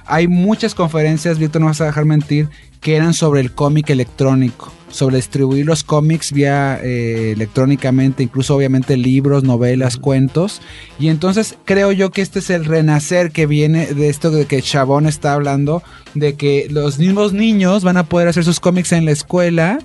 Hay 0.08 0.28
muchas 0.28 0.74
conferencias, 0.74 1.38
Víctor, 1.38 1.62
no 1.62 1.68
vas 1.68 1.82
a 1.82 1.86
dejar 1.86 2.06
mentir, 2.06 2.50
que 2.82 2.96
eran 2.96 3.14
sobre 3.14 3.42
el 3.42 3.52
cómic 3.52 3.92
electrónico, 3.92 4.74
sobre 4.90 5.18
distribuir 5.18 5.66
los 5.66 5.84
cómics 5.84 6.32
vía 6.32 6.80
eh, 6.82 7.32
electrónicamente, 7.36 8.24
incluso 8.24 8.56
obviamente 8.56 8.98
libros, 8.98 9.44
novelas, 9.44 9.98
cuentos. 9.98 10.62
Y 11.00 11.10
entonces 11.10 11.58
creo 11.66 11.92
yo 11.92 12.12
que 12.12 12.22
este 12.22 12.40
es 12.40 12.50
el 12.50 12.66
renacer 12.66 13.32
que 13.32 13.46
viene 13.46 13.88
de 13.88 14.10
esto 14.10 14.32
de 14.32 14.46
que 14.46 14.62
Chabón 14.62 15.06
está 15.06 15.34
hablando, 15.34 15.84
de 16.14 16.36
que 16.36 16.68
los 16.70 17.00
mismos 17.00 17.34
niños 17.34 17.84
van 17.84 17.98
a 17.98 18.04
poder 18.04 18.28
hacer 18.28 18.44
sus 18.44 18.60
cómics 18.60 18.92
en 18.92 19.06
la 19.06 19.12
escuela. 19.12 19.80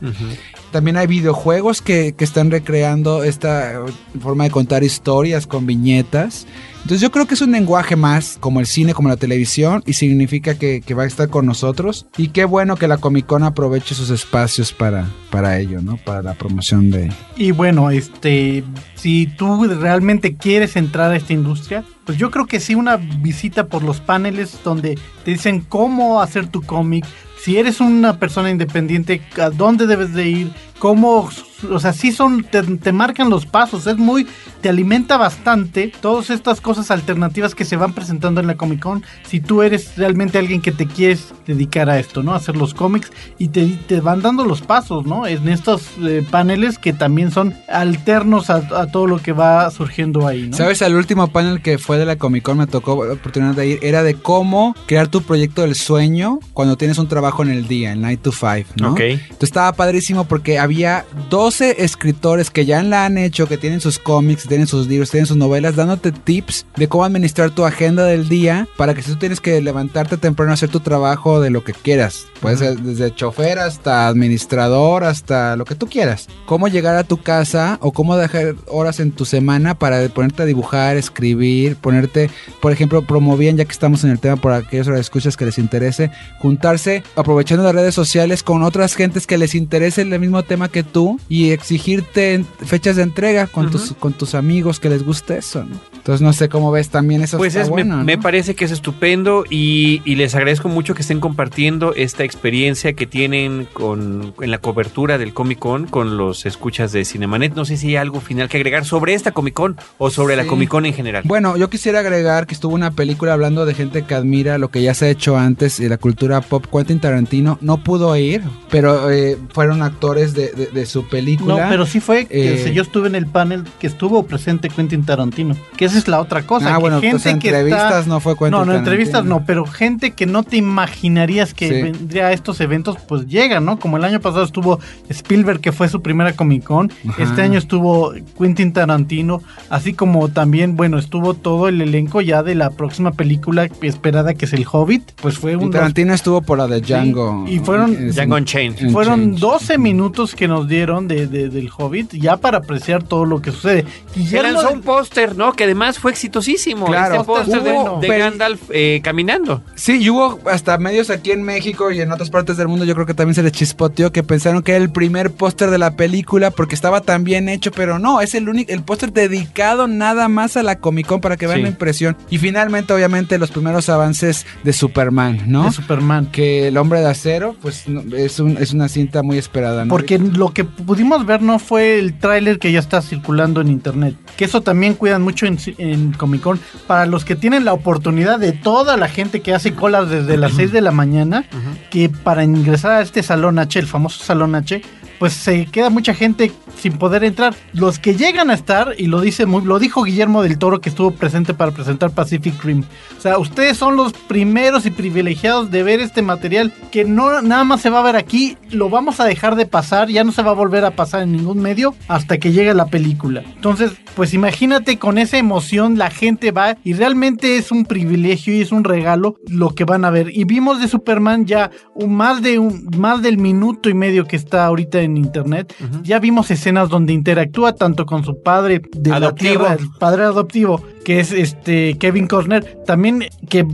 También 0.73 0.97
hay 0.97 1.07
videojuegos 1.07 1.83
que, 1.83 2.15
que 2.17 2.25
están 2.25 2.51
recreando 2.51 3.23
esta 3.23 3.85
forma 4.21 4.45
de 4.45 4.51
contar 4.51 4.83
historias 4.83 5.47
con 5.47 5.67
viñetas. 5.67 6.47
Entonces 6.85 7.01
yo 7.01 7.11
creo 7.11 7.27
que 7.27 7.33
es 7.33 7.41
un 7.41 7.53
lenguaje 7.53 7.97
más 7.97 8.37
como 8.41 8.61
el 8.61 8.67
cine, 8.67 8.93
como 8.93 9.09
la 9.09 9.17
televisión, 9.17 9.83
y 9.87 9.95
significa 9.95 10.59
que, 10.59 10.83
va 10.95 11.05
a 11.05 11.07
estar 11.07 11.31
con 11.31 11.47
nosotros. 11.47 12.05
Y 12.19 12.29
qué 12.29 12.45
bueno 12.45 12.77
que 12.77 12.87
la 12.89 12.99
Comic 12.99 13.25
Con 13.25 13.43
aproveche 13.43 13.95
sus 13.95 14.11
espacios 14.11 14.71
para, 14.75 15.09
para 15.31 15.59
ello, 15.59 15.81
¿no? 15.81 15.97
Para 15.97 16.21
la 16.21 16.35
promoción 16.35 16.91
de... 16.91 17.11
Y 17.39 17.53
bueno, 17.53 17.91
este, 17.91 18.65
si 18.97 19.27
tú 19.27 19.65
realmente 19.65 20.37
quieres 20.37 20.77
entrar 20.77 21.11
a 21.11 21.17
esta 21.17 21.33
industria, 21.33 21.85
pues 22.05 22.19
yo 22.19 22.31
creo 22.31 22.47
que 22.47 22.61
sí 22.61 22.75
una 22.75 22.97
visita 22.97 23.67
por 23.67 23.83
los 23.83 24.01
paneles 24.01 24.59
donde 24.65 24.99
te 25.25 25.31
dicen 25.31 25.61
cómo 25.61 26.21
hacer 26.21 26.49
tu 26.49 26.63
cómic, 26.63 27.05
si 27.45 27.59
eres 27.59 27.81
una 27.81 28.19
persona 28.19 28.51
independiente, 28.51 29.21
a 29.39 29.51
dónde 29.51 29.87
debes 29.87 30.15
de 30.15 30.29
ir, 30.29 30.53
cómo, 30.79 31.29
o 31.71 31.79
sea, 31.79 31.93
sí 31.93 32.11
son, 32.11 32.45
te, 32.45 32.93
marcan 32.93 33.31
los 33.31 33.47
pasos, 33.47 33.87
es 33.87 33.97
muy, 33.97 34.27
te 34.61 34.69
alimenta 34.69 35.17
bastante 35.17 35.93
todas 36.01 36.31
estas 36.31 36.61
cosas 36.61 36.91
alternativas 36.91 37.55
que 37.55 37.65
se 37.65 37.77
van 37.77 37.93
presentando 37.93 38.41
en 38.41 38.47
la 38.47 38.57
Comic 38.57 38.81
Con, 38.81 39.05
si 39.27 39.41
tú 39.41 39.63
eres 39.63 39.97
realmente 39.97 40.39
alguien 40.39 40.63
que 40.63 40.73
te 40.73 40.87
quieres 40.87 41.35
dedicar 41.47 41.91
a 41.91 41.99
esto, 41.99 42.23
¿no? 42.23 42.35
Hacer 42.35 42.57
los 42.57 42.75
cómics 42.75 43.13
y 43.39 43.49
te, 43.49 43.67
te 43.87 44.01
van 44.01 44.23
dando 44.23 44.45
los 44.45 44.63
pasos, 44.63 45.05
¿no? 45.07 45.27
En 45.27 45.49
estos 45.49 45.89
eh, 46.03 46.27
paneles 46.31 46.79
que 46.79 46.93
también 46.93 47.31
son 47.31 47.55
alternos 47.69 48.49
a, 48.51 48.57
a 48.57 48.87
todo 48.87 49.07
lo 49.07 49.19
que 49.19 49.33
va 49.33 49.71
surgiendo 49.71 50.27
ahí, 50.27 50.49
¿no? 50.49 50.57
¿Sabes? 50.57 50.81
El 50.83 50.95
último 50.95 51.29
panel 51.29 51.61
que 51.61 51.77
fue 51.79 51.94
de 51.99 52.07
la 52.07 52.17
Comic 52.17 52.43
Con 52.43 52.59
me 52.59 52.67
tocó 52.67 53.05
la 53.05 53.15
oportunidad 53.15 53.55
de 53.55 53.67
ir, 53.67 53.79
era 53.83 54.03
de 54.03 54.15
cómo 54.15 54.75
crear 54.87 55.09
tu 55.09 55.23
proyecto 55.23 55.63
del 55.63 55.75
sueño 55.75 56.41
cuando 56.53 56.77
tienes 56.77 56.99
un 56.99 57.09
trabajo 57.09 57.43
en 57.43 57.51
el 57.51 57.67
día, 57.67 57.93
el 57.93 58.01
9 58.01 58.17
to 58.19 58.33
5, 58.33 58.71
¿no? 58.81 58.93
Ok. 58.93 59.01
Entonces 59.01 59.43
estaba 59.43 59.73
padrísimo 59.73 60.25
porque 60.25 60.59
había 60.59 61.05
12 61.31 61.83
escritores 61.85 62.51
que 62.51 62.67
ya 62.67 62.83
la 62.83 63.05
han 63.05 63.19
hecho, 63.19 63.47
que 63.47 63.59
tienen 63.59 63.81
sus 63.81 63.99
cómics, 63.99 64.47
tienen 64.47 64.67
sus 64.67 64.87
libros, 64.87 65.11
tienen 65.11 65.27
sus 65.27 65.37
novelas, 65.37 65.77
dándote 65.77 66.13
tips 66.13 66.67
de 66.77 66.89
cómo 66.89 67.05
administrar 67.05 67.51
tu 67.51 67.65
agenda 67.65 68.05
del 68.05 68.29
día 68.29 68.69
para 68.77 68.95
que 68.95 69.03
si 69.03 69.13
tú 69.13 69.19
tienes 69.19 69.41
que 69.41 69.61
levantarte 69.61 70.17
temprano 70.17 70.53
a 70.53 70.55
hacer 70.55 70.69
tu 70.69 70.81
trabajo 70.81 71.41
de 71.41 71.51
lo 71.51 71.65
que 71.65 71.73
quieras. 71.73 72.27
Puede 72.41 72.57
ser 72.57 72.79
desde 72.79 73.15
chofer 73.15 73.59
hasta 73.59 74.07
administrador, 74.07 75.05
hasta 75.05 75.57
lo 75.57 75.65
que 75.65 75.75
tú 75.75 75.87
quieras. 75.87 76.29
Cómo 76.47 76.69
llegar 76.69 76.97
a 76.97 77.05
tu 77.05 77.23
casa 77.23 77.79
o 77.81 77.93
cómo 77.93 78.17
dejar 78.17 78.55
horas 78.67 79.01
en 79.01 79.13
tu 79.13 79.25
semana 79.25 79.79
para 79.79 80.07
ponerte 80.09 80.43
a 80.43 80.47
dibujar, 80.47 80.97
escribir, 80.97 81.77
ponerte, 81.85 82.31
por 82.61 82.73
ejemplo, 82.73 83.03
promovían, 83.03 83.59
ya 83.59 83.67
que 83.67 83.73
estamos 83.73 84.03
en 84.05 84.11
el 84.11 84.19
tema 84.19 84.37
por 84.37 84.53
aquellos 84.53 84.89
escuchas 84.89 85.37
que 85.37 85.45
les 85.45 85.59
interese, 85.59 86.11
juntarse 86.39 87.03
aprovechando 87.15 87.63
las 87.63 87.75
redes 87.75 87.95
sociales 87.95 88.43
con 88.43 88.63
otras 88.63 88.95
gentes 88.95 89.27
que 89.27 89.37
les 89.37 89.55
interese 89.55 90.01
el 90.01 90.19
mismo 90.19 90.43
tema 90.45 90.71
que 90.71 90.83
tú 90.83 91.21
y 91.29 91.51
exigirte 91.51 92.43
fechas 92.65 92.97
de 92.97 93.03
entrega 93.03 93.47
con, 93.47 93.71
tus, 93.71 93.93
con 93.99 94.15
tus 94.15 94.35
amigos 94.35 94.81
que 94.81 94.89
les 94.89 95.05
guste 95.05 95.37
eso, 95.37 95.65
¿no? 95.65 95.77
Entonces 95.95 96.21
no 96.21 96.33
sé 96.33 96.49
cómo 96.51 96.71
ves 96.71 96.89
también 96.91 97.23
eso. 97.23 97.39
Pues 97.39 97.55
está 97.55 97.63
es, 97.63 97.69
me- 97.69 97.73
bueno, 97.73 97.97
¿no? 97.99 98.05
me, 98.05 98.19
parece 98.19 98.55
que 98.55 98.65
es 98.67 98.71
estupendo 98.71 99.45
y, 99.49 100.03
y 100.05 100.17
les 100.17 100.35
agradezco 100.35 100.69
mucho 100.69 100.95
que 100.95 101.03
estén 101.03 101.21
compartiendo 101.21 101.95
esta 101.95 102.25
experiencia 102.25 102.93
que 102.93 103.07
tienen 103.07 103.67
con, 103.73 104.35
en 104.41 104.51
la 104.51 104.59
cobertura 104.59 105.17
del 105.19 105.33
Comic 105.33 105.59
Con 105.59 105.87
con 105.87 106.17
los 106.19 106.45
escuchas 106.47 106.93
de 106.93 107.05
Cinemanet. 107.05 107.55
No 107.55 107.65
sé 107.65 107.77
si 107.79 107.89
hay 107.89 107.97
algo 107.97 108.21
final 108.21 108.49
que 108.51 108.59
agregar 108.59 108.85
sobre 108.85 109.15
esta 109.15 109.33
Comic 109.33 109.55
Con 109.55 109.77
o 109.99 110.11
sobre 110.11 110.37
la. 110.37 110.45
Comic 110.47 110.69
Con 110.69 110.85
en 110.87 110.93
general. 110.95 111.23
Bueno, 111.27 111.57
yo 111.57 111.71
quisiera 111.75 111.99
agregar 111.99 112.47
que 112.47 112.55
estuvo 112.55 112.73
una 112.73 112.93
película 112.93 113.33
hablando 113.33 113.67
de 113.67 113.75
gente 113.75 114.03
que 114.03 114.15
admira 114.15 114.59
lo 114.59 114.69
que 114.71 114.81
ya 114.81 114.95
se 114.95 115.07
ha 115.07 115.09
hecho 115.09 115.37
antes 115.37 115.81
y 115.81 115.89
la 115.89 115.99
cultura 115.99 116.41
pop. 116.41 116.65
Quentin 116.71 117.01
Tarantino 117.01 117.59
no 117.61 117.79
pudo 117.83 118.15
ir, 118.17 118.43
pero 118.71 119.11
eh, 119.11 119.37
fueron 119.53 119.83
actores 119.83 120.35
de, 120.35 120.53
de- 120.53 120.67
de 120.69 120.87
su 120.87 121.03
No, 121.03 121.09
película. 121.09 121.67
pero 121.69 121.85
sí 121.85 121.99
fue 121.99 122.27
que 122.27 122.69
Eh, 122.69 122.73
yo 122.73 122.83
estuve 122.83 123.09
en 123.09 123.17
el 123.17 123.27
panel 123.27 123.65
que 123.81 123.89
estuvo 123.89 124.23
presente 124.25 124.69
Quentin 124.69 125.05
Tarantino. 125.05 125.57
Que 125.77 125.87
esa 125.87 125.99
es 125.99 126.07
la 126.07 126.21
otra 126.21 126.43
cosa. 126.47 126.71
ah, 126.71 126.75
que 126.77 126.81
bueno, 126.81 126.97
gente 127.01 127.09
entonces 127.17 127.39
que 127.43 127.49
entrevistas 127.49 127.99
está- 128.01 128.09
no 128.09 128.21
fue 128.21 128.35
Quentin 128.35 128.51
No, 128.53 128.59
no, 128.59 128.65
Tarantino. 128.67 128.79
entrevistas 128.93 129.25
no, 129.25 129.45
pero 129.45 129.67
gente 129.67 130.13
que 130.13 130.27
no 130.27 130.45
te 130.45 130.57
imaginarías 130.59 131.55
que 131.55 131.69
Sí. 131.69 131.83
vendría 131.83 132.29
a 132.29 132.33
estos 132.33 132.61
eventos, 132.61 132.99
pues 133.09 133.27
llega, 133.27 133.59
¿no? 133.59 133.81
Como 133.81 133.97
el 133.97 134.05
año 134.05 134.21
pasado 134.21 134.45
estuvo 134.45 134.79
Spielberg, 135.09 135.61
que 135.61 135.73
fue 135.73 135.89
su 135.89 136.03
primera 136.03 136.35
Comic 136.35 136.63
Con. 136.63 136.93
Ajá. 137.09 137.21
Este 137.25 137.43
año 137.43 137.59
estuvo 137.59 138.13
Quentin 138.39 138.73
Tarantino, 138.73 139.43
así 139.71 139.93
como 139.93 140.29
también, 140.29 140.77
bueno, 140.77 140.99
estuvo 140.99 141.35
todo 141.35 141.64
el 141.69 141.81
elenco 141.81 142.21
ya 142.21 142.43
de 142.43 142.55
la 142.55 142.71
próxima 142.71 143.13
película 143.13 143.69
esperada, 143.83 144.35
que 144.35 144.45
es 144.47 144.53
El 144.53 144.67
Hobbit. 144.71 145.13
Pues 145.21 145.39
fue 145.39 145.53
Y 145.53 145.57
un... 145.57 145.71
Tarantino 145.71 146.15
estuvo 146.15 146.43
por 146.43 146.59
la 146.59 146.67
de 146.67 146.81
Django. 146.81 147.45
y 147.49 147.59
fueron- 147.59 148.11
Django 148.11 148.37
Unchained. 148.37 148.91
Fueron 148.91 149.31
Change. 149.37 149.41
12 149.41 149.79
minutos 149.79 150.35
que 150.35 150.49
nos 150.49 150.69
dieron 150.69 151.09
de, 151.09 151.27
de- 151.27 151.49
del 151.49 151.71
Hobbit 151.77 152.13
ya 152.15 152.37
para 152.37 152.59
apreciar 152.59 153.03
todo 153.03 153.25
lo 153.25 153.41
que 153.43 153.51
sucede. 153.53 153.85
Se 154.13 154.21
Guillermo 154.21 154.53
lanzó 154.53 154.69
del- 154.69 154.77
un 154.79 154.83
póster, 154.83 155.37
¿no? 155.37 155.53
Que 155.53 155.65
además 155.65 155.99
fue 155.99 156.11
exitosísimo. 156.11 156.87
Claro. 156.87 157.15
Este 157.17 157.27
póster 157.27 157.63
de, 157.63 158.19
Gandalf 158.19 158.61
eh, 158.71 159.01
caminando. 159.03 159.63
Sí, 159.75 159.99
y 160.01 160.11
hubo 160.11 160.39
hasta 160.51 160.79
medios 160.79 161.11
aquí 161.11 161.31
en 161.33 161.43
México 161.43 161.91
y 161.91 162.01
en 162.01 162.13
otras 162.13 162.31
partes 162.31 162.57
del 162.57 162.69
mundo, 162.69 162.85
yo 162.85 162.95
creo 162.95 163.07
que 163.07 163.15
también 163.15 163.35
se 163.35 163.43
les 163.43 163.53
chispoteó 163.53 164.13
que 164.13 164.23
pensaron 164.23 164.63
que 164.63 164.73
era 164.73 164.83
el 164.83 164.91
primer 164.91 165.31
póster 165.31 165.71
de 165.71 165.79
la 165.79 165.97
película 165.97 166.51
porque 166.51 166.75
estaba 166.75 167.01
tan 167.01 167.25
bien 167.25 167.49
hecho, 167.49 167.71
pero 167.73 167.99
no, 167.99 168.21
es 168.21 168.35
el 168.35 168.49
único, 168.49 168.73
el 168.73 168.83
póster 168.83 169.13
dedicado 169.13 169.87
nada 169.87 170.29
más 170.29 170.57
a 170.57 170.63
la 170.63 170.79
Comic 170.79 171.07
Con 171.07 171.21
para 171.21 171.37
que 171.37 171.47
vean 171.47 171.54
Sí. 171.57 171.63
la 171.63 171.69
impresión. 171.69 172.17
Y 172.31 172.39
finalmente, 172.39 172.93
obviamente, 172.93 173.39
los 173.39 173.51
primeros 173.51 173.89
avances 173.89 174.47
de 174.63 174.73
Superman, 174.73 175.41
¿no? 175.47 175.65
de 175.65 175.73
Superman. 175.73 176.27
que 176.27 176.69
el 176.69 176.77
hombre 176.77 177.01
de 177.01 177.09
acero, 177.11 177.57
pues 177.61 177.89
no, 177.89 178.03
es, 178.17 178.39
un- 178.41 178.57
es 178.59 178.73
una 178.73 178.89
cinta 178.89 179.23
muy 179.23 179.39
esperada, 179.39 179.85
¿no? 179.85 179.91
Porque 179.91 180.19
lo 180.19 180.53
que 180.53 180.65
pudimos 180.65 181.27
ver 181.27 181.43
no 181.43 181.59
fue 181.59 181.99
el 181.99 182.19
tráiler 182.19 182.59
que 182.59 182.73
ya 182.73 182.79
está 182.81 183.01
circulando 183.03 183.61
en 183.61 183.69
internet. 183.69 184.15
Que 184.37 184.45
eso 184.45 184.61
también 184.63 184.95
cuidan 184.95 185.23
mucho 185.23 185.47
en, 185.47 185.59
en 185.79 186.13
Comic 186.13 186.41
Con. 186.43 186.61
Para 186.87 187.07
los 187.07 187.25
que 187.25 187.37
tienen 187.37 187.65
la 187.65 187.73
oportunidad 187.73 188.39
de 188.39 188.53
toda 188.53 188.97
la 188.97 189.09
gente 189.09 189.41
que 189.41 189.55
hace 189.55 189.73
colas 189.75 190.09
desde 190.11 190.37
las 190.37 190.53
6 190.55 190.73
de 190.73 190.81
la 190.81 190.91
mañana, 190.91 191.45
que 191.91 192.09
para 192.09 192.45
ingresar 192.45 192.93
a 192.93 193.01
este 193.03 193.23
salón 193.23 193.59
H, 193.59 193.79
el 193.79 193.87
famoso 193.87 194.23
salón 194.25 194.55
H, 194.55 194.83
pues 195.19 195.33
se 195.33 195.67
queda 195.67 195.91
mucha 195.91 196.15
gente 196.15 196.53
sin 196.79 196.99
poder 196.99 197.25
entrar. 197.25 197.55
Los 197.73 197.99
que 197.99 198.15
llegan 198.15 198.51
a 198.51 198.55
estar, 198.55 198.95
y 198.99 199.07
lo 199.07 199.21
dice 199.21 199.47
muy, 199.47 199.65
lo 199.65 199.79
dijo 199.79 200.03
Guillermo 200.03 200.43
del 200.43 200.59
Toro 200.59 200.81
que 200.81 200.89
estuvo 200.89 201.13
presente 201.13 201.55
para 201.55 201.73
presentar 201.73 202.11
Pacific 202.11 202.63
Rim. 202.63 202.85
O 203.17 203.21
sea, 203.21 203.39
ustedes 203.39 203.77
son 203.77 203.97
los 203.97 204.13
primeros 204.13 204.87
y 204.87 204.91
privilegiados 204.91 205.71
de 205.71 205.83
ver 205.83 206.01
este 206.01 206.23
material 206.23 206.73
que 206.91 207.05
no 207.05 207.43
nada 207.43 207.65
más 207.65 207.81
se 207.81 207.91
va 207.91 208.01
a 208.01 208.03
ver 208.03 208.17
aquí, 208.17 208.57
lo 208.71 208.91
vamos 208.91 209.21
a 209.21 209.25
dejar 209.25 209.57
de 209.57 209.67
pasar, 209.67 210.09
ya 210.09 210.25
no 210.25 210.33
se 210.33 210.43
va 210.43 210.51
a 210.51 210.55
volver 210.55 210.85
a 210.85 210.93
pasar 210.93 211.23
en 211.23 211.33
ningún 211.33 211.61
medio 211.61 211.95
hasta 212.09 212.39
que 212.39 212.53
llegue 212.53 212.75
la 212.75 212.87
película. 212.87 213.43
Entonces, 213.55 213.93
pues 214.15 214.35
imagínate 214.35 214.99
con 214.99 215.19
esa 215.19 215.39
emoción 215.39 215.99
la 215.99 216.11
gente 216.11 216.53
va 216.53 216.77
y 216.85 216.93
realmente 216.93 217.57
es 217.57 217.73
un 217.73 217.85
privilegio 217.85 218.55
y 218.55 218.61
es 218.61 218.73
un 218.73 218.85
regalo 218.85 219.37
lo 219.49 219.75
que 219.75 219.85
van 219.85 220.05
a 220.05 220.11
ver. 220.11 220.31
Y 220.33 220.45
vimos 220.45 220.81
de 220.81 220.89
Superman 220.89 221.47
ya 221.47 221.71
un, 221.95 222.15
más 222.15 222.43
de 222.43 222.59
un 222.59 222.89
más 222.97 223.23
del 223.23 223.39
minuto 223.39 223.89
y 223.89 223.95
medio 223.95 224.27
que 224.27 224.37
está 224.37 224.67
ahorita 224.67 225.01
en 225.05 225.17
internet. 225.17 225.75
Ya 226.03 226.19
vimos 226.19 226.51
escenas 226.51 226.89
donde 226.89 227.13
interactúa 227.13 227.75
tanto 227.75 228.07
con 228.07 228.25
su 228.25 228.43
padre 228.43 228.83
de 228.97 229.11
la 229.11 229.17
Adoptivo. 229.17 229.65
tierra, 229.65 229.73
el 229.75 229.89
padre 229.99 230.25
adoptivo, 230.25 230.83
que 231.05 231.21
es 231.21 231.33
este 231.33 231.97
Kevin 231.99 232.27
Costner, 232.27 232.83
también 232.87 233.25
que 233.49 233.67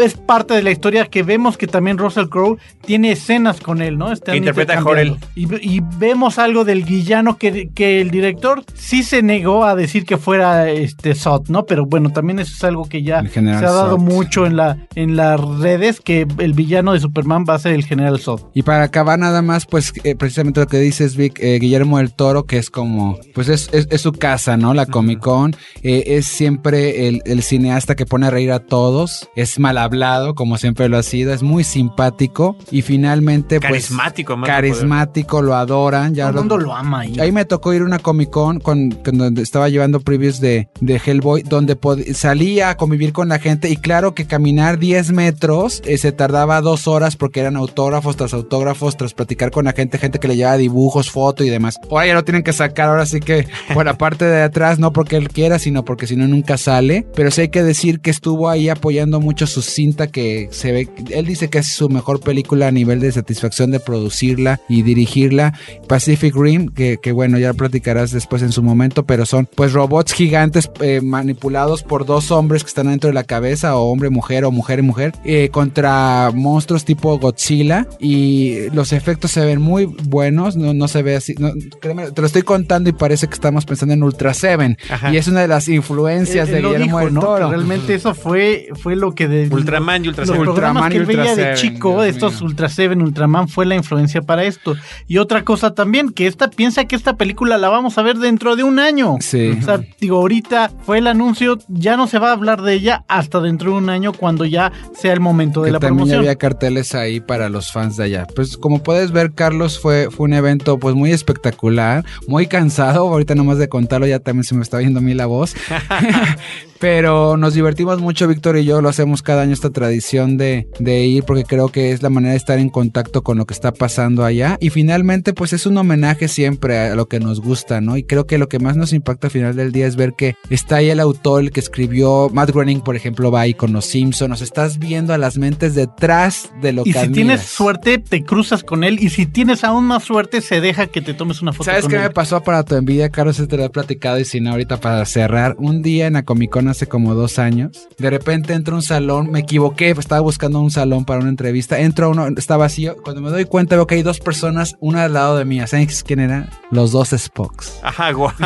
es 0.00 0.14
parte 0.14 0.54
de 0.54 0.62
la 0.62 0.70
historia 0.70 1.06
que 1.06 1.22
vemos 1.22 1.56
que 1.56 1.66
también 1.66 1.98
Russell 1.98 2.26
Crowe 2.28 2.58
tiene 2.84 3.12
escenas 3.12 3.60
con 3.60 3.82
él, 3.82 3.98
¿no? 3.98 4.12
Están 4.12 4.32
Que 4.32 4.38
interpreta 4.38 4.74
a 4.74 4.76
intercambiando. 4.80 5.26
Y, 5.34 5.76
y 5.76 5.80
vemos 5.98 6.38
algo 6.38 6.64
del 6.64 6.84
villano 6.84 7.36
que, 7.38 7.70
que 7.74 8.00
el 8.00 8.10
director 8.10 8.64
sí 8.74 9.02
se 9.02 9.22
negó 9.22 9.64
a 9.64 9.74
decir 9.74 10.04
que 10.04 10.16
fuera 10.18 10.70
este 10.70 11.14
Zod, 11.14 11.48
¿no? 11.48 11.64
Pero 11.66 11.86
bueno, 11.86 12.10
también 12.12 12.38
eso 12.38 12.52
es 12.56 12.64
algo 12.64 12.88
que 12.88 13.02
ya 13.02 13.22
se 13.28 13.38
ha 13.40 13.60
dado 13.72 13.96
Zod. 13.96 14.00
mucho 14.00 14.46
en 14.46 14.56
la 14.56 14.76
en 14.94 15.16
las 15.16 15.40
redes 15.40 16.00
que 16.00 16.26
el 16.38 16.52
villano 16.54 16.92
de 16.92 17.00
Superman 17.00 17.44
va 17.48 17.54
a 17.54 17.58
ser 17.58 17.72
el 17.74 17.84
general 17.84 18.18
Zod. 18.20 18.40
Y 18.54 18.62
para 18.62 18.82
acabar 18.84 19.18
nada 19.18 19.42
más, 19.42 19.66
pues 19.66 19.92
eh, 20.04 20.14
precisamente 20.16 20.60
lo 20.60 20.66
que 20.66 20.78
dices, 20.78 21.16
Vic, 21.16 21.38
eh, 21.40 21.58
Guillermo 21.60 21.98
del 21.98 22.12
Toro, 22.12 22.44
que 22.44 22.58
es 22.58 22.70
como, 22.70 23.18
pues 23.34 23.48
es, 23.48 23.68
es- 23.72 23.88
es 23.90 24.00
su 24.00 24.12
casa, 24.12 24.56
¿no? 24.56 24.74
La 24.74 24.86
Comic 24.86 25.20
Con. 25.20 25.54
Eh, 25.82 26.04
es 26.18 26.26
siempre 26.26 27.08
el, 27.08 27.22
el 27.24 27.42
cineasta 27.42 27.94
que 27.94 28.06
pone 28.06 28.26
a 28.26 28.30
reír 28.30 28.52
a 28.52 28.60
todos. 28.60 29.28
Es 29.36 29.58
mal 29.58 29.78
hablado, 29.84 30.34
como 30.34 30.56
siempre 30.58 30.88
lo 30.88 30.96
ha 30.98 31.02
sido. 31.02 31.32
Es 31.32 31.42
muy 31.42 31.64
simpático. 31.64 32.56
Y 32.70 32.82
finalmente, 32.82 33.60
pues... 33.60 33.70
Carismático, 33.88 34.36
Carismático, 34.42 35.42
lo 35.42 35.54
adoran. 35.54 36.14
Ya 36.14 36.24
Todo 36.24 36.30
el 36.30 36.34
lo- 36.36 36.40
mundo 36.42 36.58
lo 36.58 36.74
ama 36.74 37.00
ahí. 37.00 37.18
Ahí 37.20 37.32
me 37.32 37.44
tocó 37.44 37.72
ir 37.72 37.82
a 37.82 37.84
una 37.84 37.98
Comic 37.98 38.30
Con 38.30 38.60
con, 38.60 38.90
con 38.90 39.18
donde 39.18 39.42
estaba 39.42 39.68
llevando 39.68 40.00
previews 40.00 40.40
de, 40.40 40.68
de 40.80 41.00
Hellboy, 41.04 41.42
donde 41.42 41.76
salía 42.14 42.70
a 42.70 42.76
convivir 42.76 43.12
con 43.12 43.28
la 43.28 43.38
gente 43.38 43.68
y 43.70 43.76
claro 43.76 44.14
que 44.14 44.26
caminar 44.26 44.78
10 44.78 45.12
metros 45.12 45.82
eh, 45.84 45.98
se 45.98 46.12
tardaba 46.12 46.60
dos 46.60 46.86
horas 46.88 47.16
porque 47.16 47.40
eran 47.40 47.56
autógrafos 47.56 48.16
tras 48.16 48.34
autógrafos, 48.34 48.96
tras 48.96 49.14
platicar 49.14 49.50
con 49.50 49.64
la 49.64 49.72
gente, 49.72 49.98
gente 49.98 50.18
que 50.18 50.28
le 50.28 50.36
llevaba 50.36 50.56
dibujos, 50.56 51.10
foto 51.10 51.44
y 51.44 51.50
demás. 51.50 51.78
Ahora 51.90 52.06
ya 52.06 52.14
lo 52.14 52.24
tienen 52.24 52.42
que 52.42 52.52
sacar, 52.52 52.88
ahora 52.88 53.06
sí 53.06 53.20
que 53.20 53.46
por 53.74 53.84
la 53.84 53.98
parte 53.98 54.24
de 54.24 54.42
atrás, 54.42 54.78
no 54.78 54.92
porque 54.92 55.16
él 55.16 55.28
quiera, 55.28 55.58
sino 55.58 55.84
porque 55.84 56.06
si 56.06 56.16
no 56.16 56.26
nunca 56.28 56.56
sale. 56.56 57.06
Pero 57.14 57.30
sí 57.30 57.42
hay 57.42 57.48
que 57.48 57.62
decir 57.62 58.00
que 58.00 58.10
estuvo 58.10 58.48
ahí 58.48 58.68
apoyando 58.68 59.20
mucho 59.20 59.46
su 59.46 59.62
cinta 59.72 60.06
que 60.06 60.48
se 60.50 60.72
ve, 60.72 60.88
él 61.10 61.26
dice 61.26 61.48
que 61.50 61.58
es 61.58 61.68
su 61.72 61.88
mejor 61.88 62.20
película 62.20 62.68
a 62.68 62.70
nivel 62.70 63.00
de 63.00 63.12
satisfacción 63.12 63.70
de 63.70 63.80
producirla 63.80 64.60
y 64.68 64.82
dirigirla. 64.82 65.54
Pacific 65.88 66.34
Rim, 66.36 66.68
que, 66.68 66.98
que 67.02 67.12
bueno, 67.12 67.38
ya 67.38 67.52
platicarás 67.54 68.10
después 68.12 68.42
en 68.42 68.52
su 68.52 68.62
momento, 68.62 69.04
pero 69.04 69.26
son 69.26 69.46
pues 69.54 69.72
robots 69.72 70.12
gigantes 70.12 70.70
eh, 70.80 71.00
manipulados 71.02 71.82
por 71.82 72.06
dos 72.06 72.30
hombres 72.30 72.62
que 72.64 72.68
están 72.68 72.88
dentro 72.88 73.08
de 73.08 73.14
la 73.14 73.24
cabeza, 73.24 73.76
o 73.76 73.90
hombre, 73.90 74.10
mujer, 74.10 74.44
o 74.44 74.50
mujer 74.50 74.78
y 74.78 74.82
mujer, 74.82 75.12
eh, 75.24 75.48
contra 75.50 76.30
monstruos 76.34 76.84
tipo 76.84 77.18
Godzilla. 77.18 77.86
Y 77.98 78.68
los 78.72 78.92
efectos 78.92 79.30
se 79.30 79.44
ven 79.44 79.60
muy 79.60 79.84
buenos, 79.86 80.56
no, 80.56 80.74
no 80.74 80.88
se 80.88 81.02
ve 81.02 81.16
así. 81.16 81.34
no, 81.38 81.52
créeme, 81.80 82.10
te 82.10 82.20
lo 82.20 82.26
estoy 82.26 82.42
contando 82.42 82.90
y 82.90 82.92
parece 82.92 83.26
que 83.28 83.34
estamos 83.34 83.64
pensando 83.66 83.94
en 83.94 84.02
Ultra 84.02 84.34
Seven. 84.34 84.76
Ajá. 84.90 85.12
Y 85.12 85.16
es 85.16 85.28
una 85.28 85.40
de 85.40 85.48
las 85.48 85.68
influencias 85.68 86.48
Él- 86.48 86.54
de 86.54 86.58
él 86.60 86.64
Guillermo 86.66 86.84
dijo, 86.84 86.98
del 87.06 87.14
¿no? 87.14 87.20
Toro. 87.20 87.50
Realmente 87.50 87.94
eso 87.94 88.14
fue, 88.14 88.68
fue 88.82 88.96
lo 88.96 89.14
que 89.14 89.28
de 89.28 89.48
Ultraman 89.62 90.04
y 90.04 90.08
Ultra 90.08 90.24
los 90.24 90.30
Seven. 90.30 90.44
programas 90.44 90.82
Ultraman 90.84 90.92
que 90.92 90.98
Ultra 91.00 91.22
veía 91.22 91.36
de 91.36 91.56
Seven, 91.56 91.74
chico, 91.74 92.02
Dios 92.02 92.14
estos 92.14 92.34
mío. 92.34 92.44
Ultra 92.46 92.68
Seven, 92.68 93.02
Ultraman 93.02 93.48
fue 93.48 93.66
la 93.66 93.74
influencia 93.74 94.22
para 94.22 94.44
esto. 94.44 94.74
Y 95.06 95.18
otra 95.18 95.44
cosa 95.44 95.74
también, 95.74 96.10
que 96.10 96.26
esta 96.26 96.48
piensa 96.50 96.84
que 96.84 96.96
esta 96.96 97.16
película 97.16 97.58
la 97.58 97.68
vamos 97.68 97.98
a 97.98 98.02
ver 98.02 98.18
dentro 98.18 98.56
de 98.56 98.62
un 98.62 98.78
año. 98.78 99.16
Sí. 99.20 99.56
O 99.60 99.62
sea, 99.62 99.80
digo, 100.00 100.18
ahorita 100.18 100.70
fue 100.84 100.98
el 100.98 101.06
anuncio, 101.06 101.58
ya 101.68 101.96
no 101.96 102.06
se 102.06 102.18
va 102.18 102.30
a 102.30 102.32
hablar 102.32 102.62
de 102.62 102.74
ella 102.74 103.04
hasta 103.08 103.40
dentro 103.40 103.72
de 103.72 103.78
un 103.78 103.90
año 103.90 104.12
cuando 104.12 104.44
ya 104.44 104.72
sea 104.94 105.12
el 105.12 105.20
momento 105.20 105.62
de 105.62 105.68
que 105.68 105.72
la 105.72 105.78
también 105.78 105.96
promoción. 105.96 106.18
había 106.20 106.36
carteles 106.36 106.94
ahí 106.94 107.20
para 107.20 107.48
los 107.48 107.72
fans 107.72 107.96
de 107.96 108.04
allá. 108.04 108.26
Pues 108.34 108.56
como 108.56 108.82
puedes 108.82 109.12
ver, 109.12 109.32
Carlos, 109.32 109.78
fue, 109.78 110.08
fue 110.10 110.24
un 110.24 110.34
evento 110.34 110.78
pues 110.78 110.94
muy 110.94 111.12
espectacular, 111.12 112.04
muy 112.26 112.46
cansado. 112.46 113.08
Ahorita 113.08 113.34
nomás 113.34 113.58
de 113.58 113.68
contarlo 113.68 114.06
ya 114.06 114.18
también 114.18 114.44
se 114.44 114.54
me 114.54 114.62
está 114.62 114.78
viendo 114.78 114.98
a 115.00 115.02
mí 115.02 115.14
la 115.14 115.26
voz. 115.26 115.54
Pero 116.82 117.36
nos 117.36 117.54
divertimos 117.54 118.00
mucho, 118.00 118.26
Víctor 118.26 118.56
y 118.56 118.64
yo, 118.64 118.80
lo 118.80 118.88
hacemos 118.88 119.22
cada 119.22 119.42
año 119.42 119.51
esta 119.52 119.70
tradición 119.70 120.36
de, 120.36 120.68
de 120.78 121.06
ir 121.06 121.24
porque 121.24 121.44
creo 121.44 121.68
que 121.68 121.92
es 121.92 122.02
la 122.02 122.10
manera 122.10 122.32
de 122.32 122.38
estar 122.38 122.58
en 122.58 122.68
contacto 122.68 123.22
con 123.22 123.38
lo 123.38 123.46
que 123.46 123.54
está 123.54 123.72
pasando 123.72 124.24
allá. 124.24 124.56
Y 124.60 124.70
finalmente 124.70 125.32
pues 125.32 125.52
es 125.52 125.66
un 125.66 125.76
homenaje 125.76 126.28
siempre 126.28 126.78
a 126.78 126.94
lo 126.94 127.06
que 127.06 127.20
nos 127.20 127.40
gusta, 127.40 127.80
¿no? 127.80 127.96
Y 127.96 128.04
creo 128.04 128.26
que 128.26 128.38
lo 128.38 128.48
que 128.48 128.58
más 128.58 128.76
nos 128.76 128.92
impacta 128.92 129.28
al 129.28 129.32
final 129.32 129.56
del 129.56 129.72
día 129.72 129.86
es 129.86 129.96
ver 129.96 130.14
que 130.14 130.34
está 130.50 130.76
ahí 130.76 130.90
el 130.90 131.00
autor, 131.00 131.42
el 131.42 131.50
que 131.50 131.60
escribió 131.60 132.28
Matt 132.32 132.50
Groening, 132.50 132.80
por 132.80 132.96
ejemplo, 132.96 133.30
va 133.30 133.42
ahí 133.42 133.54
con 133.54 133.72
los 133.72 133.86
Simpsons. 133.86 134.28
Nos 134.28 134.42
estás 134.42 134.78
viendo 134.78 135.12
a 135.12 135.18
las 135.18 135.38
mentes 135.38 135.74
detrás 135.74 136.50
de 136.60 136.72
lo 136.72 136.82
Y 136.84 136.92
que 136.92 137.00
si 137.00 137.08
tienes 137.08 137.42
suerte, 137.42 137.98
te 137.98 138.24
cruzas 138.24 138.62
con 138.64 138.84
él. 138.84 138.98
Y 139.00 139.10
si 139.10 139.26
tienes 139.26 139.64
aún 139.64 139.84
más 139.84 140.04
suerte, 140.04 140.40
se 140.40 140.60
deja 140.60 140.86
que 140.86 141.00
te 141.00 141.14
tomes 141.14 141.42
una 141.42 141.52
foto 141.52 141.64
¿Sabes 141.64 141.82
con 141.82 141.90
qué 141.90 141.96
él. 141.96 142.02
me 142.02 142.10
pasó 142.10 142.42
para 142.42 142.64
tu 142.64 142.74
envidia, 142.74 143.10
Carlos? 143.10 143.36
Te 143.36 143.56
lo 143.56 143.64
he 143.64 143.70
platicado 143.70 144.18
y 144.18 144.24
si 144.24 144.40
no, 144.40 144.50
ahorita 144.50 144.80
para 144.80 145.04
cerrar. 145.04 145.56
Un 145.58 145.82
día 145.82 146.06
en 146.06 146.14
la 146.14 146.24
Comic 146.24 146.50
Con 146.50 146.68
hace 146.68 146.86
como 146.86 147.14
dos 147.14 147.38
años, 147.38 147.88
de 147.98 148.10
repente 148.10 148.52
entro 148.52 148.74
a 148.74 148.78
un 148.78 148.82
salón, 148.82 149.30
me 149.30 149.41
equivoqué, 149.42 149.90
estaba 149.90 150.20
buscando 150.20 150.60
un 150.60 150.70
salón 150.70 151.04
para 151.04 151.20
una 151.20 151.28
entrevista. 151.28 151.78
Entro 151.78 152.06
a 152.06 152.08
uno, 152.08 152.26
está 152.36 152.56
vacío. 152.56 152.96
Cuando 153.02 153.20
me 153.20 153.30
doy 153.30 153.44
cuenta, 153.44 153.76
veo 153.76 153.86
que 153.86 153.94
hay 153.96 154.02
dos 154.02 154.18
personas, 154.18 154.76
una 154.80 155.04
al 155.04 155.12
lado 155.12 155.36
de 155.36 155.44
mí. 155.44 155.64
¿Saben 155.66 155.88
quién 156.06 156.20
eran? 156.20 156.50
Los 156.70 156.92
dos 156.92 157.10
Spocks. 157.10 157.78
Ajá, 157.82 158.12
guau. 158.12 158.32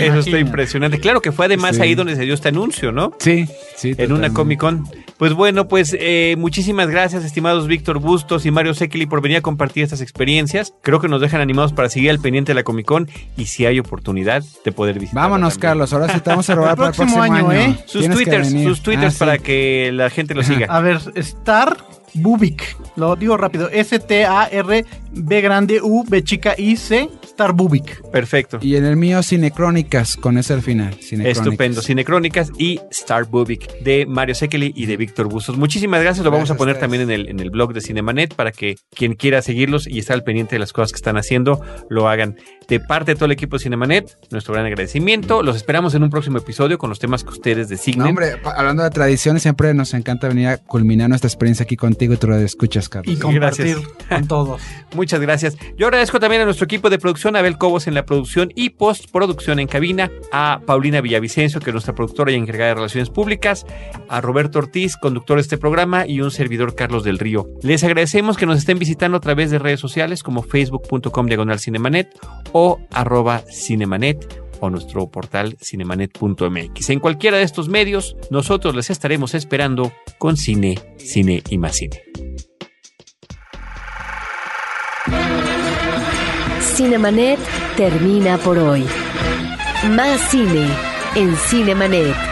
Eso 0.00 0.18
está 0.18 0.38
impresionante. 0.38 0.98
Claro 0.98 1.20
que 1.20 1.32
fue 1.32 1.46
además 1.46 1.76
Sí. 1.76 1.82
ahí 1.82 1.94
donde 1.94 2.16
se 2.16 2.22
dio 2.22 2.34
este 2.34 2.48
anuncio, 2.48 2.92
¿no? 2.92 3.12
Sí, 3.18 3.46
sí. 3.76 3.94
En 3.98 4.12
una. 4.12 4.32
Comic 4.32 4.58
Con. 4.60 4.86
Pues 5.18 5.34
bueno, 5.34 5.68
pues 5.68 5.94
eh, 5.98 6.34
muchísimas 6.38 6.88
gracias, 6.88 7.24
estimados 7.24 7.68
Víctor 7.68 8.00
Bustos 8.00 8.44
y 8.44 8.50
Mario 8.50 8.74
Sekeli, 8.74 9.06
por 9.06 9.20
venir 9.20 9.38
a 9.38 9.40
compartir 9.40 9.84
estas 9.84 10.00
experiencias. 10.00 10.74
Creo 10.82 11.00
que 11.00 11.06
nos 11.08 11.20
dejan 11.20 11.40
animados 11.40 11.72
para 11.72 11.88
seguir 11.88 12.10
al 12.10 12.18
pendiente 12.18 12.50
de 12.50 12.54
la 12.54 12.64
Comic 12.64 12.86
Con 12.86 13.08
y 13.36 13.46
si 13.46 13.64
hay 13.66 13.78
oportunidad 13.78 14.42
de 14.64 14.72
poder 14.72 14.98
visitar. 14.98 15.22
Vámonos, 15.22 15.58
Carlos. 15.58 15.92
Ahora 15.92 16.08
sí 16.12 16.18
te 16.20 16.30
vamos 16.30 16.48
a 16.50 16.54
robar 16.54 16.70
El 16.72 16.76
para 16.76 16.88
el 16.90 16.94
próximo 16.96 17.22
año, 17.22 17.48
año. 17.50 17.52
¿eh? 17.52 17.76
Sus 17.86 18.00
Tienes 18.00 18.16
twitters, 18.16 18.50
sus 18.50 18.82
twitters 18.82 19.14
Ah, 19.16 19.18
para 19.18 19.36
sí. 19.36 19.42
que 19.44 19.90
la 19.92 20.10
gente 20.10 20.34
lo 20.34 20.42
siga. 20.42 20.66
A 20.68 20.80
ver, 20.80 20.98
Star 21.16 21.76
Bubik. 22.14 22.76
Lo 22.96 23.14
digo 23.16 23.36
rápido. 23.36 23.68
S-T-A-R 23.70 24.84
B 25.12 25.40
grande 25.40 25.80
U 25.82 26.04
B 26.08 26.24
chica 26.24 26.54
I 26.58 26.76
C 26.76 27.08
Star 27.42 27.56
Bubik. 27.56 28.00
Perfecto. 28.12 28.60
Y 28.62 28.76
en 28.76 28.84
el 28.84 28.96
mío, 28.96 29.20
Cinecrónicas, 29.20 30.16
con 30.16 30.38
ese 30.38 30.52
al 30.52 30.62
final. 30.62 30.94
Cinecrónicas. 30.94 31.38
Estupendo. 31.38 31.82
Cinecrónicas 31.82 32.52
y 32.56 32.78
Star 32.92 33.24
Bubic 33.24 33.80
de 33.80 34.06
Mario 34.06 34.36
Sekeli 34.36 34.72
y 34.76 34.86
de 34.86 34.96
Víctor 34.96 35.28
Bustos. 35.28 35.56
Muchísimas 35.56 36.00
gracias. 36.00 36.24
Lo 36.24 36.30
vamos 36.30 36.52
a 36.52 36.56
poner 36.56 36.78
también 36.78 37.02
en 37.02 37.10
el, 37.10 37.28
en 37.28 37.40
el 37.40 37.50
blog 37.50 37.72
de 37.72 37.80
Cinemanet 37.80 38.34
para 38.36 38.52
que 38.52 38.76
quien 38.94 39.14
quiera 39.14 39.42
seguirlos 39.42 39.88
y 39.88 39.98
estar 39.98 40.14
al 40.14 40.22
pendiente 40.22 40.54
de 40.54 40.60
las 40.60 40.72
cosas 40.72 40.92
que 40.92 40.98
están 40.98 41.16
haciendo, 41.16 41.60
lo 41.88 42.08
hagan. 42.08 42.36
De 42.72 42.80
parte 42.80 43.12
de 43.12 43.16
todo 43.16 43.26
el 43.26 43.32
equipo 43.32 43.58
de 43.58 43.64
Cinemanet, 43.64 44.16
nuestro 44.30 44.54
gran 44.54 44.64
agradecimiento. 44.64 45.42
Los 45.42 45.56
esperamos 45.56 45.94
en 45.94 46.04
un 46.04 46.08
próximo 46.08 46.38
episodio 46.38 46.78
con 46.78 46.88
los 46.88 46.98
temas 46.98 47.22
que 47.22 47.28
ustedes 47.28 47.68
designen. 47.68 48.04
No, 48.04 48.08
hombre, 48.08 48.40
hablando 48.56 48.82
de 48.82 48.88
tradiciones, 48.88 49.42
siempre 49.42 49.74
nos 49.74 49.92
encanta 49.92 50.26
venir 50.26 50.48
a 50.48 50.56
culminar 50.56 51.10
nuestra 51.10 51.28
experiencia 51.28 51.64
aquí 51.64 51.76
contigo 51.76 52.14
y 52.14 52.16
tú 52.16 52.28
lo 52.28 52.36
escuchas, 52.38 52.88
Carlos. 52.88 53.14
Y 53.14 53.20
compartir 53.20 53.76
Gracias. 53.76 54.08
con 54.08 54.26
todos. 54.26 54.62
Muchas 54.94 55.20
gracias. 55.20 55.58
Yo 55.76 55.88
agradezco 55.88 56.18
también 56.18 56.40
a 56.40 56.44
nuestro 56.46 56.64
equipo 56.64 56.88
de 56.88 56.98
producción, 56.98 57.36
a 57.36 57.40
Abel 57.40 57.58
Cobos 57.58 57.88
en 57.88 57.92
la 57.92 58.06
producción 58.06 58.50
y 58.56 58.70
postproducción 58.70 59.58
en 59.58 59.68
cabina, 59.68 60.10
a 60.32 60.62
Paulina 60.64 61.02
Villavicencio, 61.02 61.60
que 61.60 61.68
es 61.68 61.74
nuestra 61.74 61.94
productora 61.94 62.32
y 62.32 62.36
encargada 62.36 62.68
de 62.68 62.74
relaciones 62.76 63.10
públicas, 63.10 63.66
a 64.08 64.22
Roberto 64.22 64.60
Ortiz, 64.60 64.96
conductor 64.96 65.36
de 65.36 65.42
este 65.42 65.58
programa, 65.58 66.06
y 66.06 66.22
un 66.22 66.30
servidor 66.30 66.74
Carlos 66.74 67.04
del 67.04 67.18
Río. 67.18 67.48
Les 67.62 67.84
agradecemos 67.84 68.38
que 68.38 68.46
nos 68.46 68.56
estén 68.56 68.78
visitando 68.78 69.18
a 69.18 69.20
través 69.20 69.50
de 69.50 69.58
redes 69.58 69.80
sociales 69.80 70.22
como 70.22 70.42
facebook.com 70.42 71.26
diagonal 71.26 71.60
cinemanet 71.60 72.08
o 72.64 72.78
arroba 72.92 73.42
cinemanet 73.50 74.40
o 74.60 74.70
nuestro 74.70 75.10
portal 75.10 75.56
cinemanet.mx. 75.60 76.90
En 76.90 77.00
cualquiera 77.00 77.38
de 77.38 77.42
estos 77.42 77.68
medios, 77.68 78.16
nosotros 78.30 78.76
les 78.76 78.88
estaremos 78.88 79.34
esperando 79.34 79.92
con 80.18 80.36
cine, 80.36 80.78
cine 80.96 81.42
y 81.50 81.58
más 81.58 81.74
cine. 81.74 82.00
Cinemanet 86.60 87.40
termina 87.76 88.38
por 88.38 88.56
hoy. 88.58 88.84
Más 89.96 90.20
cine 90.30 90.68
en 91.16 91.34
Cinemanet. 91.34 92.31